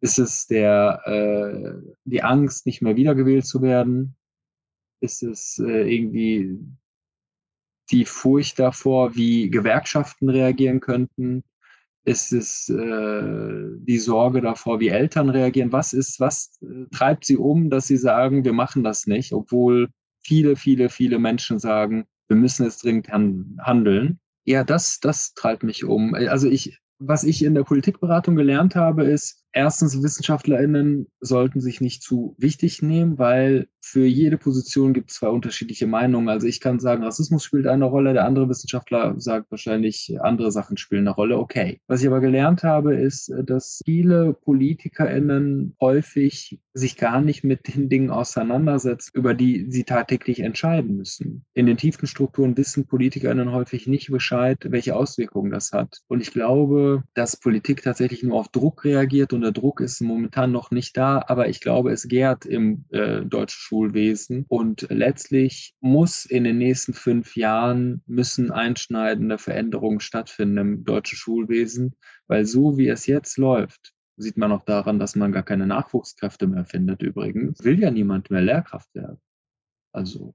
Ist 0.00 0.18
es 0.18 0.46
der, 0.46 1.00
äh, 1.06 1.90
die 2.04 2.22
Angst, 2.22 2.66
nicht 2.66 2.82
mehr 2.82 2.96
wiedergewählt 2.96 3.46
zu 3.46 3.62
werden? 3.62 4.16
Ist 5.00 5.22
es 5.22 5.58
äh, 5.58 5.92
irgendwie 5.92 6.58
die 7.90 8.04
Furcht 8.04 8.58
davor, 8.58 9.16
wie 9.16 9.50
Gewerkschaften 9.50 10.28
reagieren 10.28 10.80
könnten? 10.80 11.42
Ist 12.04 12.32
es 12.32 12.68
äh, 12.68 13.68
die 13.80 13.98
Sorge 13.98 14.40
davor, 14.40 14.80
wie 14.80 14.88
Eltern 14.88 15.30
reagieren? 15.30 15.72
Was 15.72 15.92
ist, 15.92 16.20
was 16.20 16.58
äh, 16.62 16.86
treibt 16.90 17.24
sie 17.24 17.36
um, 17.36 17.70
dass 17.70 17.86
sie 17.86 17.96
sagen, 17.96 18.44
wir 18.44 18.52
machen 18.52 18.84
das 18.84 19.06
nicht, 19.06 19.32
obwohl 19.32 19.88
viele, 20.24 20.56
viele, 20.56 20.88
viele 20.88 21.18
Menschen 21.18 21.58
sagen, 21.58 22.06
wir 22.28 22.36
müssen 22.36 22.64
jetzt 22.64 22.84
dringend 22.84 23.08
handeln. 23.10 24.20
Ja, 24.44 24.64
das, 24.64 25.00
das 25.00 25.34
treibt 25.34 25.62
mich 25.62 25.84
um. 25.84 26.14
Also 26.14 26.48
ich, 26.48 26.78
was 26.98 27.24
ich 27.24 27.44
in 27.44 27.54
der 27.54 27.64
Politikberatung 27.64 28.36
gelernt 28.36 28.74
habe, 28.74 29.04
ist, 29.04 29.44
erstens, 29.58 30.00
WissenschaftlerInnen 30.02 31.08
sollten 31.20 31.60
sich 31.60 31.80
nicht 31.80 32.02
zu 32.02 32.36
wichtig 32.38 32.80
nehmen, 32.80 33.18
weil 33.18 33.66
für 33.80 34.06
jede 34.06 34.36
Position 34.38 34.92
gibt 34.92 35.10
es 35.10 35.16
zwei 35.16 35.28
unterschiedliche 35.28 35.86
Meinungen. 35.86 36.28
Also 36.28 36.46
ich 36.46 36.60
kann 36.60 36.78
sagen, 36.78 37.02
Rassismus 37.02 37.42
spielt 37.42 37.66
eine 37.66 37.86
Rolle, 37.86 38.12
der 38.12 38.24
andere 38.24 38.48
Wissenschaftler 38.48 39.18
sagt 39.18 39.50
wahrscheinlich, 39.50 40.16
andere 40.20 40.52
Sachen 40.52 40.76
spielen 40.76 41.08
eine 41.08 41.14
Rolle. 41.14 41.38
Okay. 41.38 41.80
Was 41.86 42.02
ich 42.02 42.06
aber 42.06 42.20
gelernt 42.20 42.62
habe, 42.62 42.94
ist, 42.94 43.32
dass 43.44 43.80
viele 43.84 44.34
PolitikerInnen 44.34 45.74
häufig 45.80 46.60
sich 46.74 46.96
gar 46.96 47.20
nicht 47.20 47.44
mit 47.44 47.74
den 47.74 47.88
Dingen 47.88 48.10
auseinandersetzen, 48.10 49.10
über 49.14 49.34
die 49.34 49.66
sie 49.70 49.84
tagtäglich 49.84 50.40
entscheiden 50.40 50.96
müssen. 50.96 51.44
In 51.54 51.66
den 51.66 51.76
tiefen 51.76 52.06
Strukturen 52.06 52.56
wissen 52.56 52.86
PolitikerInnen 52.86 53.52
häufig 53.52 53.86
nicht 53.86 54.10
Bescheid, 54.10 54.58
welche 54.64 54.94
Auswirkungen 54.94 55.50
das 55.50 55.72
hat. 55.72 56.02
Und 56.08 56.20
ich 56.20 56.32
glaube, 56.32 57.02
dass 57.14 57.40
Politik 57.40 57.82
tatsächlich 57.82 58.22
nur 58.22 58.38
auf 58.38 58.48
Druck 58.48 58.84
reagiert 58.84 59.32
und 59.32 59.42
der 59.48 59.52
Druck 59.62 59.80
ist 59.80 60.02
momentan 60.02 60.52
noch 60.52 60.70
nicht 60.70 60.94
da, 60.98 61.24
aber 61.26 61.48
ich 61.48 61.60
glaube, 61.60 61.90
es 61.90 62.06
gärt 62.06 62.44
im 62.44 62.84
äh, 62.90 63.24
deutschen 63.24 63.60
Schulwesen 63.60 64.44
und 64.48 64.86
letztlich 64.90 65.74
muss 65.80 66.26
in 66.26 66.44
den 66.44 66.58
nächsten 66.58 66.92
fünf 66.92 67.34
Jahren 67.34 68.02
müssen 68.06 68.50
einschneidende 68.50 69.38
Veränderungen 69.38 70.00
stattfinden 70.00 70.58
im 70.58 70.84
deutschen 70.84 71.16
Schulwesen, 71.16 71.94
weil 72.26 72.44
so 72.44 72.76
wie 72.76 72.88
es 72.88 73.06
jetzt 73.06 73.38
läuft, 73.38 73.94
sieht 74.18 74.36
man 74.36 74.52
auch 74.52 74.64
daran, 74.64 74.98
dass 74.98 75.16
man 75.16 75.32
gar 75.32 75.44
keine 75.44 75.66
Nachwuchskräfte 75.66 76.46
mehr 76.46 76.66
findet 76.66 77.02
übrigens, 77.02 77.64
will 77.64 77.80
ja 77.80 77.90
niemand 77.90 78.30
mehr 78.30 78.42
Lehrkraft 78.42 78.94
werden. 78.94 79.18
Also 79.92 80.34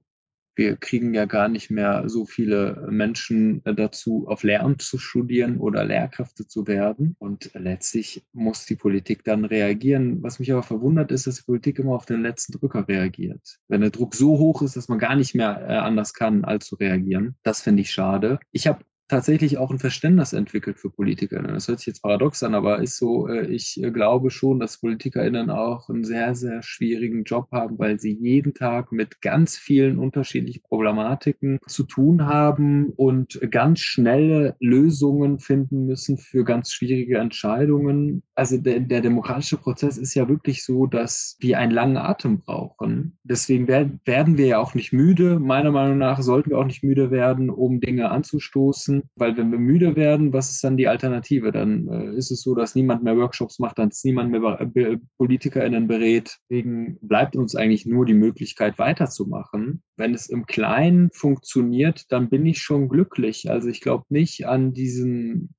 wir 0.56 0.76
kriegen 0.76 1.14
ja 1.14 1.24
gar 1.24 1.48
nicht 1.48 1.70
mehr 1.70 2.08
so 2.08 2.24
viele 2.26 2.86
Menschen 2.90 3.64
äh, 3.64 3.74
dazu, 3.74 4.26
auf 4.28 4.42
Lehramt 4.42 4.82
zu 4.82 4.98
studieren 4.98 5.58
oder 5.58 5.84
Lehrkräfte 5.84 6.46
zu 6.46 6.66
werden. 6.66 7.16
Und 7.18 7.50
letztlich 7.54 8.24
muss 8.32 8.66
die 8.66 8.76
Politik 8.76 9.24
dann 9.24 9.44
reagieren. 9.44 10.22
Was 10.22 10.38
mich 10.38 10.52
aber 10.52 10.62
verwundert 10.62 11.10
ist, 11.10 11.26
dass 11.26 11.36
die 11.36 11.42
Politik 11.42 11.78
immer 11.78 11.94
auf 11.94 12.06
den 12.06 12.22
letzten 12.22 12.52
Drücker 12.58 12.86
reagiert. 12.86 13.58
Wenn 13.68 13.80
der 13.80 13.90
Druck 13.90 14.14
so 14.14 14.38
hoch 14.38 14.62
ist, 14.62 14.76
dass 14.76 14.88
man 14.88 14.98
gar 14.98 15.16
nicht 15.16 15.34
mehr 15.34 15.66
äh, 15.68 15.74
anders 15.74 16.14
kann, 16.14 16.44
als 16.44 16.66
zu 16.66 16.76
reagieren. 16.76 17.36
Das 17.42 17.60
finde 17.60 17.82
ich 17.82 17.90
schade. 17.90 18.38
Ich 18.52 18.66
habe 18.66 18.84
tatsächlich 19.08 19.58
auch 19.58 19.70
ein 19.70 19.78
Verständnis 19.78 20.32
entwickelt 20.32 20.78
für 20.78 20.90
PolitikerInnen. 20.90 21.52
Das 21.52 21.68
hört 21.68 21.78
sich 21.78 21.88
jetzt 21.88 22.02
paradox 22.02 22.42
an, 22.42 22.54
aber 22.54 22.80
ist 22.80 22.96
so, 22.96 23.28
äh, 23.28 23.46
ich 23.46 23.82
äh, 23.82 23.90
glaube 23.90 24.30
schon, 24.30 24.60
dass 24.60 24.80
PolitikerInnen 24.80 25.50
auch 25.50 25.88
einen 25.90 26.04
sehr, 26.04 26.34
sehr 26.34 26.62
schwierigen 26.62 27.24
Job 27.24 27.48
haben, 27.52 27.78
weil 27.78 28.00
sie 28.00 28.12
jeden 28.12 28.54
Tag 28.54 28.92
mit 28.92 29.20
ganz 29.20 29.56
vielen 29.56 29.98
unterschiedlichen 29.98 30.62
Problematiken 30.62 31.58
zu 31.66 31.84
tun 31.84 32.26
haben 32.26 32.90
und 32.96 33.40
ganz 33.50 33.80
schnelle 33.80 34.56
Lösungen 34.58 35.38
finden 35.38 35.84
müssen 35.84 36.16
für 36.16 36.44
ganz 36.44 36.72
schwierige 36.72 37.18
Entscheidungen. 37.18 38.22
Also 38.34 38.56
der, 38.56 38.80
der 38.80 39.02
demokratische 39.02 39.58
Prozess 39.58 39.98
ist 39.98 40.14
ja 40.14 40.28
wirklich 40.28 40.64
so, 40.64 40.86
dass 40.86 41.36
wir 41.40 41.58
einen 41.58 41.72
langen 41.72 41.98
Atem 41.98 42.40
brauchen. 42.40 43.18
Deswegen 43.22 43.68
werden, 43.68 44.00
werden 44.06 44.38
wir 44.38 44.46
ja 44.46 44.58
auch 44.58 44.74
nicht 44.74 44.92
müde. 44.92 45.38
Meiner 45.38 45.72
Meinung 45.72 45.98
nach 45.98 46.22
sollten 46.22 46.50
wir 46.50 46.58
auch 46.58 46.64
nicht 46.64 46.82
müde 46.82 47.10
werden, 47.10 47.50
um 47.50 47.80
Dinge 47.80 48.10
anzustoßen 48.10 48.93
müssen, 48.94 49.10
weil 49.16 49.36
wenn 49.36 49.50
wir 49.50 49.58
müde 49.58 49.96
werden, 49.96 50.32
was 50.32 50.50
ist 50.50 50.64
dann 50.64 50.76
die 50.76 50.88
Alternative? 50.88 51.52
Dann 51.52 51.88
äh, 51.88 52.16
ist 52.16 52.30
es 52.30 52.42
so, 52.42 52.54
dass 52.54 52.74
niemand 52.74 53.02
mehr 53.02 53.16
Workshops 53.16 53.58
macht, 53.58 53.78
dann 53.78 53.88
ist 53.88 54.04
niemand 54.04 54.30
mehr 54.30 54.60
äh, 54.60 54.98
PolitikerInnen 55.18 55.86
berät. 55.86 56.38
Deswegen 56.48 56.98
bleibt 57.00 57.36
uns 57.36 57.54
eigentlich 57.54 57.86
nur 57.86 58.06
die 58.06 58.14
Möglichkeit 58.14 58.78
weiterzumachen. 58.78 59.82
Wenn 59.96 60.14
es 60.14 60.28
im 60.28 60.46
Kleinen 60.46 61.10
funktioniert, 61.12 62.10
dann 62.10 62.28
bin 62.28 62.46
ich 62.46 62.58
schon 62.58 62.88
glücklich. 62.88 63.50
Also 63.50 63.68
ich 63.68 63.80
glaube 63.80 64.04
nicht 64.08 64.46
an 64.46 64.72
diesen 64.72 65.54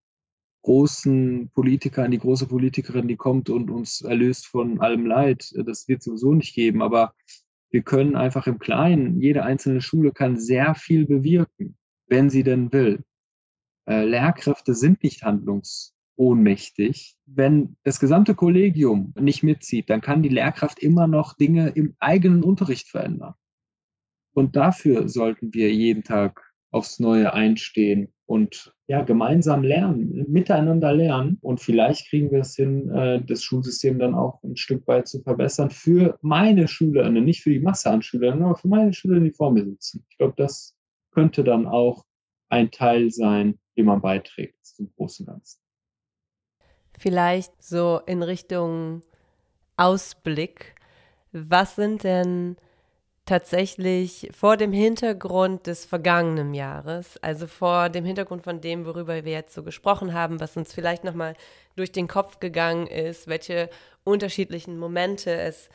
großen 0.63 1.51
Politiker, 1.53 2.03
an 2.03 2.11
die 2.11 2.17
große 2.17 2.47
Politikerin, 2.47 3.07
die 3.07 3.17
kommt 3.17 3.49
und 3.49 3.69
uns 3.69 4.01
erlöst 4.01 4.47
von 4.47 4.81
allem 4.81 5.05
Leid. 5.05 5.53
Das 5.65 5.87
wird 5.87 6.01
sowieso 6.01 6.33
nicht 6.33 6.55
geben, 6.55 6.81
aber 6.81 7.13
wir 7.69 7.83
können 7.83 8.15
einfach 8.15 8.47
im 8.47 8.57
Kleinen, 8.57 9.21
jede 9.21 9.43
einzelne 9.43 9.81
Schule 9.81 10.11
kann 10.11 10.39
sehr 10.39 10.73
viel 10.73 11.05
bewirken, 11.05 11.77
wenn 12.07 12.29
sie 12.29 12.43
denn 12.43 12.71
will 12.71 13.03
Lehrkräfte 13.87 14.73
sind 14.73 15.03
nicht 15.03 15.23
handlungsohnmächtig. 15.23 17.17
Wenn 17.25 17.75
das 17.83 17.99
gesamte 17.99 18.35
Kollegium 18.35 19.13
nicht 19.19 19.43
mitzieht, 19.43 19.89
dann 19.89 20.01
kann 20.01 20.23
die 20.23 20.29
Lehrkraft 20.29 20.79
immer 20.79 21.07
noch 21.07 21.33
Dinge 21.33 21.69
im 21.69 21.95
eigenen 21.99 22.43
Unterricht 22.43 22.87
verändern. 22.87 23.35
Und 24.33 24.55
dafür 24.55 25.07
sollten 25.07 25.53
wir 25.53 25.73
jeden 25.73 26.03
Tag 26.03 26.41
aufs 26.71 26.99
Neue 26.99 27.33
einstehen 27.33 28.13
und 28.25 28.73
ja, 28.87 29.01
gemeinsam 29.03 29.63
lernen, 29.63 30.25
miteinander 30.27 30.93
lernen. 30.93 31.37
Und 31.41 31.61
vielleicht 31.61 32.09
kriegen 32.09 32.31
wir 32.31 32.41
es 32.41 32.55
hin, 32.55 32.89
äh, 32.89 33.23
das 33.23 33.43
Schulsystem 33.43 33.97
dann 33.97 34.13
auch 34.13 34.43
ein 34.43 34.57
Stück 34.57 34.85
weit 34.87 35.07
zu 35.07 35.21
verbessern 35.21 35.69
für 35.69 36.17
meine 36.21 36.67
Schülerinnen, 36.67 37.23
nicht 37.23 37.41
für 37.41 37.51
die 37.51 37.59
Masse 37.59 37.89
an 37.89 38.01
Schülerinnen, 38.01 38.43
aber 38.43 38.55
für 38.55 38.67
meine 38.67 38.93
Schülerinnen, 38.93 39.29
die 39.29 39.35
vor 39.35 39.51
mir 39.51 39.63
sitzen. 39.63 40.05
Ich 40.09 40.17
glaube, 40.17 40.33
das 40.37 40.75
könnte 41.11 41.43
dann 41.43 41.65
auch 41.65 42.03
ein 42.49 42.71
Teil 42.71 43.11
sein, 43.11 43.59
den 43.77 43.85
man 43.85 44.01
beiträgt 44.01 44.65
zum 44.65 44.91
großen 44.95 45.25
Ganzen. 45.25 45.59
Vielleicht 46.97 47.61
so 47.61 48.01
in 48.05 48.23
Richtung 48.23 49.01
Ausblick. 49.77 50.75
Was 51.31 51.75
sind 51.75 52.03
denn 52.03 52.55
tatsächlich 53.25 54.29
vor 54.31 54.55
dem 54.55 54.71
Hintergrund 54.71 55.67
des 55.67 55.83
vergangenen 55.83 56.53
Jahres, 56.53 57.17
also 57.23 57.47
vor 57.47 57.89
dem 57.89 58.05
Hintergrund 58.05 58.43
von 58.43 58.61
dem, 58.61 58.85
worüber 58.85 59.25
wir 59.25 59.31
jetzt 59.31 59.53
so 59.53 59.63
gesprochen 59.63 60.13
haben, 60.13 60.39
was 60.39 60.55
uns 60.55 60.73
vielleicht 60.73 61.03
nochmal 61.03 61.35
durch 61.75 61.91
den 61.91 62.07
Kopf 62.07 62.39
gegangen 62.39 62.87
ist, 62.87 63.27
welche 63.27 63.69
unterschiedlichen 64.03 64.77
Momente 64.77 65.31
es 65.31 65.69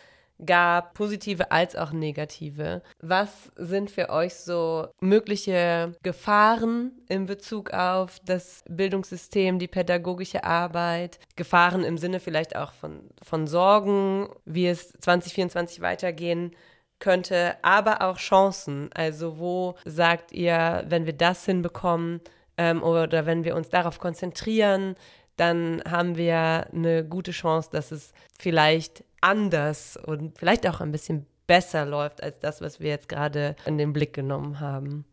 gab, 0.44 0.94
positive 0.94 1.50
als 1.50 1.76
auch 1.76 1.92
negative. 1.92 2.82
Was 3.00 3.50
sind 3.56 3.90
für 3.90 4.10
euch 4.10 4.34
so 4.34 4.88
mögliche 5.00 5.92
Gefahren 6.02 6.92
in 7.08 7.26
Bezug 7.26 7.72
auf 7.72 8.18
das 8.24 8.62
Bildungssystem, 8.68 9.58
die 9.58 9.68
pädagogische 9.68 10.44
Arbeit? 10.44 11.18
Gefahren 11.36 11.84
im 11.84 11.98
Sinne 11.98 12.20
vielleicht 12.20 12.56
auch 12.56 12.72
von, 12.72 13.10
von 13.22 13.46
Sorgen, 13.46 14.28
wie 14.44 14.66
es 14.66 14.92
2024 15.00 15.80
weitergehen 15.80 16.52
könnte, 16.98 17.56
aber 17.62 18.02
auch 18.02 18.18
Chancen. 18.18 18.90
Also 18.94 19.38
wo 19.38 19.74
sagt 19.84 20.32
ihr, 20.32 20.84
wenn 20.86 21.06
wir 21.06 21.14
das 21.14 21.44
hinbekommen 21.44 22.20
ähm, 22.56 22.82
oder 22.82 23.26
wenn 23.26 23.44
wir 23.44 23.56
uns 23.56 23.70
darauf 23.70 23.98
konzentrieren, 23.98 24.94
dann 25.36 25.82
haben 25.88 26.16
wir 26.16 26.66
eine 26.72 27.02
gute 27.02 27.30
Chance, 27.30 27.70
dass 27.72 27.92
es 27.92 28.12
vielleicht 28.38 29.04
anders 29.20 29.96
und 29.96 30.38
vielleicht 30.38 30.66
auch 30.66 30.80
ein 30.80 30.92
bisschen 30.92 31.26
besser 31.46 31.84
läuft 31.84 32.22
als 32.22 32.38
das, 32.38 32.60
was 32.60 32.80
wir 32.80 32.90
jetzt 32.90 33.08
gerade 33.08 33.56
in 33.66 33.76
den 33.76 33.92
Blick 33.92 34.12
genommen 34.12 34.60
haben? 34.60 35.04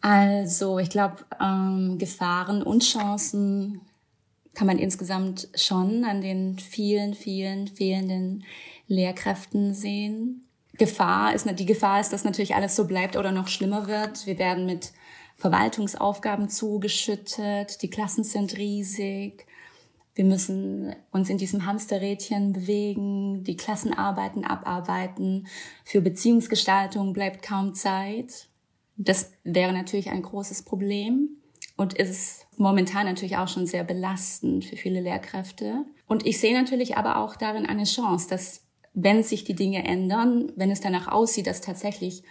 Also 0.00 0.78
ich 0.78 0.90
glaube, 0.90 1.16
ähm, 1.40 1.98
Gefahren 1.98 2.62
und 2.62 2.82
Chancen 2.82 3.80
kann 4.54 4.66
man 4.66 4.78
insgesamt 4.78 5.48
schon 5.54 6.04
an 6.04 6.20
den 6.20 6.58
vielen, 6.58 7.14
vielen 7.14 7.68
fehlenden 7.68 8.44
Lehrkräften 8.88 9.74
sehen. 9.74 10.46
Gefahr 10.78 11.34
ist, 11.34 11.46
die 11.58 11.66
Gefahr 11.66 12.00
ist, 12.00 12.12
dass 12.12 12.24
natürlich 12.24 12.54
alles 12.54 12.76
so 12.76 12.86
bleibt 12.86 13.16
oder 13.16 13.32
noch 13.32 13.48
schlimmer 13.48 13.86
wird. 13.86 14.26
Wir 14.26 14.38
werden 14.38 14.66
mit 14.66 14.92
Verwaltungsaufgaben 15.36 16.48
zugeschüttet, 16.48 17.82
die 17.82 17.90
Klassen 17.90 18.24
sind 18.24 18.56
riesig, 18.56 19.46
wir 20.16 20.24
müssen 20.24 20.96
uns 21.12 21.28
in 21.28 21.36
diesem 21.36 21.66
Hamsterrädchen 21.66 22.54
bewegen, 22.54 23.44
die 23.44 23.56
Klassenarbeiten 23.56 24.44
abarbeiten. 24.44 25.46
Für 25.84 26.00
Beziehungsgestaltung 26.00 27.12
bleibt 27.12 27.42
kaum 27.42 27.74
Zeit. 27.74 28.48
Das 28.96 29.32
wäre 29.44 29.74
natürlich 29.74 30.08
ein 30.08 30.22
großes 30.22 30.62
Problem 30.62 31.36
und 31.76 31.92
ist 31.92 32.46
momentan 32.56 33.04
natürlich 33.04 33.36
auch 33.36 33.48
schon 33.48 33.66
sehr 33.66 33.84
belastend 33.84 34.64
für 34.64 34.76
viele 34.76 35.02
Lehrkräfte. 35.02 35.84
Und 36.06 36.24
ich 36.24 36.40
sehe 36.40 36.58
natürlich 36.58 36.96
aber 36.96 37.18
auch 37.18 37.36
darin 37.36 37.66
eine 37.66 37.84
Chance, 37.84 38.26
dass 38.30 38.62
wenn 38.94 39.22
sich 39.22 39.44
die 39.44 39.54
Dinge 39.54 39.84
ändern, 39.84 40.50
wenn 40.56 40.70
es 40.70 40.80
danach 40.80 41.08
aussieht, 41.08 41.46
dass 41.46 41.60
tatsächlich 41.60 42.22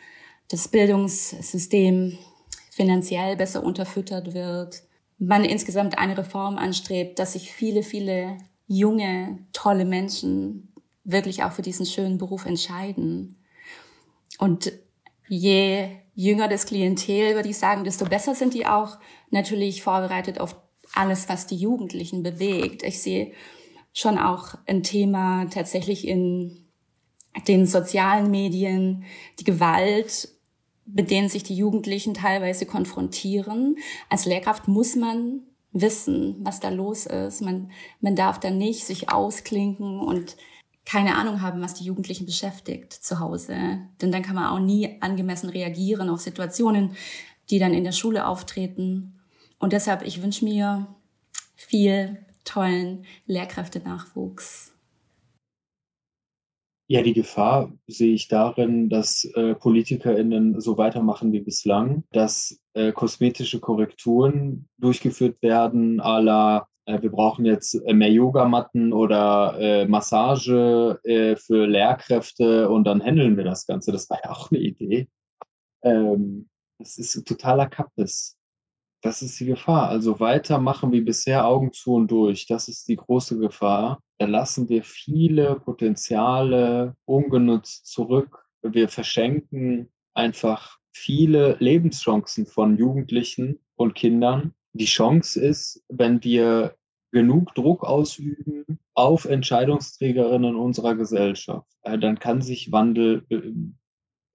das 0.50 0.68
Bildungssystem 0.70 2.18
finanziell 2.72 3.36
besser 3.36 3.64
unterfüttert 3.64 4.34
wird, 4.34 4.82
man 5.18 5.46
insgesamt 5.46 5.98
eine 5.98 6.18
Reform 6.18 6.58
anstrebt, 6.58 7.20
dass 7.20 7.34
sich 7.34 7.52
viele, 7.52 7.84
viele 7.84 8.38
junge, 8.68 9.40
tolle 9.54 9.86
Menschen 9.86 10.74
wirklich 11.04 11.44
auch 11.44 11.52
für 11.52 11.62
diesen 11.62 11.86
schönen 11.86 12.18
Beruf 12.18 12.46
entscheiden. 12.46 13.38
Und 14.40 14.72
je 15.28 15.90
jünger 16.16 16.48
das 16.48 16.66
Klientel, 16.66 17.36
würde 17.36 17.50
ich 17.50 17.58
sagen, 17.58 17.84
desto 17.84 18.06
besser 18.06 18.36
sind 18.36 18.54
die 18.54 18.66
auch 18.66 18.98
natürlich 19.30 19.84
vorbereitet 19.84 20.40
auf 20.40 20.56
alles, 20.94 21.30
was 21.30 21.48
die 21.48 21.58
Jugendlichen 21.58 22.24
bewegt. 22.24 22.84
Ich 22.84 23.02
sehe 23.02 23.34
schon 23.94 24.18
auch 24.18 24.56
ein 24.66 24.84
Thema 24.84 25.46
tatsächlich 25.46 26.08
in 26.08 26.66
den 27.48 27.66
sozialen 27.66 28.32
Medien, 28.32 29.04
die 29.40 29.44
Gewalt, 29.44 30.30
mit 30.86 31.12
denen 31.12 31.30
sich 31.30 31.44
die 31.44 31.56
Jugendlichen 31.56 32.14
teilweise 32.14 32.66
konfrontieren. 32.66 33.78
Als 34.10 34.26
Lehrkraft 34.26 34.68
muss 34.68 34.96
man 34.96 35.42
wissen, 35.72 36.38
was 36.40 36.60
da 36.60 36.70
los 36.70 37.06
ist. 37.06 37.42
Man, 37.42 37.72
man 38.02 38.16
darf 38.16 38.40
da 38.40 38.50
nicht 38.50 38.86
sich 38.86 39.10
ausklinken 39.10 40.00
und 40.00 40.38
keine 40.86 41.16
Ahnung 41.16 41.42
haben, 41.42 41.62
was 41.62 41.74
die 41.74 41.84
Jugendlichen 41.84 42.26
beschäftigt 42.26 42.94
zu 42.94 43.20
Hause. 43.20 43.80
Denn 44.02 44.12
dann 44.12 44.22
kann 44.22 44.36
man 44.36 44.48
auch 44.48 44.60
nie 44.60 45.02
angemessen 45.02 45.50
reagieren 45.50 46.10
auf 46.10 46.22
Situationen, 46.22 46.96
die 47.50 47.60
dann 47.60 47.74
in 47.74 47.84
der 47.84 47.92
Schule 47.92 48.28
auftreten. 48.28 49.20
Und 49.60 49.74
deshalb, 49.74 50.04
ich 50.04 50.22
wünsche 50.22 50.46
mir 50.46 50.88
viel 51.56 52.24
tollen 52.44 53.06
Lehrkräftenachwuchs. 53.26 54.75
Ja, 56.88 57.02
die 57.02 57.14
Gefahr 57.14 57.72
sehe 57.88 58.14
ich 58.14 58.28
darin, 58.28 58.90
dass 58.90 59.26
äh, 59.34 59.56
PolitikerInnen 59.56 60.62
so 60.62 60.78
weitermachen 60.78 61.32
wie 61.32 61.40
bislang, 61.40 62.04
dass 62.12 62.62
äh, 62.74 62.92
kosmetische 62.92 63.60
Korrekturen 63.60 64.70
durchgeführt 64.78 65.42
werden, 65.42 66.00
à 66.00 66.22
la 66.22 66.68
äh, 66.86 67.02
wir 67.02 67.12
brauchen 67.12 67.46
jetzt 67.46 67.76
mehr 67.86 68.12
Yogamatten 68.12 68.94
oder 68.94 69.58
äh, 69.60 69.86
Massage 69.88 71.00
äh, 71.04 71.36
für 71.36 71.66
Lehrkräfte 71.66 72.70
und 72.70 72.86
dann 72.86 73.04
handeln 73.04 73.38
wir 73.38 73.44
das 73.44 73.66
Ganze. 73.66 73.92
Das 73.92 74.10
war 74.10 74.20
ja 74.24 74.30
auch 74.32 74.52
eine 74.52 74.60
Idee. 74.60 75.08
Ähm, 75.82 76.50
das 76.78 76.98
ist 76.98 77.26
totaler 77.28 77.68
Kappes. 77.68 78.38
Das 79.06 79.22
ist 79.22 79.40
die 79.40 79.46
Gefahr. 79.46 79.90
Also 79.90 80.20
weitermachen 80.20 80.92
wie 80.92 81.02
bisher, 81.02 81.46
Augen 81.46 81.72
zu 81.72 81.94
und 81.94 82.10
durch. 82.10 82.48
Das 82.48 82.68
ist 82.68 82.88
die 82.88 82.96
große 82.96 83.38
Gefahr. 83.38 84.02
Da 84.18 84.26
lassen 84.26 84.68
wir 84.68 84.82
viele 84.82 85.60
Potenziale 85.60 86.96
ungenutzt 87.06 87.86
zurück. 87.86 88.48
Wir 88.64 88.90
verschenken 88.90 89.90
einfach 90.16 90.80
viele 90.92 91.56
Lebenschancen 91.60 92.48
von 92.48 92.80
Jugendlichen 92.80 93.60
und 93.76 93.94
Kindern. 93.94 94.56
Die 94.74 94.86
Chance 94.86 95.40
ist, 95.40 95.84
wenn 95.88 96.24
wir 96.24 96.76
genug 97.12 97.54
Druck 97.54 97.84
ausüben 97.84 98.66
auf 98.96 99.26
Entscheidungsträgerinnen 99.26 100.56
unserer 100.56 100.96
Gesellschaft, 100.96 101.70
äh, 101.84 102.00
dann 102.00 102.18
kann 102.18 102.42
sich 102.42 102.72
Wandel 102.72 103.24
äh, 103.30 103.52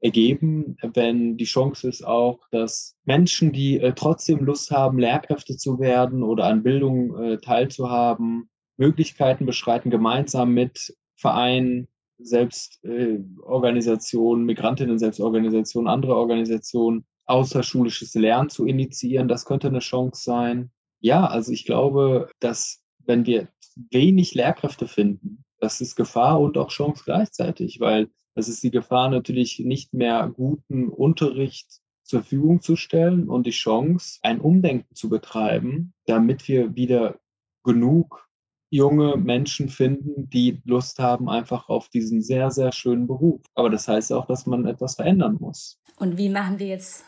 ergeben, 0.00 0.76
wenn 0.94 1.36
die 1.36 1.44
Chance 1.44 1.88
ist 1.88 2.06
auch, 2.06 2.40
dass 2.50 2.96
Menschen, 3.04 3.52
die 3.52 3.78
äh, 3.78 3.92
trotzdem 3.94 4.44
Lust 4.44 4.70
haben, 4.70 4.98
Lehrkräfte 4.98 5.56
zu 5.56 5.78
werden 5.78 6.22
oder 6.22 6.46
an 6.46 6.62
Bildung 6.62 7.18
äh, 7.18 7.36
teilzuhaben, 7.38 8.48
Möglichkeiten 8.78 9.44
beschreiten, 9.46 9.90
gemeinsam 9.90 10.54
mit 10.54 10.96
Vereinen, 11.16 11.88
Selbstorganisationen, 12.18 14.44
äh, 14.44 14.46
Migrantinnen-Selbstorganisationen, 14.46 15.88
andere 15.88 16.16
Organisationen, 16.16 17.04
außerschulisches 17.26 18.14
Lernen 18.14 18.48
zu 18.48 18.64
initiieren. 18.66 19.28
Das 19.28 19.44
könnte 19.44 19.68
eine 19.68 19.80
Chance 19.80 20.22
sein. 20.22 20.70
Ja, 21.00 21.26
also 21.26 21.52
ich 21.52 21.66
glaube, 21.66 22.30
dass 22.40 22.82
wenn 23.04 23.26
wir 23.26 23.48
wenig 23.90 24.34
Lehrkräfte 24.34 24.88
finden, 24.88 25.44
das 25.58 25.80
ist 25.80 25.94
Gefahr 25.94 26.40
und 26.40 26.58
auch 26.58 26.70
Chance 26.70 27.02
gleichzeitig, 27.04 27.78
weil 27.80 28.08
es 28.34 28.48
ist 28.48 28.62
die 28.62 28.70
Gefahr 28.70 29.10
natürlich 29.10 29.58
nicht 29.58 29.92
mehr 29.92 30.30
guten 30.34 30.88
Unterricht 30.88 31.80
zur 32.02 32.20
Verfügung 32.20 32.60
zu 32.60 32.76
stellen 32.76 33.28
und 33.28 33.46
die 33.46 33.50
Chance, 33.50 34.18
ein 34.22 34.40
Umdenken 34.40 34.94
zu 34.94 35.08
betreiben, 35.08 35.92
damit 36.06 36.48
wir 36.48 36.74
wieder 36.74 37.20
genug 37.62 38.28
junge 38.70 39.16
Menschen 39.16 39.68
finden, 39.68 40.30
die 40.30 40.60
Lust 40.64 40.98
haben 41.00 41.28
einfach 41.28 41.68
auf 41.68 41.88
diesen 41.88 42.22
sehr, 42.22 42.50
sehr 42.50 42.72
schönen 42.72 43.06
Beruf. 43.06 43.42
Aber 43.54 43.68
das 43.68 43.88
heißt 43.88 44.12
auch, 44.12 44.26
dass 44.26 44.46
man 44.46 44.66
etwas 44.66 44.94
verändern 44.94 45.36
muss. 45.40 45.80
Und 45.96 46.16
wie 46.16 46.28
machen 46.28 46.58
wir 46.58 46.68
jetzt 46.68 47.04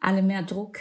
alle 0.00 0.22
mehr 0.22 0.42
Druck? 0.42 0.78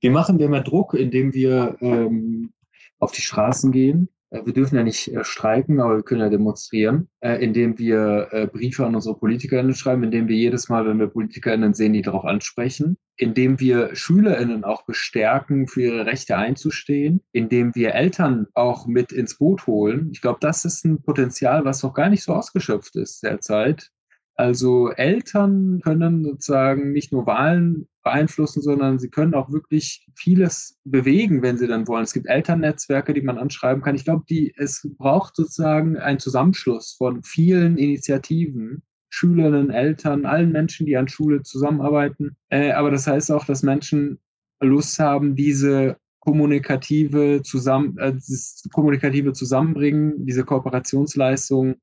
wie 0.00 0.10
machen 0.10 0.38
wir 0.38 0.48
mehr 0.48 0.62
Druck, 0.62 0.94
indem 0.94 1.34
wir 1.34 1.76
ähm, 1.80 2.52
auf 2.98 3.12
die 3.12 3.22
Straßen 3.22 3.70
gehen, 3.70 4.08
wir 4.30 4.52
dürfen 4.52 4.76
ja 4.76 4.82
nicht 4.82 5.08
äh, 5.08 5.24
streiken, 5.24 5.80
aber 5.80 5.96
wir 5.96 6.02
können 6.02 6.20
ja 6.20 6.28
demonstrieren, 6.28 7.08
äh, 7.20 7.42
indem 7.42 7.78
wir 7.78 8.48
Briefe 8.52 8.84
an 8.84 8.94
unsere 8.94 9.16
PolitikerInnen 9.16 9.74
schreiben, 9.74 10.04
indem 10.04 10.28
wir 10.28 10.36
jedes 10.36 10.68
Mal, 10.68 10.86
wenn 10.86 10.98
wir 10.98 11.06
PolitikerInnen 11.06 11.74
sehen, 11.74 11.92
die 11.92 12.02
darauf 12.02 12.24
ansprechen, 12.24 12.96
indem 13.16 13.60
wir 13.60 13.94
SchülerInnen 13.94 14.64
auch 14.64 14.84
bestärken, 14.84 15.68
für 15.68 15.82
ihre 15.82 16.06
Rechte 16.06 16.36
einzustehen, 16.36 17.22
indem 17.32 17.74
wir 17.74 17.94
Eltern 17.94 18.46
auch 18.54 18.86
mit 18.86 19.12
ins 19.12 19.38
Boot 19.38 19.66
holen. 19.66 20.10
Ich 20.12 20.20
glaube, 20.20 20.38
das 20.40 20.64
ist 20.64 20.84
ein 20.84 21.02
Potenzial, 21.02 21.64
was 21.64 21.82
noch 21.82 21.94
gar 21.94 22.08
nicht 22.08 22.22
so 22.22 22.34
ausgeschöpft 22.34 22.96
ist 22.96 23.22
derzeit. 23.22 23.90
Also 24.34 24.90
Eltern 24.90 25.80
können 25.82 26.22
sozusagen 26.24 26.92
nicht 26.92 27.10
nur 27.10 27.26
Wahlen 27.26 27.88
beeinflussen, 28.06 28.62
sondern 28.62 29.00
sie 29.00 29.10
können 29.10 29.34
auch 29.34 29.50
wirklich 29.50 30.06
vieles 30.14 30.78
bewegen, 30.84 31.42
wenn 31.42 31.58
sie 31.58 31.66
dann 31.66 31.88
wollen. 31.88 32.04
Es 32.04 32.12
gibt 32.12 32.28
Elternnetzwerke, 32.28 33.12
die 33.12 33.20
man 33.20 33.36
anschreiben 33.36 33.82
kann. 33.82 33.96
Ich 33.96 34.04
glaube, 34.04 34.24
die, 34.30 34.54
es 34.56 34.88
braucht 34.96 35.34
sozusagen 35.34 35.96
einen 35.96 36.20
Zusammenschluss 36.20 36.94
von 36.96 37.24
vielen 37.24 37.76
Initiativen, 37.76 38.84
Schülerinnen, 39.08 39.70
Eltern, 39.70 40.24
allen 40.24 40.52
Menschen, 40.52 40.86
die 40.86 40.96
an 40.96 41.08
Schule 41.08 41.42
zusammenarbeiten. 41.42 42.36
Äh, 42.48 42.70
aber 42.70 42.92
das 42.92 43.08
heißt 43.08 43.32
auch, 43.32 43.44
dass 43.44 43.64
Menschen 43.64 44.20
Lust 44.60 45.00
haben, 45.00 45.34
diese 45.34 45.96
kommunikative, 46.20 47.42
zusammen, 47.42 47.98
äh, 47.98 48.12
das 48.12 48.62
kommunikative 48.72 49.32
Zusammenbringen, 49.32 50.26
diese 50.26 50.44
Kooperationsleistung 50.44 51.74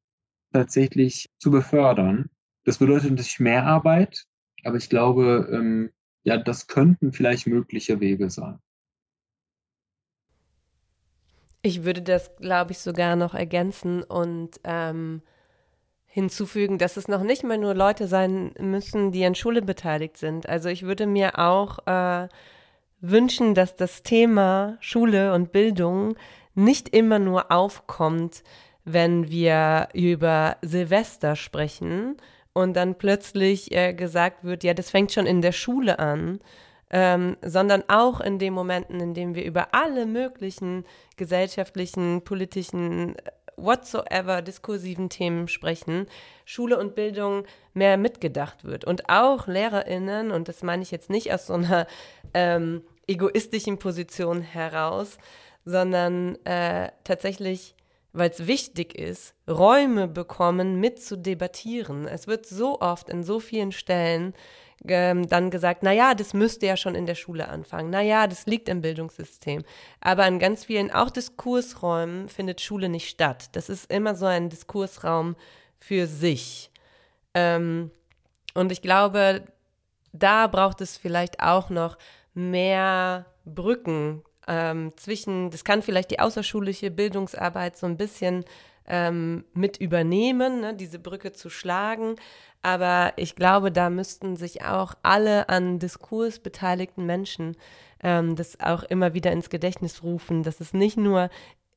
tatsächlich 0.53 1.29
zu 1.37 1.51
befördern. 1.51 2.29
Das 2.63 2.77
bedeutet 2.77 3.09
natürlich 3.09 3.41
mehr 3.41 3.65
Arbeit, 3.65 4.23
aber 4.63 4.77
ich 4.77 4.87
glaube, 4.87 5.49
ähm, 5.51 5.89
ja, 6.23 6.37
das 6.37 6.67
könnten 6.67 7.11
vielleicht 7.11 7.47
mögliche 7.47 7.99
Wege 7.99 8.29
sein. 8.29 8.59
Ich 11.61 11.83
würde 11.83 12.01
das, 12.01 12.35
glaube 12.37 12.73
ich, 12.73 12.79
sogar 12.79 13.15
noch 13.15 13.33
ergänzen 13.33 14.03
und 14.03 14.59
ähm, 14.63 15.21
hinzufügen, 16.05 16.77
dass 16.77 16.97
es 16.97 17.07
noch 17.07 17.23
nicht 17.23 17.43
mal 17.43 17.57
nur 17.57 17.73
Leute 17.73 18.07
sein 18.07 18.53
müssen, 18.59 19.11
die 19.11 19.25
an 19.25 19.35
Schule 19.35 19.61
beteiligt 19.61 20.17
sind. 20.17 20.47
Also 20.47 20.69
ich 20.69 20.83
würde 20.83 21.07
mir 21.07 21.39
auch 21.39 21.79
äh, 21.87 22.27
wünschen, 22.99 23.55
dass 23.55 23.75
das 23.75 24.03
Thema 24.03 24.77
Schule 24.79 25.33
und 25.33 25.51
Bildung 25.51 26.15
nicht 26.53 26.89
immer 26.89 27.19
nur 27.19 27.51
aufkommt, 27.51 28.43
wenn 28.85 29.29
wir 29.29 29.87
über 29.93 30.57
Silvester 30.61 31.35
sprechen 31.35 32.17
und 32.53 32.73
dann 32.75 32.95
plötzlich 32.95 33.71
äh, 33.71 33.93
gesagt 33.93 34.43
wird, 34.43 34.63
ja, 34.63 34.73
das 34.73 34.89
fängt 34.89 35.11
schon 35.11 35.25
in 35.25 35.41
der 35.41 35.51
Schule 35.51 35.99
an, 35.99 36.39
ähm, 36.89 37.37
sondern 37.41 37.83
auch 37.87 38.21
in 38.21 38.37
den 38.37 38.53
Momenten, 38.53 38.99
in 38.99 39.13
denen 39.15 39.33
wir 39.33 39.43
über 39.43 39.73
alle 39.73 40.05
möglichen 40.05 40.85
gesellschaftlichen, 41.17 42.23
politischen, 42.23 43.17
äh, 43.17 43.31
whatsoever 43.57 44.41
diskursiven 44.41 45.09
Themen 45.09 45.47
sprechen, 45.47 46.07
Schule 46.45 46.77
und 46.77 46.95
Bildung 46.95 47.45
mehr 47.73 47.97
mitgedacht 47.97 48.63
wird. 48.63 48.85
Und 48.85 49.09
auch 49.09 49.47
LehrerInnen, 49.47 50.31
und 50.31 50.47
das 50.47 50.63
meine 50.63 50.83
ich 50.83 50.91
jetzt 50.91 51.09
nicht 51.09 51.33
aus 51.33 51.47
so 51.47 51.53
einer 51.53 51.87
ähm, 52.33 52.83
egoistischen 53.07 53.79
Position 53.79 54.41
heraus, 54.41 55.17
sondern 55.65 56.43
äh, 56.45 56.89
tatsächlich 57.03 57.75
weil 58.13 58.29
es 58.29 58.47
wichtig 58.47 58.95
ist, 58.95 59.33
Räume 59.49 60.07
bekommen, 60.07 60.79
mit 60.79 61.03
zu 61.03 61.17
debattieren. 61.17 62.07
Es 62.07 62.27
wird 62.27 62.45
so 62.45 62.79
oft 62.79 63.09
in 63.09 63.23
so 63.23 63.39
vielen 63.39 63.71
Stellen 63.71 64.33
ähm, 64.87 65.27
dann 65.27 65.49
gesagt, 65.49 65.81
na 65.81 65.91
ja, 65.91 66.13
das 66.13 66.33
müsste 66.33 66.67
ja 66.67 66.77
schon 66.77 66.95
in 66.95 67.05
der 67.05 67.15
Schule 67.15 67.47
anfangen. 67.47 67.89
Na 67.89 68.01
ja, 68.01 68.27
das 68.27 68.45
liegt 68.45 68.69
im 68.69 68.81
Bildungssystem. 68.81 69.63
Aber 70.01 70.27
in 70.27 70.39
ganz 70.39 70.65
vielen, 70.65 70.91
auch 70.91 71.09
Diskursräumen, 71.09 72.29
findet 72.29 72.61
Schule 72.61 72.89
nicht 72.89 73.09
statt. 73.09 73.49
Das 73.53 73.69
ist 73.69 73.91
immer 73.91 74.15
so 74.15 74.25
ein 74.25 74.49
Diskursraum 74.49 75.35
für 75.79 76.05
sich. 76.05 76.69
Ähm, 77.33 77.91
und 78.53 78.71
ich 78.71 78.81
glaube, 78.81 79.43
da 80.11 80.47
braucht 80.47 80.81
es 80.81 80.97
vielleicht 80.97 81.39
auch 81.39 81.69
noch 81.69 81.97
mehr 82.33 83.25
Brücken 83.45 84.23
ähm, 84.47 84.91
zwischen, 84.95 85.49
das 85.49 85.63
kann 85.63 85.81
vielleicht 85.81 86.11
die 86.11 86.19
außerschulische 86.19 86.91
Bildungsarbeit 86.91 87.77
so 87.77 87.85
ein 87.87 87.97
bisschen 87.97 88.45
ähm, 88.87 89.45
mit 89.53 89.77
übernehmen, 89.77 90.61
ne, 90.61 90.73
diese 90.73 90.99
Brücke 90.99 91.31
zu 91.31 91.49
schlagen. 91.49 92.15
Aber 92.61 93.13
ich 93.17 93.35
glaube, 93.35 93.71
da 93.71 93.89
müssten 93.89 94.35
sich 94.35 94.63
auch 94.63 94.93
alle 95.03 95.49
an 95.49 95.79
Diskurs 95.79 96.39
beteiligten 96.39 97.05
Menschen 97.05 97.57
ähm, 98.03 98.35
das 98.35 98.59
auch 98.59 98.83
immer 98.83 99.13
wieder 99.13 99.31
ins 99.31 99.49
Gedächtnis 99.49 100.03
rufen, 100.03 100.43
dass 100.43 100.59
es 100.59 100.73
nicht 100.73 100.97
nur 100.97 101.29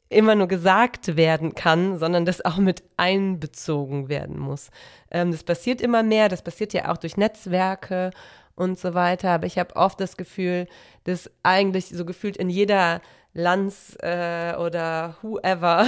immer 0.08 0.36
nur 0.36 0.46
gesagt 0.46 1.16
werden 1.16 1.54
kann, 1.54 1.98
sondern 1.98 2.24
das 2.24 2.44
auch 2.44 2.58
mit 2.58 2.84
einbezogen 2.96 4.08
werden 4.08 4.38
muss. 4.38 4.70
Ähm, 5.10 5.32
das 5.32 5.42
passiert 5.42 5.80
immer 5.80 6.02
mehr, 6.02 6.28
das 6.28 6.42
passiert 6.42 6.72
ja 6.72 6.92
auch 6.92 6.96
durch 6.96 7.16
Netzwerke 7.16 8.10
und 8.56 8.78
so 8.78 8.94
weiter. 8.94 9.30
Aber 9.30 9.46
ich 9.46 9.58
habe 9.58 9.76
oft 9.76 10.00
das 10.00 10.16
Gefühl, 10.16 10.66
dass 11.04 11.30
eigentlich 11.42 11.86
so 11.86 12.04
gefühlt 12.04 12.36
in 12.36 12.50
jeder 12.50 13.00
Lanz 13.32 13.96
äh, 14.00 14.54
oder 14.56 15.16
whoever 15.22 15.86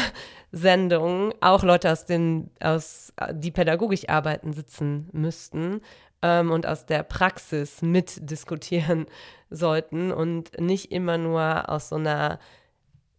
Sendungen 0.52 1.32
auch 1.40 1.62
Leute 1.62 1.90
aus 1.90 2.04
den, 2.04 2.50
aus, 2.60 3.12
die 3.32 3.50
pädagogisch 3.50 4.08
arbeiten, 4.08 4.52
sitzen 4.52 5.08
müssten 5.12 5.80
ähm, 6.22 6.50
und 6.50 6.66
aus 6.66 6.86
der 6.86 7.02
Praxis 7.02 7.82
mitdiskutieren 7.82 9.06
sollten 9.50 10.12
und 10.12 10.60
nicht 10.60 10.92
immer 10.92 11.16
nur 11.16 11.68
aus 11.70 11.88
so 11.88 11.96
einer 11.96 12.38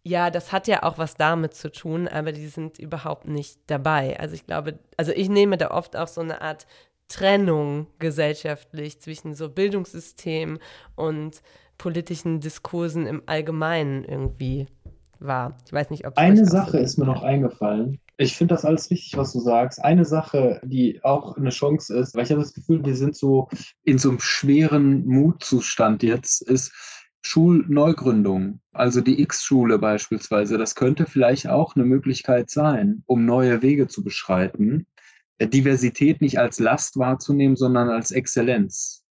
ja, 0.02 0.30
das 0.30 0.50
hat 0.50 0.66
ja 0.66 0.82
auch 0.82 0.96
was 0.96 1.14
damit 1.14 1.54
zu 1.54 1.70
tun, 1.70 2.08
aber 2.08 2.32
die 2.32 2.46
sind 2.46 2.78
überhaupt 2.78 3.28
nicht 3.28 3.58
dabei. 3.66 4.18
Also 4.18 4.34
ich 4.34 4.46
glaube, 4.46 4.78
also 4.96 5.12
ich 5.12 5.28
nehme 5.28 5.58
da 5.58 5.72
oft 5.72 5.94
auch 5.94 6.08
so 6.08 6.22
eine 6.22 6.40
Art 6.40 6.66
Trennung 7.10 7.88
gesellschaftlich 7.98 9.00
zwischen 9.00 9.34
so 9.34 9.50
Bildungssystem 9.50 10.58
und 10.94 11.42
politischen 11.76 12.40
Diskursen 12.40 13.06
im 13.06 13.22
Allgemeinen 13.26 14.04
irgendwie 14.04 14.66
wahr. 15.18 15.56
Ich 15.66 15.72
weiß 15.72 15.90
nicht, 15.90 16.06
ob 16.06 16.16
eine 16.16 16.46
Sache 16.46 16.78
ist 16.78 16.96
mir 16.96 17.06
noch 17.06 17.22
eingefallen. 17.22 17.98
Ich 18.16 18.36
finde 18.36 18.54
das 18.54 18.64
alles 18.64 18.90
richtig, 18.90 19.16
was 19.16 19.32
du 19.32 19.40
sagst. 19.40 19.82
Eine 19.82 20.04
Sache, 20.04 20.60
die 20.62 21.02
auch 21.02 21.36
eine 21.36 21.50
Chance 21.50 21.96
ist, 21.96 22.14
weil 22.14 22.24
ich 22.24 22.30
habe 22.30 22.42
das 22.42 22.52
Gefühl, 22.52 22.84
wir 22.84 22.94
sind 22.94 23.16
so 23.16 23.48
in 23.82 23.98
so 23.98 24.10
einem 24.10 24.20
schweren 24.20 25.06
Mutzustand 25.06 26.02
jetzt, 26.02 26.42
ist 26.42 26.72
Schulneugründung, 27.22 28.60
also 28.72 29.00
die 29.00 29.20
X-Schule 29.22 29.78
beispielsweise. 29.78 30.58
Das 30.58 30.74
könnte 30.74 31.06
vielleicht 31.06 31.48
auch 31.48 31.76
eine 31.76 31.84
Möglichkeit 31.84 32.50
sein, 32.50 33.02
um 33.06 33.24
neue 33.24 33.62
Wege 33.62 33.88
zu 33.88 34.04
beschreiten. 34.04 34.86
Diversität 35.46 36.20
nicht 36.20 36.38
als 36.38 36.58
Last 36.58 36.98
wahrzunehmen, 36.98 37.56
sondern 37.56 37.88
als 37.88 38.10
Exzellenz, 38.10 39.04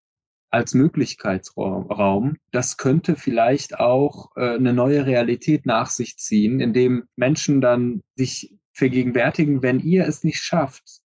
als 0.49 0.73
Möglichkeitsraum. 0.73 2.37
Das 2.51 2.77
könnte 2.77 3.15
vielleicht 3.15 3.79
auch 3.79 4.35
äh, 4.35 4.55
eine 4.55 4.73
neue 4.73 5.05
Realität 5.05 5.65
nach 5.65 5.89
sich 5.89 6.17
ziehen, 6.17 6.59
indem 6.59 7.05
Menschen 7.15 7.61
dann 7.61 8.01
sich 8.15 8.55
vergegenwärtigen, 8.73 9.61
wenn 9.61 9.79
ihr 9.79 10.07
es 10.07 10.23
nicht 10.23 10.41
schafft, 10.41 11.01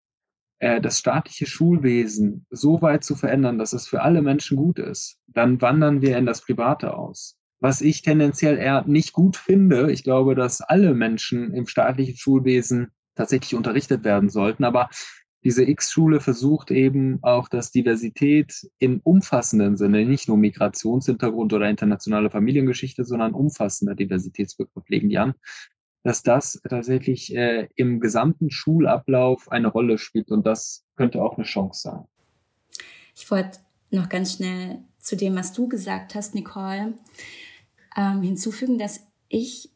äh, 0.59 0.79
das 0.79 0.99
staatliche 0.99 1.45
Schulwesen 1.45 2.45
so 2.49 2.81
weit 2.81 3.03
zu 3.03 3.15
verändern, 3.15 3.57
dass 3.57 3.73
es 3.73 3.87
für 3.87 4.01
alle 4.01 4.21
Menschen 4.21 4.55
gut 4.55 4.79
ist, 4.79 5.17
dann 5.27 5.61
wandern 5.61 6.01
wir 6.01 6.17
in 6.17 6.25
das 6.25 6.41
Private 6.41 6.95
aus. 6.95 7.37
Was 7.59 7.81
ich 7.81 8.01
tendenziell 8.01 8.57
eher 8.57 8.83
nicht 8.87 9.13
gut 9.13 9.37
finde, 9.37 9.91
ich 9.91 10.03
glaube, 10.03 10.35
dass 10.35 10.61
alle 10.61 10.93
Menschen 10.93 11.53
im 11.53 11.65
staatlichen 11.65 12.17
Schulwesen 12.17 12.91
tatsächlich 13.15 13.55
unterrichtet 13.55 14.03
werden 14.03 14.29
sollten. 14.29 14.63
Aber 14.63 14.89
diese 15.43 15.63
X-Schule 15.63 16.21
versucht 16.21 16.71
eben 16.71 17.19
auch, 17.21 17.49
dass 17.49 17.71
Diversität 17.71 18.69
im 18.79 19.01
umfassenden 19.03 19.75
Sinne, 19.75 20.05
nicht 20.05 20.29
nur 20.29 20.37
Migrationshintergrund 20.37 21.51
oder 21.51 21.69
internationale 21.69 22.29
Familiengeschichte, 22.29 23.03
sondern 23.03 23.33
umfassender 23.33 23.93
Diversitätsbegriff 23.93 24.87
legen 24.87 25.09
die 25.09 25.17
an, 25.17 25.33
dass 26.03 26.23
das 26.23 26.61
tatsächlich 26.67 27.35
äh, 27.35 27.67
im 27.75 27.99
gesamten 27.99 28.51
Schulablauf 28.51 29.51
eine 29.51 29.67
Rolle 29.67 29.97
spielt 29.97 30.31
und 30.31 30.45
das 30.45 30.85
könnte 30.95 31.21
auch 31.21 31.37
eine 31.37 31.45
Chance 31.45 31.81
sein. 31.81 32.05
Ich 33.15 33.29
wollte 33.29 33.59
noch 33.91 34.09
ganz 34.09 34.35
schnell 34.35 34.79
zu 34.99 35.17
dem, 35.17 35.35
was 35.35 35.53
du 35.53 35.67
gesagt 35.67 36.15
hast, 36.15 36.35
Nicole, 36.35 36.93
ähm, 37.97 38.21
hinzufügen, 38.21 38.77
dass 38.77 39.05
ich 39.27 39.72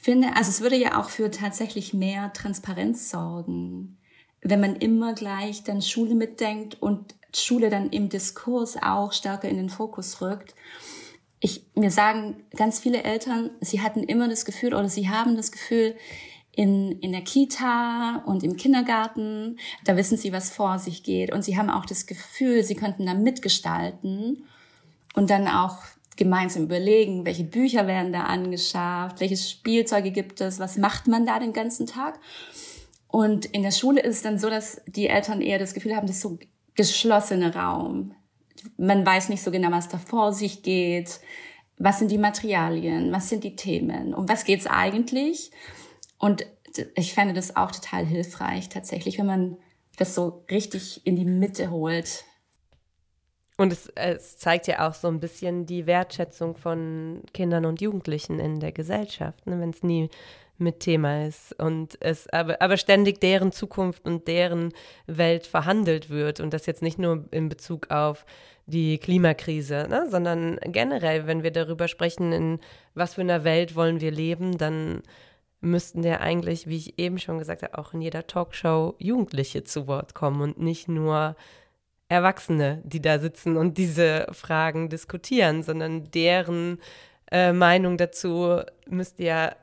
finde, 0.00 0.36
also 0.36 0.50
es 0.50 0.60
würde 0.60 0.76
ja 0.76 1.00
auch 1.00 1.08
für 1.08 1.30
tatsächlich 1.30 1.94
mehr 1.94 2.32
Transparenz 2.32 3.10
sorgen, 3.10 3.98
wenn 4.42 4.60
man 4.60 4.76
immer 4.76 5.14
gleich 5.14 5.64
dann 5.64 5.82
Schule 5.82 6.14
mitdenkt 6.14 6.80
und 6.82 7.14
Schule 7.34 7.70
dann 7.70 7.90
im 7.90 8.08
Diskurs 8.08 8.76
auch 8.80 9.12
stärker 9.12 9.48
in 9.48 9.56
den 9.56 9.70
Fokus 9.70 10.20
rückt. 10.20 10.54
Ich, 11.40 11.66
mir 11.74 11.90
sagen 11.90 12.42
ganz 12.56 12.78
viele 12.78 13.02
Eltern, 13.02 13.50
sie 13.60 13.80
hatten 13.80 14.02
immer 14.02 14.28
das 14.28 14.44
Gefühl 14.44 14.74
oder 14.74 14.88
sie 14.88 15.08
haben 15.08 15.36
das 15.36 15.52
Gefühl, 15.52 15.96
in, 16.56 17.00
in 17.00 17.12
der 17.12 17.22
Kita 17.22 18.22
und 18.26 18.44
im 18.44 18.56
Kindergarten, 18.56 19.58
da 19.84 19.96
wissen 19.96 20.16
sie, 20.16 20.32
was 20.32 20.50
vor 20.50 20.78
sich 20.78 21.02
geht. 21.02 21.32
Und 21.32 21.42
sie 21.42 21.58
haben 21.58 21.70
auch 21.70 21.84
das 21.84 22.06
Gefühl, 22.06 22.62
sie 22.62 22.76
könnten 22.76 23.06
da 23.06 23.14
mitgestalten 23.14 24.44
und 25.14 25.30
dann 25.30 25.48
auch 25.48 25.78
gemeinsam 26.16 26.64
überlegen, 26.64 27.26
welche 27.26 27.44
Bücher 27.44 27.86
werden 27.86 28.12
da 28.12 28.24
angeschafft, 28.24 29.20
welche 29.20 29.36
Spielzeuge 29.36 30.10
gibt 30.10 30.40
es, 30.40 30.58
was 30.58 30.76
macht 30.76 31.06
man 31.06 31.26
da 31.26 31.38
den 31.38 31.52
ganzen 31.52 31.86
Tag. 31.86 32.20
Und 33.08 33.46
in 33.46 33.62
der 33.62 33.70
Schule 33.70 34.00
ist 34.00 34.16
es 34.16 34.22
dann 34.22 34.38
so, 34.38 34.50
dass 34.50 34.80
die 34.86 35.08
Eltern 35.08 35.40
eher 35.40 35.58
das 35.58 35.74
Gefühl 35.74 35.94
haben, 35.94 36.06
das 36.06 36.16
ist 36.16 36.22
so 36.22 36.38
geschlossene 36.74 37.54
Raum. 37.54 38.14
Man 38.76 39.06
weiß 39.06 39.28
nicht 39.28 39.42
so 39.42 39.50
genau, 39.50 39.70
was 39.70 39.88
da 39.88 39.98
vor 39.98 40.32
sich 40.32 40.62
geht. 40.62 41.20
Was 41.78 41.98
sind 41.98 42.10
die 42.10 42.18
Materialien? 42.18 43.12
Was 43.12 43.28
sind 43.28 43.44
die 43.44 43.56
Themen? 43.56 44.14
Um 44.14 44.28
was 44.28 44.44
geht's 44.44 44.66
eigentlich? 44.66 45.50
Und 46.18 46.46
ich 46.96 47.14
fände 47.14 47.34
das 47.34 47.56
auch 47.56 47.70
total 47.70 48.04
hilfreich, 48.04 48.68
tatsächlich, 48.68 49.18
wenn 49.18 49.26
man 49.26 49.56
das 49.96 50.14
so 50.14 50.44
richtig 50.50 51.06
in 51.06 51.16
die 51.16 51.24
Mitte 51.24 51.70
holt. 51.70 52.24
Und 53.56 53.72
es, 53.72 53.88
es, 53.94 54.36
zeigt 54.36 54.66
ja 54.66 54.88
auch 54.88 54.94
so 54.94 55.06
ein 55.08 55.20
bisschen 55.20 55.64
die 55.64 55.86
Wertschätzung 55.86 56.56
von 56.56 57.22
Kindern 57.32 57.66
und 57.66 57.80
Jugendlichen 57.80 58.40
in 58.40 58.58
der 58.58 58.72
Gesellschaft, 58.72 59.46
ne, 59.46 59.60
wenn 59.60 59.70
es 59.70 59.82
nie 59.82 60.10
mit 60.58 60.80
Thema 60.80 61.26
ist 61.26 61.52
und 61.60 61.96
es 62.00 62.28
aber, 62.28 62.60
aber 62.62 62.76
ständig 62.76 63.20
deren 63.20 63.50
Zukunft 63.50 64.04
und 64.04 64.28
deren 64.28 64.72
Welt 65.06 65.46
verhandelt 65.46 66.10
wird. 66.10 66.40
Und 66.40 66.52
das 66.52 66.66
jetzt 66.66 66.82
nicht 66.82 66.98
nur 66.98 67.24
in 67.30 67.48
Bezug 67.48 67.90
auf 67.90 68.24
die 68.66 68.98
Klimakrise, 68.98 69.86
ne, 69.88 70.06
sondern 70.10 70.58
generell, 70.64 71.26
wenn 71.26 71.42
wir 71.42 71.50
darüber 71.50 71.86
sprechen, 71.86 72.32
in 72.32 72.60
was 72.94 73.14
für 73.14 73.20
einer 73.20 73.44
Welt 73.44 73.76
wollen 73.76 74.00
wir 74.00 74.10
leben, 74.10 74.58
dann 74.58 75.02
müssten 75.60 76.02
ja 76.02 76.20
eigentlich, 76.20 76.66
wie 76.66 76.76
ich 76.76 76.98
eben 76.98 77.18
schon 77.18 77.38
gesagt 77.38 77.62
habe, 77.62 77.78
auch 77.78 77.94
in 77.94 78.00
jeder 78.00 78.26
Talkshow 78.26 78.94
Jugendliche 78.98 79.64
zu 79.64 79.86
Wort 79.86 80.14
kommen 80.14 80.40
und 80.40 80.58
nicht 80.60 80.88
nur 80.88 81.36
Erwachsene, 82.14 82.80
die 82.84 83.02
da 83.02 83.18
sitzen 83.18 83.56
und 83.56 83.76
diese 83.78 84.26
Fragen 84.32 84.88
diskutieren, 84.88 85.62
sondern 85.62 86.10
deren 86.12 86.78
äh, 87.30 87.52
Meinung 87.52 87.96
dazu 87.96 88.60
müsste 88.86 89.24
ja 89.24 89.56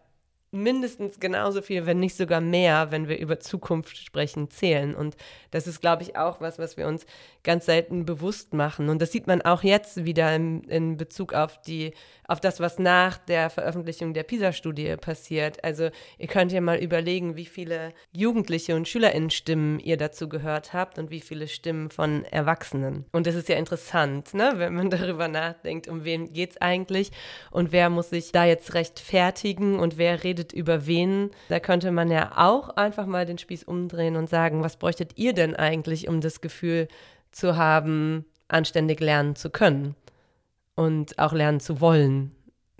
mindestens 0.51 1.19
genauso 1.19 1.61
viel, 1.61 1.85
wenn 1.85 1.99
nicht 1.99 2.15
sogar 2.15 2.41
mehr, 2.41 2.91
wenn 2.91 3.07
wir 3.07 3.17
über 3.19 3.39
Zukunft 3.39 3.97
sprechen, 3.97 4.49
zählen. 4.49 4.93
Und 4.93 5.15
das 5.51 5.65
ist, 5.65 5.79
glaube 5.79 6.03
ich, 6.03 6.17
auch 6.17 6.41
was, 6.41 6.59
was 6.59 6.75
wir 6.75 6.87
uns 6.87 7.05
ganz 7.43 7.65
selten 7.65 8.05
bewusst 8.05 8.53
machen. 8.53 8.89
Und 8.89 9.01
das 9.01 9.11
sieht 9.11 9.27
man 9.27 9.41
auch 9.41 9.63
jetzt 9.63 10.05
wieder 10.05 10.35
in, 10.35 10.63
in 10.65 10.97
Bezug 10.97 11.33
auf 11.33 11.59
die, 11.61 11.93
auf 12.27 12.39
das, 12.39 12.59
was 12.59 12.79
nach 12.79 13.17
der 13.17 13.49
Veröffentlichung 13.49 14.13
der 14.13 14.23
PISA-Studie 14.23 14.95
passiert. 14.97 15.63
Also 15.63 15.89
ihr 16.17 16.27
könnt 16.27 16.51
ja 16.51 16.61
mal 16.61 16.77
überlegen, 16.77 17.35
wie 17.35 17.45
viele 17.45 17.93
Jugendliche 18.11 18.75
und 18.75 18.87
SchülerInnen-Stimmen 18.87 19.79
ihr 19.79 19.97
dazu 19.97 20.29
gehört 20.29 20.73
habt 20.73 20.99
und 20.99 21.09
wie 21.09 21.19
viele 21.19 21.47
Stimmen 21.47 21.89
von 21.89 22.25
Erwachsenen. 22.25 23.05
Und 23.11 23.27
das 23.27 23.35
ist 23.35 23.49
ja 23.49 23.55
interessant, 23.55 24.33
ne? 24.33 24.53
wenn 24.55 24.75
man 24.75 24.89
darüber 24.91 25.27
nachdenkt, 25.27 25.87
um 25.87 26.03
wen 26.03 26.31
geht 26.33 26.51
es 26.51 26.61
eigentlich 26.61 27.11
und 27.49 27.71
wer 27.71 27.89
muss 27.89 28.11
sich 28.11 28.31
da 28.31 28.45
jetzt 28.45 28.73
rechtfertigen 28.75 29.79
und 29.79 29.97
wer 29.97 30.23
redet 30.23 30.53
über 30.53 30.85
wen. 30.85 31.31
Da 31.49 31.59
könnte 31.59 31.91
man 31.91 32.11
ja 32.11 32.33
auch 32.35 32.69
einfach 32.69 33.07
mal 33.07 33.25
den 33.25 33.37
Spieß 33.37 33.63
umdrehen 33.63 34.15
und 34.15 34.29
sagen, 34.29 34.63
was 34.63 34.77
bräuchtet 34.77 35.17
ihr 35.17 35.33
denn 35.33 35.55
eigentlich, 35.55 36.07
um 36.07 36.21
das 36.21 36.41
Gefühl 36.41 36.87
zu 37.31 37.57
haben, 37.57 38.25
anständig 38.47 38.99
lernen 38.99 39.35
zu 39.35 39.49
können 39.49 39.95
und 40.75 41.17
auch 41.19 41.33
lernen 41.33 41.59
zu 41.59 41.81
wollen. 41.81 42.35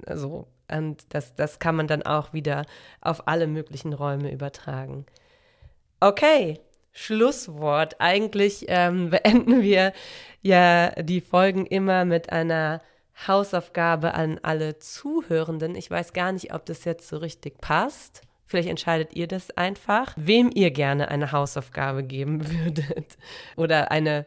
Also, 0.06 0.48
und 0.72 1.04
das, 1.10 1.36
das 1.36 1.60
kann 1.60 1.76
man 1.76 1.88
dann 1.88 2.04
auch 2.04 2.34
wieder 2.34 2.66
auf 3.02 3.28
alle 3.28 3.48
möglichen 3.48 3.94
Räume 3.94 4.32
übertragen. 4.32 5.06
Okay, 6.00 6.60
Schlusswort. 6.92 7.96
Eigentlich 8.00 8.66
ähm, 8.68 9.10
beenden 9.12 9.62
wir 9.62 9.94
ja 10.42 10.92
die 11.02 11.22
Folgen 11.22 11.66
immer 11.66 12.06
mit 12.06 12.32
einer 12.32 12.82
Hausaufgabe 13.28 14.14
an 14.14 14.40
alle 14.42 14.80
Zuhörenden. 14.80 15.76
Ich 15.76 15.92
weiß 15.92 16.14
gar 16.14 16.32
nicht, 16.32 16.54
ob 16.54 16.66
das 16.66 16.86
jetzt 16.86 17.08
so 17.08 17.18
richtig 17.18 17.60
passt. 17.62 18.22
Vielleicht 18.46 18.70
entscheidet 18.70 19.16
ihr 19.16 19.28
das 19.28 19.52
einfach, 19.52 20.14
wem 20.18 20.50
ihr 20.54 20.72
gerne 20.72 21.08
eine 21.10 21.32
Hausaufgabe 21.32 22.04
geben 22.04 22.50
würdet. 22.52 23.18
Oder 23.56 23.92
eine 23.92 24.26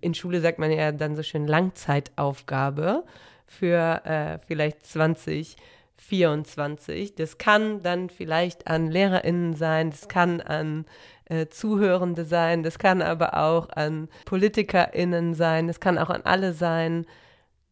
in 0.00 0.14
Schule 0.14 0.40
sagt 0.40 0.58
man 0.58 0.70
ja 0.70 0.92
dann 0.92 1.16
so 1.16 1.22
schön 1.22 1.46
Langzeitaufgabe 1.46 3.04
für 3.46 4.02
äh, 4.04 4.38
vielleicht 4.46 4.86
2024. 4.86 7.14
Das 7.14 7.36
kann 7.38 7.82
dann 7.82 8.10
vielleicht 8.10 8.66
an 8.66 8.90
LehrerInnen 8.90 9.54
sein, 9.54 9.90
das 9.90 10.08
kann 10.08 10.40
an 10.40 10.86
äh, 11.26 11.48
Zuhörende 11.48 12.24
sein, 12.24 12.62
das 12.62 12.78
kann 12.78 13.02
aber 13.02 13.34
auch 13.34 13.68
an 13.70 14.08
PolitikerInnen 14.24 15.34
sein, 15.34 15.66
das 15.66 15.80
kann 15.80 15.98
auch 15.98 16.10
an 16.10 16.22
alle 16.22 16.52
sein. 16.52 17.06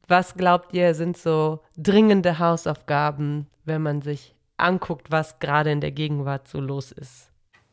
Was 0.08 0.34
glaubt 0.34 0.72
ihr, 0.72 0.94
sind 0.94 1.16
so 1.16 1.60
dringende 1.76 2.38
Hausaufgaben, 2.38 3.46
wenn 3.64 3.82
man 3.82 4.02
sich 4.02 4.36
anguckt, 4.56 5.10
was 5.10 5.38
gerade 5.38 5.72
in 5.72 5.80
der 5.80 5.92
Gegenwart 5.92 6.48
so 6.48 6.60
los 6.60 6.92
ist? 6.92 7.30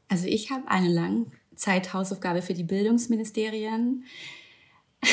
Also 0.09 0.27
ich 0.27 0.51
habe 0.51 0.63
eine 0.67 0.89
lang 0.89 1.31
Zeithausaufgabe 1.63 2.41
für 2.41 2.53
die 2.53 2.63
Bildungsministerien. 2.63 4.03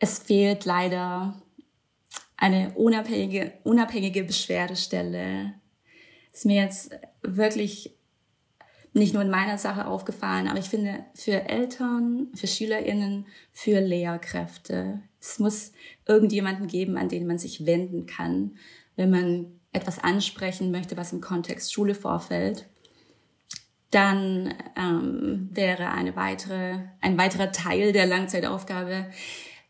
es 0.00 0.18
fehlt 0.18 0.64
leider 0.64 1.40
eine 2.36 2.72
unabhängige, 2.74 3.52
unabhängige 3.62 4.24
Beschwerdestelle. 4.24 5.54
Ist 6.32 6.44
mir 6.44 6.60
jetzt 6.60 6.90
wirklich 7.22 7.94
nicht 8.94 9.14
nur 9.14 9.22
in 9.22 9.30
meiner 9.30 9.58
Sache 9.58 9.86
aufgefallen, 9.86 10.48
aber 10.48 10.58
ich 10.58 10.68
finde 10.68 11.04
für 11.14 11.48
Eltern, 11.48 12.26
für 12.34 12.48
SchülerInnen, 12.48 13.26
für 13.52 13.80
Lehrkräfte, 13.80 15.02
es 15.20 15.38
muss 15.38 15.72
irgendjemanden 16.04 16.66
geben, 16.66 16.96
an 16.96 17.08
den 17.08 17.28
man 17.28 17.38
sich 17.38 17.64
wenden 17.64 18.06
kann, 18.06 18.56
wenn 18.96 19.10
man 19.10 19.60
etwas 19.72 20.00
ansprechen 20.00 20.72
möchte, 20.72 20.96
was 20.96 21.12
im 21.12 21.20
Kontext 21.20 21.72
Schule 21.72 21.94
vorfällt. 21.94 22.66
Dann 23.92 24.54
ähm, 24.74 25.50
wäre 25.52 25.90
eine 25.90 26.16
weitere, 26.16 26.78
ein 27.02 27.18
weiterer 27.18 27.52
Teil 27.52 27.92
der 27.92 28.06
Langzeitaufgabe, 28.06 29.10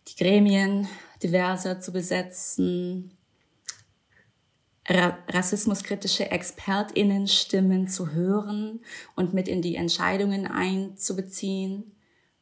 die 0.09 0.16
Gremien 0.16 0.87
diverser 1.23 1.81
zu 1.81 1.93
besetzen, 1.93 3.18
rassismuskritische 4.89 6.31
ExpertInnen-Stimmen 6.31 7.89
zu 7.89 8.12
hören 8.12 8.81
und 9.16 9.35
mit 9.35 9.49
in 9.49 9.61
die 9.61 9.75
Entscheidungen 9.75 10.47
einzubeziehen, 10.47 11.93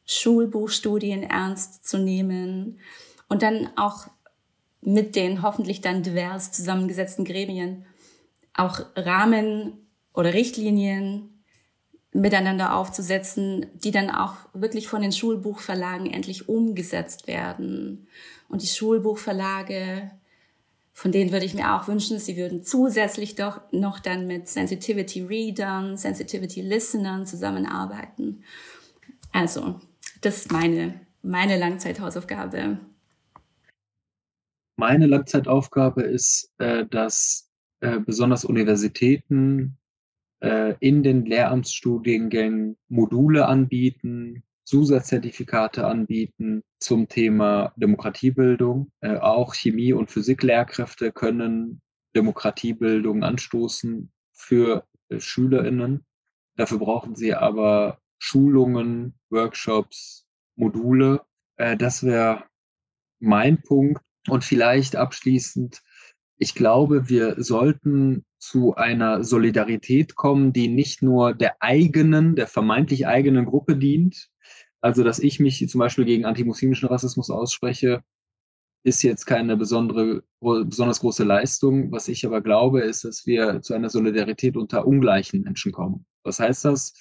Schulbuchstudien 0.05 1.23
ernst 1.23 1.87
zu 1.87 1.97
nehmen 1.97 2.79
und 3.27 3.41
dann 3.41 3.69
auch 3.75 4.07
mit 4.81 5.15
den 5.15 5.41
hoffentlich 5.41 5.81
dann 5.81 6.03
divers 6.03 6.51
zusammengesetzten 6.51 7.25
Gremien 7.25 7.85
auch 8.53 8.81
Rahmen 8.95 9.87
oder 10.13 10.33
Richtlinien 10.33 11.40
miteinander 12.13 12.75
aufzusetzen, 12.75 13.67
die 13.73 13.91
dann 13.91 14.09
auch 14.09 14.35
wirklich 14.53 14.87
von 14.87 15.01
den 15.01 15.11
Schulbuchverlagen 15.11 16.11
endlich 16.11 16.49
umgesetzt 16.49 17.27
werden. 17.27 18.07
Und 18.49 18.61
die 18.61 18.67
Schulbuchverlage 18.67 20.11
von 20.93 21.11
denen 21.11 21.31
würde 21.31 21.45
ich 21.45 21.53
mir 21.53 21.73
auch 21.73 21.87
wünschen, 21.87 22.19
sie 22.19 22.37
würden 22.37 22.63
zusätzlich 22.63 23.35
doch 23.35 23.61
noch 23.71 23.99
dann 23.99 24.27
mit 24.27 24.47
Sensitivity 24.47 25.23
Readern, 25.23 25.97
Sensitivity 25.97 26.61
Listenern 26.61 27.25
zusammenarbeiten. 27.25 28.43
Also, 29.31 29.79
das 30.21 30.37
ist 30.37 30.51
meine, 30.51 30.99
meine 31.23 31.57
Langzeithausaufgabe. 31.57 32.77
Meine 34.75 35.07
Langzeitaufgabe 35.07 36.03
ist, 36.03 36.51
äh, 36.57 36.85
dass 36.85 37.49
äh, 37.79 37.99
besonders 37.99 38.45
Universitäten 38.45 39.77
äh, 40.41 40.75
in 40.79 41.03
den 41.03 41.25
Lehramtsstudiengängen 41.25 42.77
Module 42.89 43.47
anbieten, 43.47 44.43
Zusatzzertifikate 44.65 45.85
anbieten 45.85 46.63
zum 46.79 47.07
Thema 47.07 47.73
Demokratiebildung. 47.75 48.91
Äh, 49.01 49.17
auch 49.17 49.53
Chemie- 49.53 49.93
und 49.93 50.11
Physiklehrkräfte 50.11 51.11
können 51.11 51.81
Demokratiebildung 52.15 53.23
anstoßen 53.23 54.11
für 54.33 54.85
äh, 55.09 55.19
SchülerInnen. 55.19 56.05
Dafür 56.55 56.79
brauchen 56.79 57.15
sie 57.15 57.33
aber 57.33 57.99
Schulungen, 58.19 59.15
Workshops, 59.29 60.25
Module. 60.55 61.21
Äh, 61.57 61.77
das 61.77 62.03
wäre 62.03 62.45
mein 63.19 63.61
Punkt. 63.61 64.01
Und 64.27 64.43
vielleicht 64.43 64.95
abschließend, 64.95 65.81
ich 66.41 66.55
glaube, 66.55 67.07
wir 67.07 67.35
sollten 67.37 68.25
zu 68.39 68.73
einer 68.75 69.23
Solidarität 69.23 70.15
kommen, 70.15 70.53
die 70.53 70.69
nicht 70.69 71.03
nur 71.03 71.35
der 71.35 71.61
eigenen, 71.61 72.35
der 72.35 72.47
vermeintlich 72.47 73.05
eigenen 73.05 73.45
Gruppe 73.45 73.77
dient, 73.77 74.31
also, 74.81 75.03
dass 75.03 75.19
ich 75.19 75.39
mich 75.39 75.67
zum 75.69 75.79
Beispiel 75.79 76.05
gegen 76.05 76.25
antimuslimischen 76.25 76.89
Rassismus 76.89 77.29
ausspreche, 77.29 78.03
ist 78.83 79.03
jetzt 79.03 79.25
keine 79.25 79.55
besondere, 79.55 80.23
besonders 80.39 81.01
große 81.01 81.23
Leistung. 81.23 81.91
Was 81.91 82.07
ich 82.07 82.25
aber 82.25 82.41
glaube, 82.41 82.81
ist, 82.81 83.03
dass 83.03 83.27
wir 83.27 83.61
zu 83.61 83.75
einer 83.75 83.89
Solidarität 83.89 84.57
unter 84.57 84.87
ungleichen 84.87 85.41
Menschen 85.43 85.71
kommen. 85.71 86.07
Was 86.23 86.39
heißt 86.39 86.65
das? 86.65 86.93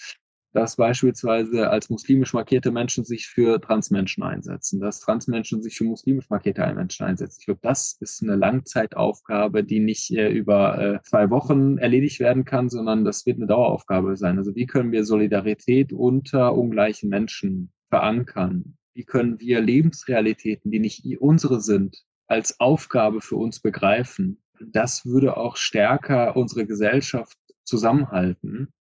Dass 0.53 0.74
beispielsweise 0.76 1.70
als 1.70 1.90
muslimisch 1.90 2.34
markierte 2.34 2.72
Menschen 2.72 3.05
sich 3.05 3.28
für 3.28 3.61
Transmenschen 3.61 4.24
einsetzen, 4.24 4.80
dass 4.80 4.98
Transmenschen 4.98 5.62
sich 5.62 5.76
für 5.76 5.84
muslimisch 5.84 6.28
markierte 6.28 6.72
Menschen 6.74 7.07
einsetzen. 7.07 7.36
Ich 7.40 7.46
glaube, 7.46 7.61
das 7.62 7.96
ist 8.01 8.22
eine 8.22 8.34
Langzeitaufgabe, 8.34 9.62
die 9.62 9.78
nicht 9.78 10.11
äh, 10.11 10.28
über 10.28 10.78
äh, 10.78 11.03
zwei 11.03 11.30
Wochen 11.30 11.78
erledigt 11.78 12.18
werden 12.18 12.44
kann, 12.44 12.68
sondern 12.68 13.05
das 13.05 13.26
wird 13.26 13.36
eine 13.36 13.46
Daueraufgabe 13.46 14.16
sein. 14.16 14.38
Also 14.38 14.57
wie 14.57 14.66
können 14.66 14.90
wir 14.90 15.05
Solidarität 15.05 15.92
unter 15.92 16.55
ungleichen 16.55 17.09
Menschen 17.09 17.72
verankern? 17.88 18.76
Wie 18.94 19.05
können 19.05 19.38
wir 19.38 19.61
Lebensrealitäten, 19.61 20.72
die 20.72 20.80
nicht 20.80 21.05
unsere 21.20 21.61
sind, 21.61 22.03
als 22.26 22.59
Aufgabe 22.59 23.20
für 23.20 23.36
uns 23.36 23.61
begreifen? 23.61 24.42
Das 24.61 25.07
würde 25.07 25.36
auch 25.36 25.57
stärker 25.57 26.36
unsere 26.36 26.66
Gesellschaft 26.66 27.38
zusammenhalten. 27.64 28.72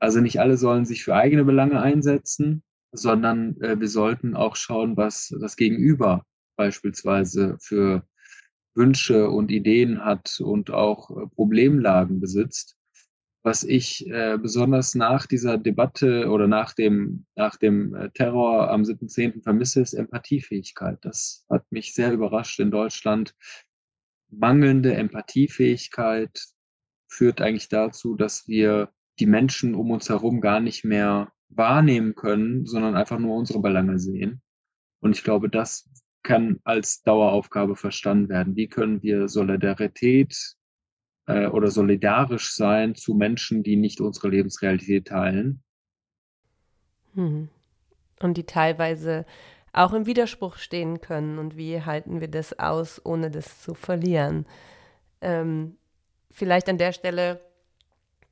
Also 0.00 0.20
nicht 0.20 0.40
alle 0.40 0.56
sollen 0.56 0.84
sich 0.84 1.04
für 1.04 1.14
eigene 1.14 1.44
Belange 1.44 1.80
einsetzen, 1.80 2.62
sondern 2.92 3.60
äh, 3.60 3.78
wir 3.78 3.88
sollten 3.88 4.34
auch 4.34 4.56
schauen, 4.56 4.96
was 4.96 5.32
das 5.40 5.56
Gegenüber 5.56 6.24
beispielsweise 6.56 7.56
für 7.60 8.04
Wünsche 8.74 9.30
und 9.30 9.50
Ideen 9.50 10.04
hat 10.04 10.40
und 10.40 10.70
auch 10.70 11.10
äh, 11.10 11.26
Problemlagen 11.28 12.20
besitzt 12.20 12.76
was 13.42 13.62
ich 13.62 14.06
äh, 14.08 14.38
besonders 14.40 14.94
nach 14.94 15.26
dieser 15.26 15.56
Debatte 15.56 16.28
oder 16.28 16.46
nach 16.46 16.74
dem, 16.74 17.26
nach 17.36 17.56
dem 17.56 17.94
äh, 17.94 18.10
Terror 18.10 18.70
am 18.70 18.82
7.10. 18.82 19.42
vermisse, 19.42 19.80
ist 19.80 19.94
Empathiefähigkeit. 19.94 20.98
Das 21.02 21.46
hat 21.48 21.64
mich 21.72 21.94
sehr 21.94 22.12
überrascht 22.12 22.60
in 22.60 22.70
Deutschland. 22.70 23.34
Mangelnde 24.28 24.94
Empathiefähigkeit 24.94 26.38
führt 27.08 27.40
eigentlich 27.40 27.68
dazu, 27.68 28.14
dass 28.14 28.46
wir 28.46 28.92
die 29.20 29.26
Menschen 29.26 29.74
um 29.74 29.90
uns 29.90 30.08
herum 30.08 30.40
gar 30.40 30.60
nicht 30.60 30.84
mehr 30.84 31.32
wahrnehmen 31.48 32.14
können, 32.14 32.66
sondern 32.66 32.96
einfach 32.96 33.18
nur 33.18 33.36
unsere 33.36 33.60
Belange 33.60 33.98
sehen. 33.98 34.42
Und 35.00 35.16
ich 35.16 35.24
glaube, 35.24 35.48
das 35.48 35.88
kann 36.22 36.60
als 36.64 37.02
Daueraufgabe 37.02 37.76
verstanden 37.76 38.28
werden. 38.28 38.56
Wie 38.56 38.68
können 38.68 39.02
wir 39.02 39.28
Solidarität 39.28 40.56
äh, 41.30 41.46
oder 41.46 41.70
solidarisch 41.70 42.54
sein 42.54 42.94
zu 42.94 43.14
Menschen, 43.14 43.62
die 43.62 43.76
nicht 43.76 44.00
unsere 44.00 44.28
Lebensrealität 44.28 45.08
teilen. 45.08 45.62
Hm. 47.14 47.48
Und 48.20 48.36
die 48.36 48.44
teilweise 48.44 49.24
auch 49.72 49.92
im 49.92 50.06
Widerspruch 50.06 50.56
stehen 50.56 51.00
können. 51.00 51.38
Und 51.38 51.56
wie 51.56 51.82
halten 51.82 52.20
wir 52.20 52.28
das 52.28 52.58
aus, 52.58 53.00
ohne 53.04 53.30
das 53.30 53.62
zu 53.62 53.74
verlieren? 53.74 54.46
Ähm, 55.20 55.76
vielleicht 56.30 56.68
an 56.68 56.78
der 56.78 56.92
Stelle 56.92 57.40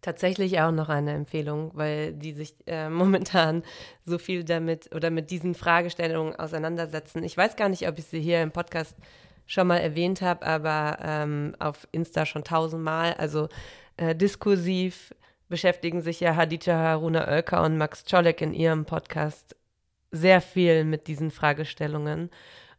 tatsächlich 0.01 0.61
auch 0.61 0.71
noch 0.71 0.89
eine 0.89 1.13
Empfehlung, 1.13 1.71
weil 1.75 2.13
die 2.13 2.33
sich 2.33 2.55
äh, 2.67 2.89
momentan 2.91 3.63
so 4.05 4.19
viel 4.19 4.45
damit 4.45 4.95
oder 4.95 5.11
mit 5.11 5.31
diesen 5.31 5.55
Fragestellungen 5.55 6.37
auseinandersetzen. 6.37 7.23
Ich 7.25 7.37
weiß 7.37 7.57
gar 7.57 7.69
nicht, 7.69 7.89
ob 7.89 7.99
ich 7.99 8.07
sie 8.07 8.21
hier 8.21 8.43
im 8.43 8.53
Podcast 8.53 8.97
schon 9.47 9.67
mal 9.67 9.79
erwähnt 9.79 10.21
habe, 10.21 10.47
aber 10.47 10.99
ähm, 11.03 11.57
auf 11.59 11.89
Insta 11.91 12.27
schon 12.27 12.45
tausendmal. 12.45 13.15
Also 13.15 13.49
äh, 13.97 14.15
diskursiv 14.15 15.15
beschäftigen 15.49 16.03
sich 16.03 16.21
ja 16.21 16.37
Hadija 16.37 16.77
Haruna 16.77 17.27
Oelker 17.27 17.63
und 17.63 17.79
Max 17.79 18.05
Czolek 18.05 18.43
in 18.43 18.53
ihrem 18.53 18.85
Podcast 18.85 19.57
sehr 20.11 20.41
viel 20.41 20.85
mit 20.85 21.07
diesen 21.07 21.31
Fragestellungen. 21.31 22.31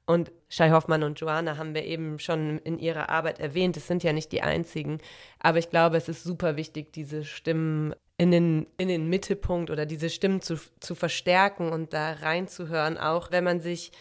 Und 0.06 0.32
Shai 0.50 0.72
Hoffmann 0.72 1.04
und 1.04 1.20
Joanna 1.20 1.58
haben 1.58 1.76
wir 1.76 1.86
eben 1.86 2.18
schon 2.18 2.58
in 2.60 2.80
ihrer 2.80 3.10
Arbeit 3.10 3.40
erwähnt. 3.40 3.78
Es 3.78 3.88
sind 3.88 4.04
ja 4.04 4.14
nicht 4.14 4.32
die 4.32 4.42
einzigen. 4.42 4.98
Aber 5.38 5.60
ich 5.60 5.70
glaube, 5.70 5.98
es 5.98 6.10
ist 6.10 6.24
super 6.24 6.56
wichtig, 6.56 6.92
diese 6.92 7.24
Stimmen 7.24 7.94
in 8.18 8.32
den, 8.32 8.68
in 8.78 8.88
den 8.88 9.08
Mittelpunkt 9.08 9.70
oder 9.70 9.86
diese 9.86 10.10
Stimmen 10.10 10.42
zu, 10.42 10.58
zu 10.80 10.96
verstärken 10.96 11.72
und 11.72 11.94
da 11.94 12.14
reinzuhören, 12.14 12.98
auch 12.98 13.32
wenn 13.32 13.44
man 13.44 13.62
sich 13.62 13.92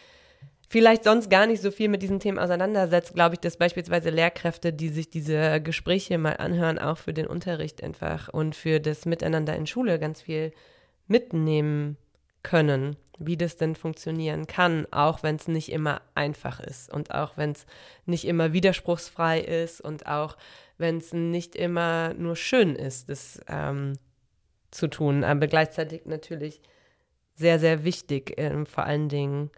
vielleicht 0.69 1.05
sonst 1.05 1.31
gar 1.31 1.47
nicht 1.47 1.63
so 1.63 1.71
viel 1.71 1.89
mit 1.89 2.03
diesen 2.03 2.19
Themen 2.19 2.39
auseinandersetzt, 2.39 3.15
glaube 3.15 3.35
ich, 3.35 3.41
dass 3.41 3.59
beispielsweise 3.59 4.11
Lehrkräfte, 4.11 4.73
die 4.73 4.89
sich 4.89 5.11
diese 5.11 5.61
Gespräche 5.61 6.19
mal 6.19 6.37
anhören, 6.39 6.79
auch 6.79 6.99
für 6.99 7.13
den 7.13 7.27
Unterricht 7.27 7.83
einfach 7.85 8.29
und 8.29 8.57
für 8.57 8.81
das 8.81 9.07
Miteinander 9.07 9.55
in 9.55 9.67
Schule 9.67 9.99
ganz 9.99 10.23
viel 10.23 10.53
mitnehmen 11.07 11.97
können, 12.43 12.97
wie 13.19 13.37
das 13.37 13.57
denn 13.57 13.75
funktionieren 13.75 14.47
kann, 14.47 14.87
auch 14.91 15.23
wenn 15.23 15.37
es 15.37 15.49
nicht 15.49 15.71
immer 15.71 16.01
einfach 16.15 16.61
ist 16.61 16.93
und 16.93 17.13
auch 17.13 17.37
wenn 17.37 17.51
es 17.51 17.67
nicht 18.07 18.25
immer 18.25 18.53
widerspruchsfrei 18.53 19.41
ist 19.41 19.81
und 19.81 20.07
auch 20.07 20.37
wenn 20.79 20.99
es 20.99 21.13
nicht 21.13 21.57
immer 21.57 22.15
nur 22.15 22.37
schön 22.37 22.77
ist, 22.77 23.09
das 23.09 23.41
ähm, 23.49 23.95
zu 24.71 24.89
tun, 24.89 25.25
aber 25.25 25.47
gleichzeitig 25.47 26.07
natürlich 26.07 26.61
sehr, 27.35 27.59
sehr 27.59 27.85
wichtig, 27.85 28.39
äh, 28.39 28.65
vor 28.67 28.85
allen 28.85 29.09
Dingen 29.09 29.51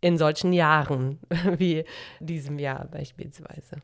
in 0.00 0.16
solchen 0.16 0.52
Jahren 0.52 1.18
wie 1.58 1.84
diesem 2.20 2.58
Jahr 2.58 2.86
beispielsweise. 2.86 3.82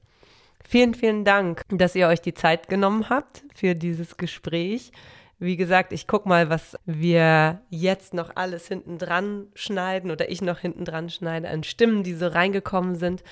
Vielen, 0.66 0.94
vielen 0.94 1.24
Dank, 1.24 1.62
dass 1.68 1.94
ihr 1.94 2.08
euch 2.08 2.22
die 2.22 2.34
Zeit 2.34 2.68
genommen 2.68 3.10
habt 3.10 3.44
für 3.54 3.74
dieses 3.74 4.16
Gespräch. 4.16 4.92
Wie 5.38 5.56
gesagt, 5.56 5.92
ich 5.92 6.06
guck 6.06 6.26
mal, 6.26 6.48
was 6.48 6.76
wir 6.86 7.60
jetzt 7.68 8.14
noch 8.14 8.30
alles 8.36 8.68
hinten 8.68 8.98
dran 8.98 9.48
schneiden 9.54 10.10
oder 10.10 10.30
ich 10.30 10.42
noch 10.42 10.58
hinten 10.58 10.84
dran 10.84 11.10
schneide 11.10 11.48
an 11.48 11.64
Stimmen, 11.64 12.02
die 12.02 12.14
so 12.14 12.28
reingekommen 12.28 12.94
sind. 12.94 13.22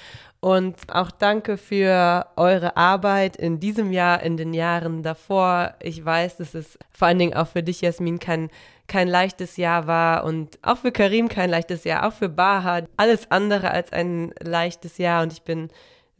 Und 0.41 0.77
auch 0.93 1.12
danke 1.12 1.57
für 1.57 2.27
eure 2.37 2.77
Arbeit 2.77 3.37
in 3.37 3.61
diesem 3.61 3.93
Jahr, 3.93 4.23
in 4.23 4.37
den 4.37 4.53
Jahren 4.55 5.03
davor. 5.03 5.74
Ich 5.81 6.05
weiß, 6.05 6.39
dass 6.39 6.55
es 6.55 6.79
vor 6.91 7.09
allen 7.09 7.20
Dingen 7.20 7.35
auch 7.35 7.47
für 7.47 7.62
dich, 7.62 7.81
Jasmin, 7.81 8.19
kein, 8.19 8.51
kein 8.89 9.07
leichtes 9.07 9.57
Jahr 9.57 9.87
war 9.87 10.24
und 10.24 10.59
auch 10.62 10.79
für 10.79 10.91
Karim 10.91 11.29
kein 11.29 11.51
leichtes 11.51 11.85
Jahr, 11.85 12.07
auch 12.07 12.12
für 12.12 12.29
Baha 12.29 12.83
alles 12.97 13.31
andere 13.31 13.70
als 13.70 13.93
ein 13.93 14.35
leichtes 14.41 14.99
Jahr. 14.99 15.23
Und 15.23 15.33
ich 15.33 15.43
bin 15.43 15.69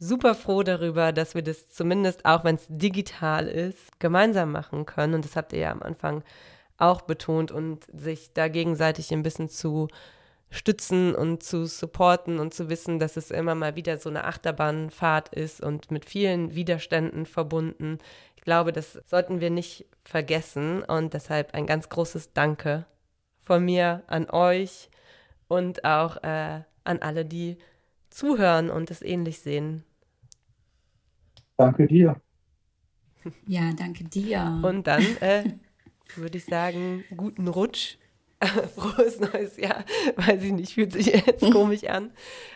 super 0.07 0.35
froh 0.35 0.63
darüber, 0.63 1.11
dass 1.11 1.35
wir 1.35 1.41
das 1.41 1.69
zumindest, 1.69 2.25
auch 2.25 2.43
wenn 2.43 2.55
es 2.55 2.65
digital 2.67 3.47
ist, 3.47 3.99
gemeinsam 3.99 4.51
machen 4.51 4.85
können. 4.85 5.13
Und 5.13 5.25
das 5.25 5.35
habt 5.35 5.53
ihr 5.53 5.59
ja 5.59 5.71
am 5.71 5.81
Anfang 5.81 6.23
auch 6.77 7.01
betont 7.01 7.51
und 7.51 7.85
sich 7.93 8.33
da 8.33 8.47
gegenseitig 8.47 9.11
ein 9.11 9.23
bisschen 9.23 9.49
zu 9.49 9.87
stützen 10.49 11.15
und 11.15 11.41
zu 11.41 11.65
supporten 11.65 12.39
und 12.39 12.53
zu 12.53 12.69
wissen, 12.69 12.99
dass 12.99 13.17
es 13.17 13.31
immer 13.31 13.55
mal 13.55 13.75
wieder 13.75 13.97
so 13.97 14.09
eine 14.09 14.25
Achterbahnfahrt 14.25 15.29
ist 15.33 15.61
und 15.61 15.89
mit 15.89 16.05
vielen 16.05 16.53
Widerständen 16.53 17.25
verbunden. 17.25 17.97
Ich 18.35 18.43
glaube, 18.43 18.71
das 18.71 18.99
sollten 19.07 19.41
wir 19.41 19.49
nicht 19.49 19.85
vergessen 20.03 20.83
und 20.83 21.13
deshalb 21.13 21.53
ein 21.55 21.65
ganz 21.65 21.89
großes 21.89 22.33
Danke 22.33 22.85
von 23.41 23.65
mir 23.65 24.03
an 24.07 24.29
euch 24.29 24.89
und 25.47 25.85
auch 25.85 26.17
äh, 26.23 26.61
an 26.83 26.99
alle, 26.99 27.25
die 27.25 27.57
zuhören 28.09 28.69
und 28.69 28.91
es 28.91 29.01
ähnlich 29.01 29.39
sehen. 29.39 29.83
Danke 31.63 31.87
dir. 31.87 32.19
Ja, 33.47 33.71
danke 33.71 34.03
dir. 34.03 34.59
Und 34.63 34.85
dann 34.85 35.01
äh, 35.21 35.45
würde 36.17 36.37
ich 36.37 36.43
sagen, 36.43 37.05
guten 37.15 37.47
Rutsch. 37.47 37.97
Frohes 38.75 39.21
neues 39.21 39.55
Jahr. 39.55 39.85
Weiß 40.17 40.43
ich 40.43 40.51
nicht, 40.51 40.73
fühlt 40.73 40.91
sich 40.91 41.05
jetzt 41.05 41.49
komisch 41.53 41.85
an. 41.85 42.11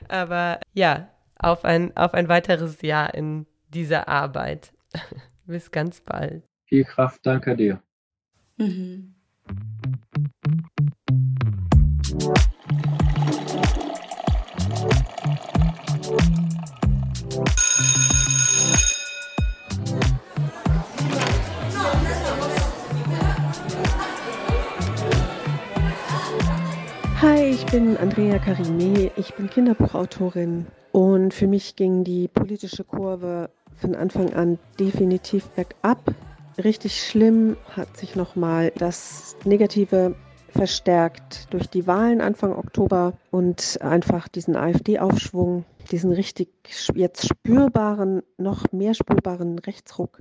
Aber 0.09 0.59
ja, 0.73 1.09
auf 1.39 1.63
ein, 1.63 1.95
auf 1.95 2.13
ein 2.13 2.27
weiteres 2.27 2.81
Jahr 2.81 3.13
in 3.13 3.45
dieser 3.69 4.09
Arbeit. 4.09 4.73
Bis 5.45 5.71
ganz 5.71 6.01
bald. 6.01 6.43
Viel 6.65 6.83
Kraft, 6.83 7.25
danke 7.25 7.55
dir. 7.55 7.81
Mhm. 8.57 9.15
Bin 27.71 27.97
Andrea 27.97 28.39
Karime, 28.39 29.11
ich 29.17 29.33
bin 29.33 29.49
Kinderbuchautorin 29.49 30.67
und 30.93 31.33
für 31.33 31.47
mich 31.47 31.75
ging 31.75 32.05
die 32.05 32.29
politische 32.29 32.85
Kurve 32.85 33.49
von 33.75 33.93
Anfang 33.93 34.33
an 34.33 34.57
definitiv 34.79 35.49
bergab. 35.49 36.13
Richtig 36.63 37.05
schlimm 37.05 37.57
hat 37.75 37.97
sich 37.97 38.15
nochmal 38.15 38.71
das 38.77 39.35
Negative 39.43 40.15
verstärkt 40.49 41.53
durch 41.53 41.67
die 41.67 41.87
Wahlen 41.87 42.21
Anfang 42.21 42.55
Oktober 42.55 43.13
und 43.31 43.79
einfach 43.81 44.29
diesen 44.29 44.55
AfD-Aufschwung, 44.55 45.65
diesen 45.91 46.13
richtig 46.13 46.49
jetzt 46.95 47.27
spürbaren, 47.27 48.23
noch 48.37 48.71
mehr 48.71 48.93
spürbaren 48.93 49.59
Rechtsruck 49.59 50.19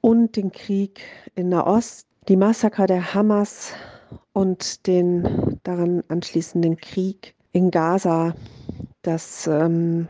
und 0.00 0.36
den 0.36 0.52
Krieg 0.52 1.02
in 1.34 1.50
Nahost, 1.50 2.06
die 2.28 2.36
Massaker 2.36 2.86
der 2.86 3.12
Hamas 3.12 3.74
und 4.32 4.86
den 4.86 5.58
daran 5.62 6.02
anschließenden 6.08 6.76
Krieg 6.76 7.34
in 7.52 7.70
Gaza, 7.70 8.34
das, 9.02 9.46
ähm, 9.46 10.08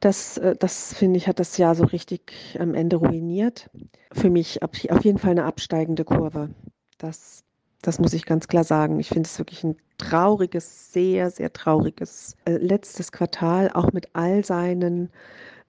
das, 0.00 0.38
äh, 0.38 0.56
das 0.58 0.94
finde 0.94 1.18
ich, 1.18 1.28
hat 1.28 1.38
das 1.38 1.56
Jahr 1.58 1.74
so 1.74 1.84
richtig 1.84 2.56
am 2.58 2.74
Ende 2.74 2.96
ruiniert. 2.96 3.70
Für 4.12 4.30
mich 4.30 4.62
auf 4.62 5.04
jeden 5.04 5.18
Fall 5.18 5.32
eine 5.32 5.44
absteigende 5.44 6.04
Kurve. 6.04 6.50
Das, 6.98 7.44
das 7.82 7.98
muss 7.98 8.14
ich 8.14 8.24
ganz 8.24 8.48
klar 8.48 8.64
sagen. 8.64 9.00
Ich 9.00 9.08
finde 9.08 9.28
es 9.28 9.38
wirklich 9.38 9.64
ein 9.64 9.76
trauriges, 9.98 10.92
sehr, 10.92 11.30
sehr 11.30 11.52
trauriges 11.52 12.36
äh, 12.44 12.56
letztes 12.56 13.12
Quartal, 13.12 13.70
auch 13.74 13.92
mit 13.92 14.08
all 14.14 14.44
seinen 14.44 15.10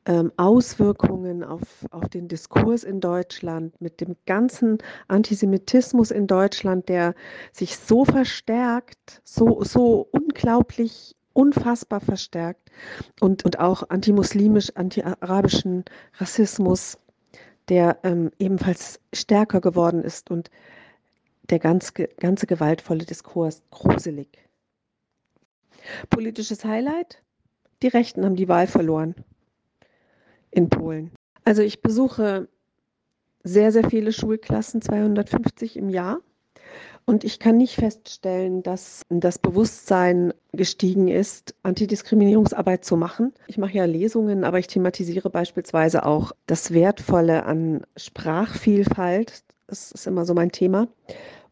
ähm, 0.06 0.32
Auswirkungen 0.38 1.44
auf, 1.44 1.86
auf 1.92 2.10
den 2.10 2.28
Diskurs 2.28 2.84
in 2.84 3.00
Deutschland, 3.00 3.80
mit 3.82 4.02
dem 4.02 4.16
ganzen 4.26 4.78
Antisemitismus 5.08 6.12
in 6.12 6.28
Deutschland, 6.28 6.90
der 6.90 7.16
sich 7.52 7.78
so 7.78 8.06
verstärkt, 8.06 9.22
so, 9.24 9.64
so 9.64 10.08
unglaublich 10.12 11.16
unfassbar 11.34 12.00
verstärkt 12.00 12.72
und, 13.20 13.46
und 13.46 13.60
auch 13.60 13.90
antimuslimisch, 13.90 14.76
antiarabischen 14.76 15.86
Rassismus, 16.18 16.98
der 17.70 18.00
ähm, 18.04 18.32
ebenfalls 18.40 19.00
stärker 19.14 19.62
geworden 19.62 20.04
ist 20.04 20.32
und 20.32 20.50
der 21.50 21.60
ganz, 21.60 21.94
ganze 21.94 22.48
gewaltvolle 22.48 23.06
Diskurs 23.06 23.62
gruselig. 23.70 24.28
Politisches 26.10 26.66
Highlight? 26.66 27.22
Die 27.82 27.88
Rechten 27.88 28.26
haben 28.26 28.36
die 28.36 28.50
Wahl 28.50 28.68
verloren 28.68 29.16
in 30.52 30.70
Polen. 30.70 31.12
Also 31.46 31.62
ich 31.62 31.82
besuche 31.82 32.48
sehr, 33.44 33.72
sehr 33.72 33.90
viele 33.90 34.12
Schulklassen, 34.12 34.82
250 34.82 35.78
im 35.78 35.90
Jahr. 35.90 36.20
Und 37.06 37.24
ich 37.24 37.40
kann 37.40 37.58
nicht 37.58 37.74
feststellen, 37.74 38.62
dass 38.62 39.02
das 39.10 39.40
Bewusstsein 39.40 40.32
gestiegen 40.52 41.08
ist, 41.08 41.56
Antidiskriminierungsarbeit 41.64 42.86
zu 42.86 42.98
machen. 42.98 43.34
Ich 43.48 43.58
mache 43.58 43.74
ja 43.74 43.86
Lesungen, 43.86 44.44
aber 44.44 44.60
ich 44.60 44.68
thematisiere 44.68 45.32
beispielsweise 45.32 46.06
auch 46.06 46.34
das 46.46 46.72
Wertvolle 46.72 47.46
an 47.46 47.82
Sprachvielfalt. 47.98 49.44
Das 49.66 49.92
ist 49.92 50.06
immer 50.06 50.26
so 50.26 50.36
mein 50.36 50.52
Thema. 50.52 50.88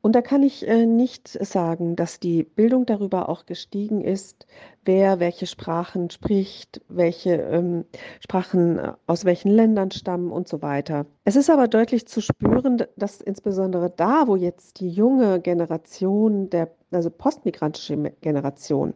Und 0.08 0.14
da 0.14 0.22
kann 0.22 0.42
ich 0.42 0.66
äh, 0.66 0.86
nicht 0.86 1.28
sagen, 1.28 1.98
dass 1.98 2.22
die 2.22 2.44
Bildung 2.44 2.86
darüber 2.86 3.28
auch 3.28 3.46
gestiegen 3.46 4.00
ist, 4.00 4.48
wer 4.86 5.20
welche 5.20 5.48
Sprachen 5.48 6.10
spricht, 6.10 6.80
welche 6.88 7.34
ähm, 7.34 7.84
Sprachen 8.22 8.80
äh, 8.80 8.94
aus 9.06 9.26
welchen 9.26 9.52
Ländern 9.52 9.92
stammen 9.92 10.32
und 10.32 10.48
so 10.48 10.62
weiter. 10.62 11.08
Es 11.26 11.36
ist 11.36 11.50
aber 11.50 11.68
deutlich 11.68 12.08
zu 12.08 12.22
spüren, 12.22 12.86
dass 12.96 13.20
insbesondere 13.20 13.90
da, 13.90 14.28
wo 14.28 14.38
jetzt 14.38 14.80
die 14.80 14.90
junge 14.90 15.42
Generation, 15.42 16.50
der, 16.52 16.72
also 16.92 17.10
postmigrantische 17.10 17.98
Generation, 18.22 18.94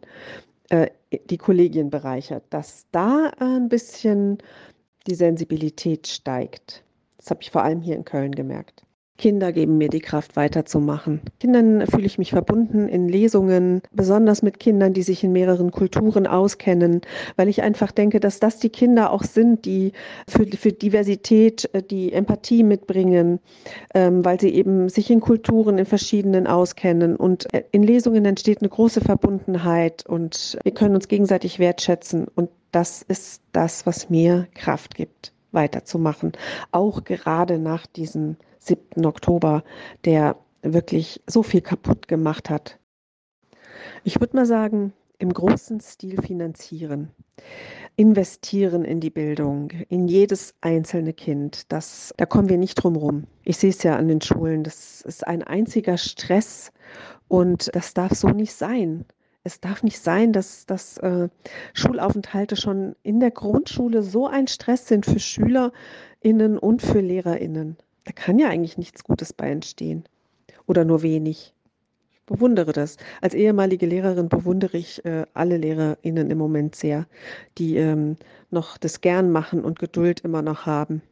äh, 0.70 0.86
die 1.28 1.36
Kollegien 1.36 1.90
bereichert, 1.90 2.44
dass 2.48 2.86
da 2.90 3.32
ein 3.38 3.68
bisschen 3.68 4.38
die 5.06 5.14
Sensibilität 5.14 6.06
steigt. 6.06 6.82
Das 7.18 7.28
habe 7.28 7.42
ich 7.42 7.50
vor 7.50 7.64
allem 7.64 7.82
hier 7.82 7.96
in 7.96 8.06
Köln 8.06 8.34
gemerkt. 8.34 8.86
Kinder 9.22 9.52
geben 9.52 9.78
mir 9.78 9.88
die 9.88 10.00
Kraft, 10.00 10.34
weiterzumachen. 10.34 11.20
Kindern 11.38 11.86
fühle 11.86 12.06
ich 12.06 12.18
mich 12.18 12.30
verbunden 12.30 12.88
in 12.88 13.08
Lesungen, 13.08 13.80
besonders 13.92 14.42
mit 14.42 14.58
Kindern, 14.58 14.94
die 14.94 15.04
sich 15.04 15.22
in 15.22 15.30
mehreren 15.30 15.70
Kulturen 15.70 16.26
auskennen, 16.26 17.02
weil 17.36 17.46
ich 17.46 17.62
einfach 17.62 17.92
denke, 17.92 18.18
dass 18.18 18.40
das 18.40 18.58
die 18.58 18.70
Kinder 18.70 19.12
auch 19.12 19.22
sind, 19.22 19.64
die 19.64 19.92
für, 20.26 20.44
für 20.48 20.72
Diversität 20.72 21.72
äh, 21.72 21.84
die 21.84 22.12
Empathie 22.12 22.64
mitbringen, 22.64 23.38
ähm, 23.94 24.24
weil 24.24 24.40
sie 24.40 24.48
eben 24.48 24.88
sich 24.88 25.08
in 25.08 25.20
Kulturen 25.20 25.78
in 25.78 25.86
verschiedenen 25.86 26.48
auskennen. 26.48 27.14
Und 27.14 27.54
äh, 27.54 27.62
in 27.70 27.84
Lesungen 27.84 28.24
entsteht 28.24 28.60
eine 28.60 28.70
große 28.70 29.02
Verbundenheit 29.02 30.04
und 30.04 30.58
wir 30.64 30.74
können 30.74 30.96
uns 30.96 31.06
gegenseitig 31.06 31.60
wertschätzen. 31.60 32.26
Und 32.34 32.50
das 32.72 33.02
ist 33.02 33.40
das, 33.52 33.86
was 33.86 34.10
mir 34.10 34.48
Kraft 34.54 34.96
gibt, 34.96 35.32
weiterzumachen. 35.52 36.32
Auch 36.72 37.04
gerade 37.04 37.60
nach 37.60 37.86
diesem 37.86 38.36
7. 38.66 39.04
Oktober, 39.06 39.64
der 40.04 40.36
wirklich 40.62 41.22
so 41.26 41.42
viel 41.42 41.60
kaputt 41.60 42.08
gemacht 42.08 42.50
hat. 42.50 42.78
Ich 44.04 44.20
würde 44.20 44.36
mal 44.36 44.46
sagen, 44.46 44.92
im 45.18 45.32
großen 45.32 45.80
Stil 45.80 46.20
finanzieren, 46.20 47.10
investieren 47.96 48.84
in 48.84 49.00
die 49.00 49.10
Bildung, 49.10 49.70
in 49.88 50.08
jedes 50.08 50.54
einzelne 50.60 51.12
Kind. 51.12 51.72
Das, 51.72 52.12
da 52.16 52.26
kommen 52.26 52.48
wir 52.48 52.58
nicht 52.58 52.74
drum 52.74 52.96
rum. 52.96 53.24
Ich 53.44 53.58
sehe 53.58 53.70
es 53.70 53.82
ja 53.84 53.96
an 53.96 54.08
den 54.08 54.20
Schulen. 54.20 54.64
Das 54.64 55.00
ist 55.02 55.26
ein 55.26 55.42
einziger 55.42 55.96
Stress 55.96 56.72
und 57.28 57.70
das 57.74 57.94
darf 57.94 58.14
so 58.14 58.28
nicht 58.28 58.52
sein. 58.52 59.04
Es 59.44 59.60
darf 59.60 59.82
nicht 59.82 60.00
sein, 60.00 60.32
dass, 60.32 60.66
dass 60.66 60.98
äh, 60.98 61.28
Schulaufenthalte 61.74 62.56
schon 62.56 62.94
in 63.02 63.18
der 63.18 63.32
Grundschule 63.32 64.02
so 64.02 64.26
ein 64.26 64.46
Stress 64.46 64.86
sind 64.86 65.04
für 65.06 65.18
SchülerInnen 65.18 66.58
und 66.58 66.82
für 66.82 67.00
LehrerInnen. 67.00 67.76
Da 68.04 68.12
kann 68.12 68.38
ja 68.38 68.48
eigentlich 68.48 68.78
nichts 68.78 69.04
Gutes 69.04 69.32
bei 69.32 69.50
entstehen. 69.50 70.04
Oder 70.66 70.84
nur 70.84 71.02
wenig. 71.02 71.54
Ich 72.12 72.22
bewundere 72.26 72.72
das. 72.72 72.96
Als 73.20 73.34
ehemalige 73.34 73.86
Lehrerin 73.86 74.28
bewundere 74.28 74.76
ich 74.76 75.04
äh, 75.04 75.26
alle 75.34 75.56
LehrerInnen 75.56 76.30
im 76.30 76.38
Moment 76.38 76.74
sehr, 76.74 77.06
die 77.58 77.76
ähm, 77.76 78.16
noch 78.50 78.78
das 78.78 79.00
gern 79.00 79.30
machen 79.30 79.64
und 79.64 79.78
Geduld 79.78 80.20
immer 80.20 80.42
noch 80.42 80.66
haben. 80.66 81.02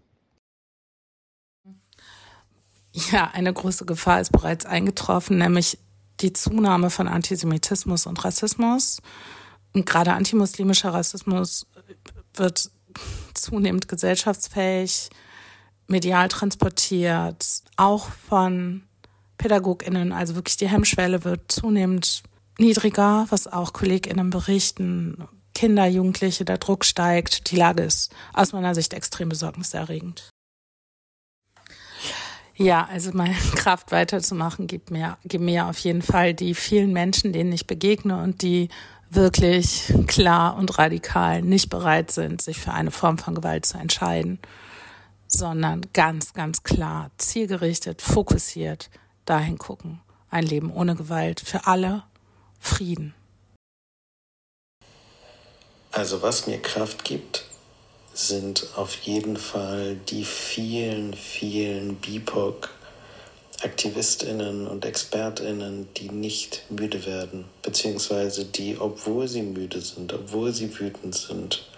Ja, 2.93 3.31
eine 3.33 3.53
große 3.53 3.85
Gefahr 3.87 4.21
ist 4.21 4.33
bereits 4.33 4.67
eingetroffen, 4.67 5.39
nämlich 5.39 5.79
die 6.21 6.33
Zunahme 6.33 6.91
von 6.91 7.09
Antisemitismus 7.09 8.07
und 8.07 8.25
Rassismus. 8.25 9.01
Und 9.73 9.87
gerade 9.87 10.13
antimuslimischer 10.13 10.93
Rassismus 10.93 11.67
wird 12.35 12.71
zunehmend 13.35 13.89
gesellschaftsfähig, 13.89 15.11
medial 15.91 16.29
transportiert, 16.29 17.45
auch 17.77 18.09
von 18.29 18.83
PädagogInnen. 19.39 20.13
Also 20.13 20.35
wirklich 20.35 20.57
die 20.57 20.69
Hemmschwelle 20.69 21.25
wird 21.25 21.51
zunehmend 21.51 22.23
niedriger, 22.59 23.27
was 23.31 23.47
auch 23.47 23.73
KollegInnen 23.73 24.31
berichten. 24.31 25.29
Kinder, 25.55 25.87
Jugendliche, 25.87 26.45
der 26.45 26.59
Druck 26.59 26.85
steigt. 26.85 27.51
Die 27.51 27.57
Lage 27.57 27.83
ist 27.83 28.15
aus 28.33 28.53
meiner 28.53 28.75
Sicht 28.75 28.95
extrem 28.95 29.29
besorgniserregend. 29.29 30.31
Ja, 32.55 32.87
also 32.91 33.11
meine 33.15 33.35
Kraft 33.55 33.91
weiterzumachen 33.91 34.67
gibt 34.67 34.91
mir, 34.91 35.17
gibt 35.25 35.43
mir 35.43 35.67
auf 35.67 35.79
jeden 35.79 36.03
Fall 36.03 36.35
die 36.35 36.55
vielen 36.55 36.93
Menschen, 36.93 37.33
denen 37.33 37.53
ich 37.53 37.67
begegne 37.67 38.23
und 38.23 38.43
die 38.43 38.69
wirklich 39.11 39.93
klar 40.07 40.57
und 40.57 40.79
radikal 40.79 41.43
nicht 41.43 41.69
bereit 41.69 42.11
sind, 42.11 42.43
sich 42.43 42.59
für 42.59 42.73
eine 42.73 42.91
Form 42.91 43.19
von 43.19 43.35
Gewalt 43.35 43.67
zu 43.67 43.77
entscheiden, 43.77 44.39
sondern 45.31 45.87
ganz, 45.93 46.35
ganz 46.35 46.63
klar, 46.63 47.11
zielgerichtet, 47.17 48.03
fokussiert 48.03 48.91
dahin 49.25 49.59
gucken. 49.59 50.01
Ein 50.29 50.45
Leben 50.45 50.73
ohne 50.73 50.97
Gewalt 50.97 51.41
für 51.41 51.67
alle, 51.67 52.03
Frieden. 52.59 53.15
Also 55.93 56.23
was 56.23 56.47
mir 56.47 56.61
Kraft 56.61 57.05
gibt, 57.05 57.47
sind 58.13 58.67
auf 58.77 58.95
jeden 58.97 59.37
Fall 59.37 59.97
die 59.97 60.25
vielen, 60.25 61.15
vielen 61.15 61.97
BIPOC 61.97 62.69
Aktivistinnen 63.63 64.67
und 64.67 64.87
Expertinnen, 64.87 65.87
die 65.95 66.09
nicht 66.09 66.65
müde 66.71 67.05
werden, 67.05 67.45
beziehungsweise 67.61 68.47
die, 68.47 68.79
obwohl 68.81 69.29
sie 69.29 69.43
müde 69.43 69.83
sind, 69.83 70.15
obwohl 70.15 70.53
sie 70.53 70.79
wütend 70.79 71.15
sind, 71.15 71.70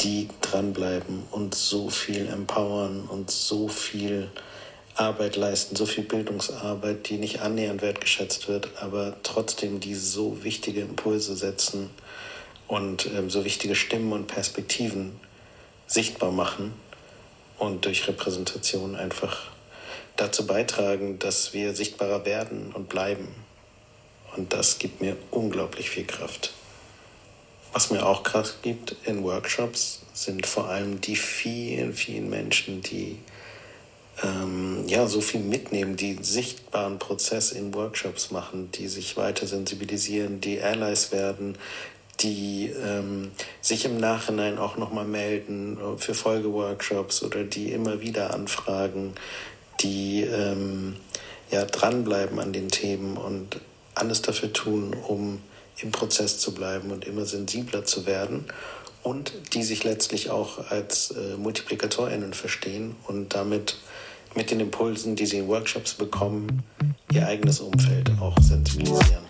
die 0.00 0.28
dranbleiben 0.40 1.22
und 1.30 1.54
so 1.54 1.88
viel 1.90 2.26
empowern 2.26 3.02
und 3.08 3.30
so 3.30 3.68
viel 3.68 4.30
Arbeit 4.94 5.36
leisten, 5.36 5.76
so 5.76 5.84
viel 5.86 6.04
Bildungsarbeit, 6.04 7.08
die 7.08 7.18
nicht 7.18 7.40
annähernd 7.40 7.82
wertgeschätzt 7.82 8.48
wird, 8.48 8.70
aber 8.80 9.16
trotzdem 9.22 9.80
die 9.80 9.94
so 9.94 10.42
wichtige 10.42 10.80
Impulse 10.80 11.36
setzen 11.36 11.90
und 12.66 13.06
ähm, 13.06 13.30
so 13.30 13.44
wichtige 13.44 13.74
Stimmen 13.74 14.12
und 14.12 14.26
Perspektiven 14.26 15.20
sichtbar 15.86 16.32
machen 16.32 16.72
und 17.58 17.84
durch 17.84 18.08
Repräsentation 18.08 18.96
einfach 18.96 19.50
dazu 20.16 20.46
beitragen, 20.46 21.18
dass 21.18 21.52
wir 21.52 21.74
sichtbarer 21.74 22.24
werden 22.24 22.72
und 22.72 22.88
bleiben. 22.88 23.28
Und 24.36 24.52
das 24.52 24.78
gibt 24.78 25.00
mir 25.00 25.16
unglaublich 25.30 25.90
viel 25.90 26.06
Kraft. 26.06 26.52
Was 27.72 27.90
mir 27.90 28.06
auch 28.06 28.22
Kraft 28.22 28.62
gibt 28.62 28.96
in 29.04 29.22
Workshops, 29.22 30.02
sind 30.14 30.46
vor 30.46 30.68
allem 30.68 31.00
die 31.00 31.16
vielen, 31.16 31.92
vielen 31.92 32.30
Menschen, 32.30 32.80
die 32.80 33.18
ähm, 34.22 34.84
ja 34.86 35.06
so 35.06 35.20
viel 35.20 35.40
mitnehmen, 35.40 35.96
die 35.96 36.16
sichtbaren 36.20 36.98
Prozess 36.98 37.52
in 37.52 37.74
Workshops 37.74 38.30
machen, 38.30 38.70
die 38.72 38.88
sich 38.88 39.16
weiter 39.16 39.46
sensibilisieren, 39.46 40.40
die 40.40 40.60
Allies 40.60 41.12
werden, 41.12 41.58
die 42.20 42.72
ähm, 42.82 43.30
sich 43.60 43.84
im 43.84 43.98
Nachhinein 43.98 44.58
auch 44.58 44.76
nochmal 44.76 45.04
melden 45.04 45.78
für 45.98 46.14
Folgeworkshops 46.14 47.22
oder 47.22 47.44
die 47.44 47.72
immer 47.72 48.00
wieder 48.00 48.32
anfragen, 48.32 49.14
die 49.80 50.22
ähm, 50.22 50.96
ja, 51.50 51.64
dranbleiben 51.64 52.38
an 52.40 52.52
den 52.52 52.68
Themen 52.68 53.18
und 53.18 53.60
alles 53.94 54.22
dafür 54.22 54.52
tun, 54.52 54.96
um 55.06 55.40
im 55.80 55.90
Prozess 55.90 56.38
zu 56.38 56.54
bleiben 56.54 56.90
und 56.90 57.04
immer 57.04 57.24
sensibler 57.24 57.84
zu 57.84 58.06
werden 58.06 58.46
und 59.02 59.32
die 59.54 59.62
sich 59.62 59.84
letztlich 59.84 60.30
auch 60.30 60.70
als 60.70 61.12
äh, 61.12 61.36
MultiplikatorInnen 61.36 62.34
verstehen 62.34 62.96
und 63.06 63.34
damit 63.34 63.76
mit 64.34 64.50
den 64.50 64.60
Impulsen, 64.60 65.16
die 65.16 65.26
sie 65.26 65.38
in 65.38 65.48
Workshops 65.48 65.94
bekommen, 65.94 66.62
ihr 67.12 67.26
eigenes 67.26 67.60
Umfeld 67.60 68.10
auch 68.20 68.36
sensibilisieren. 68.40 69.24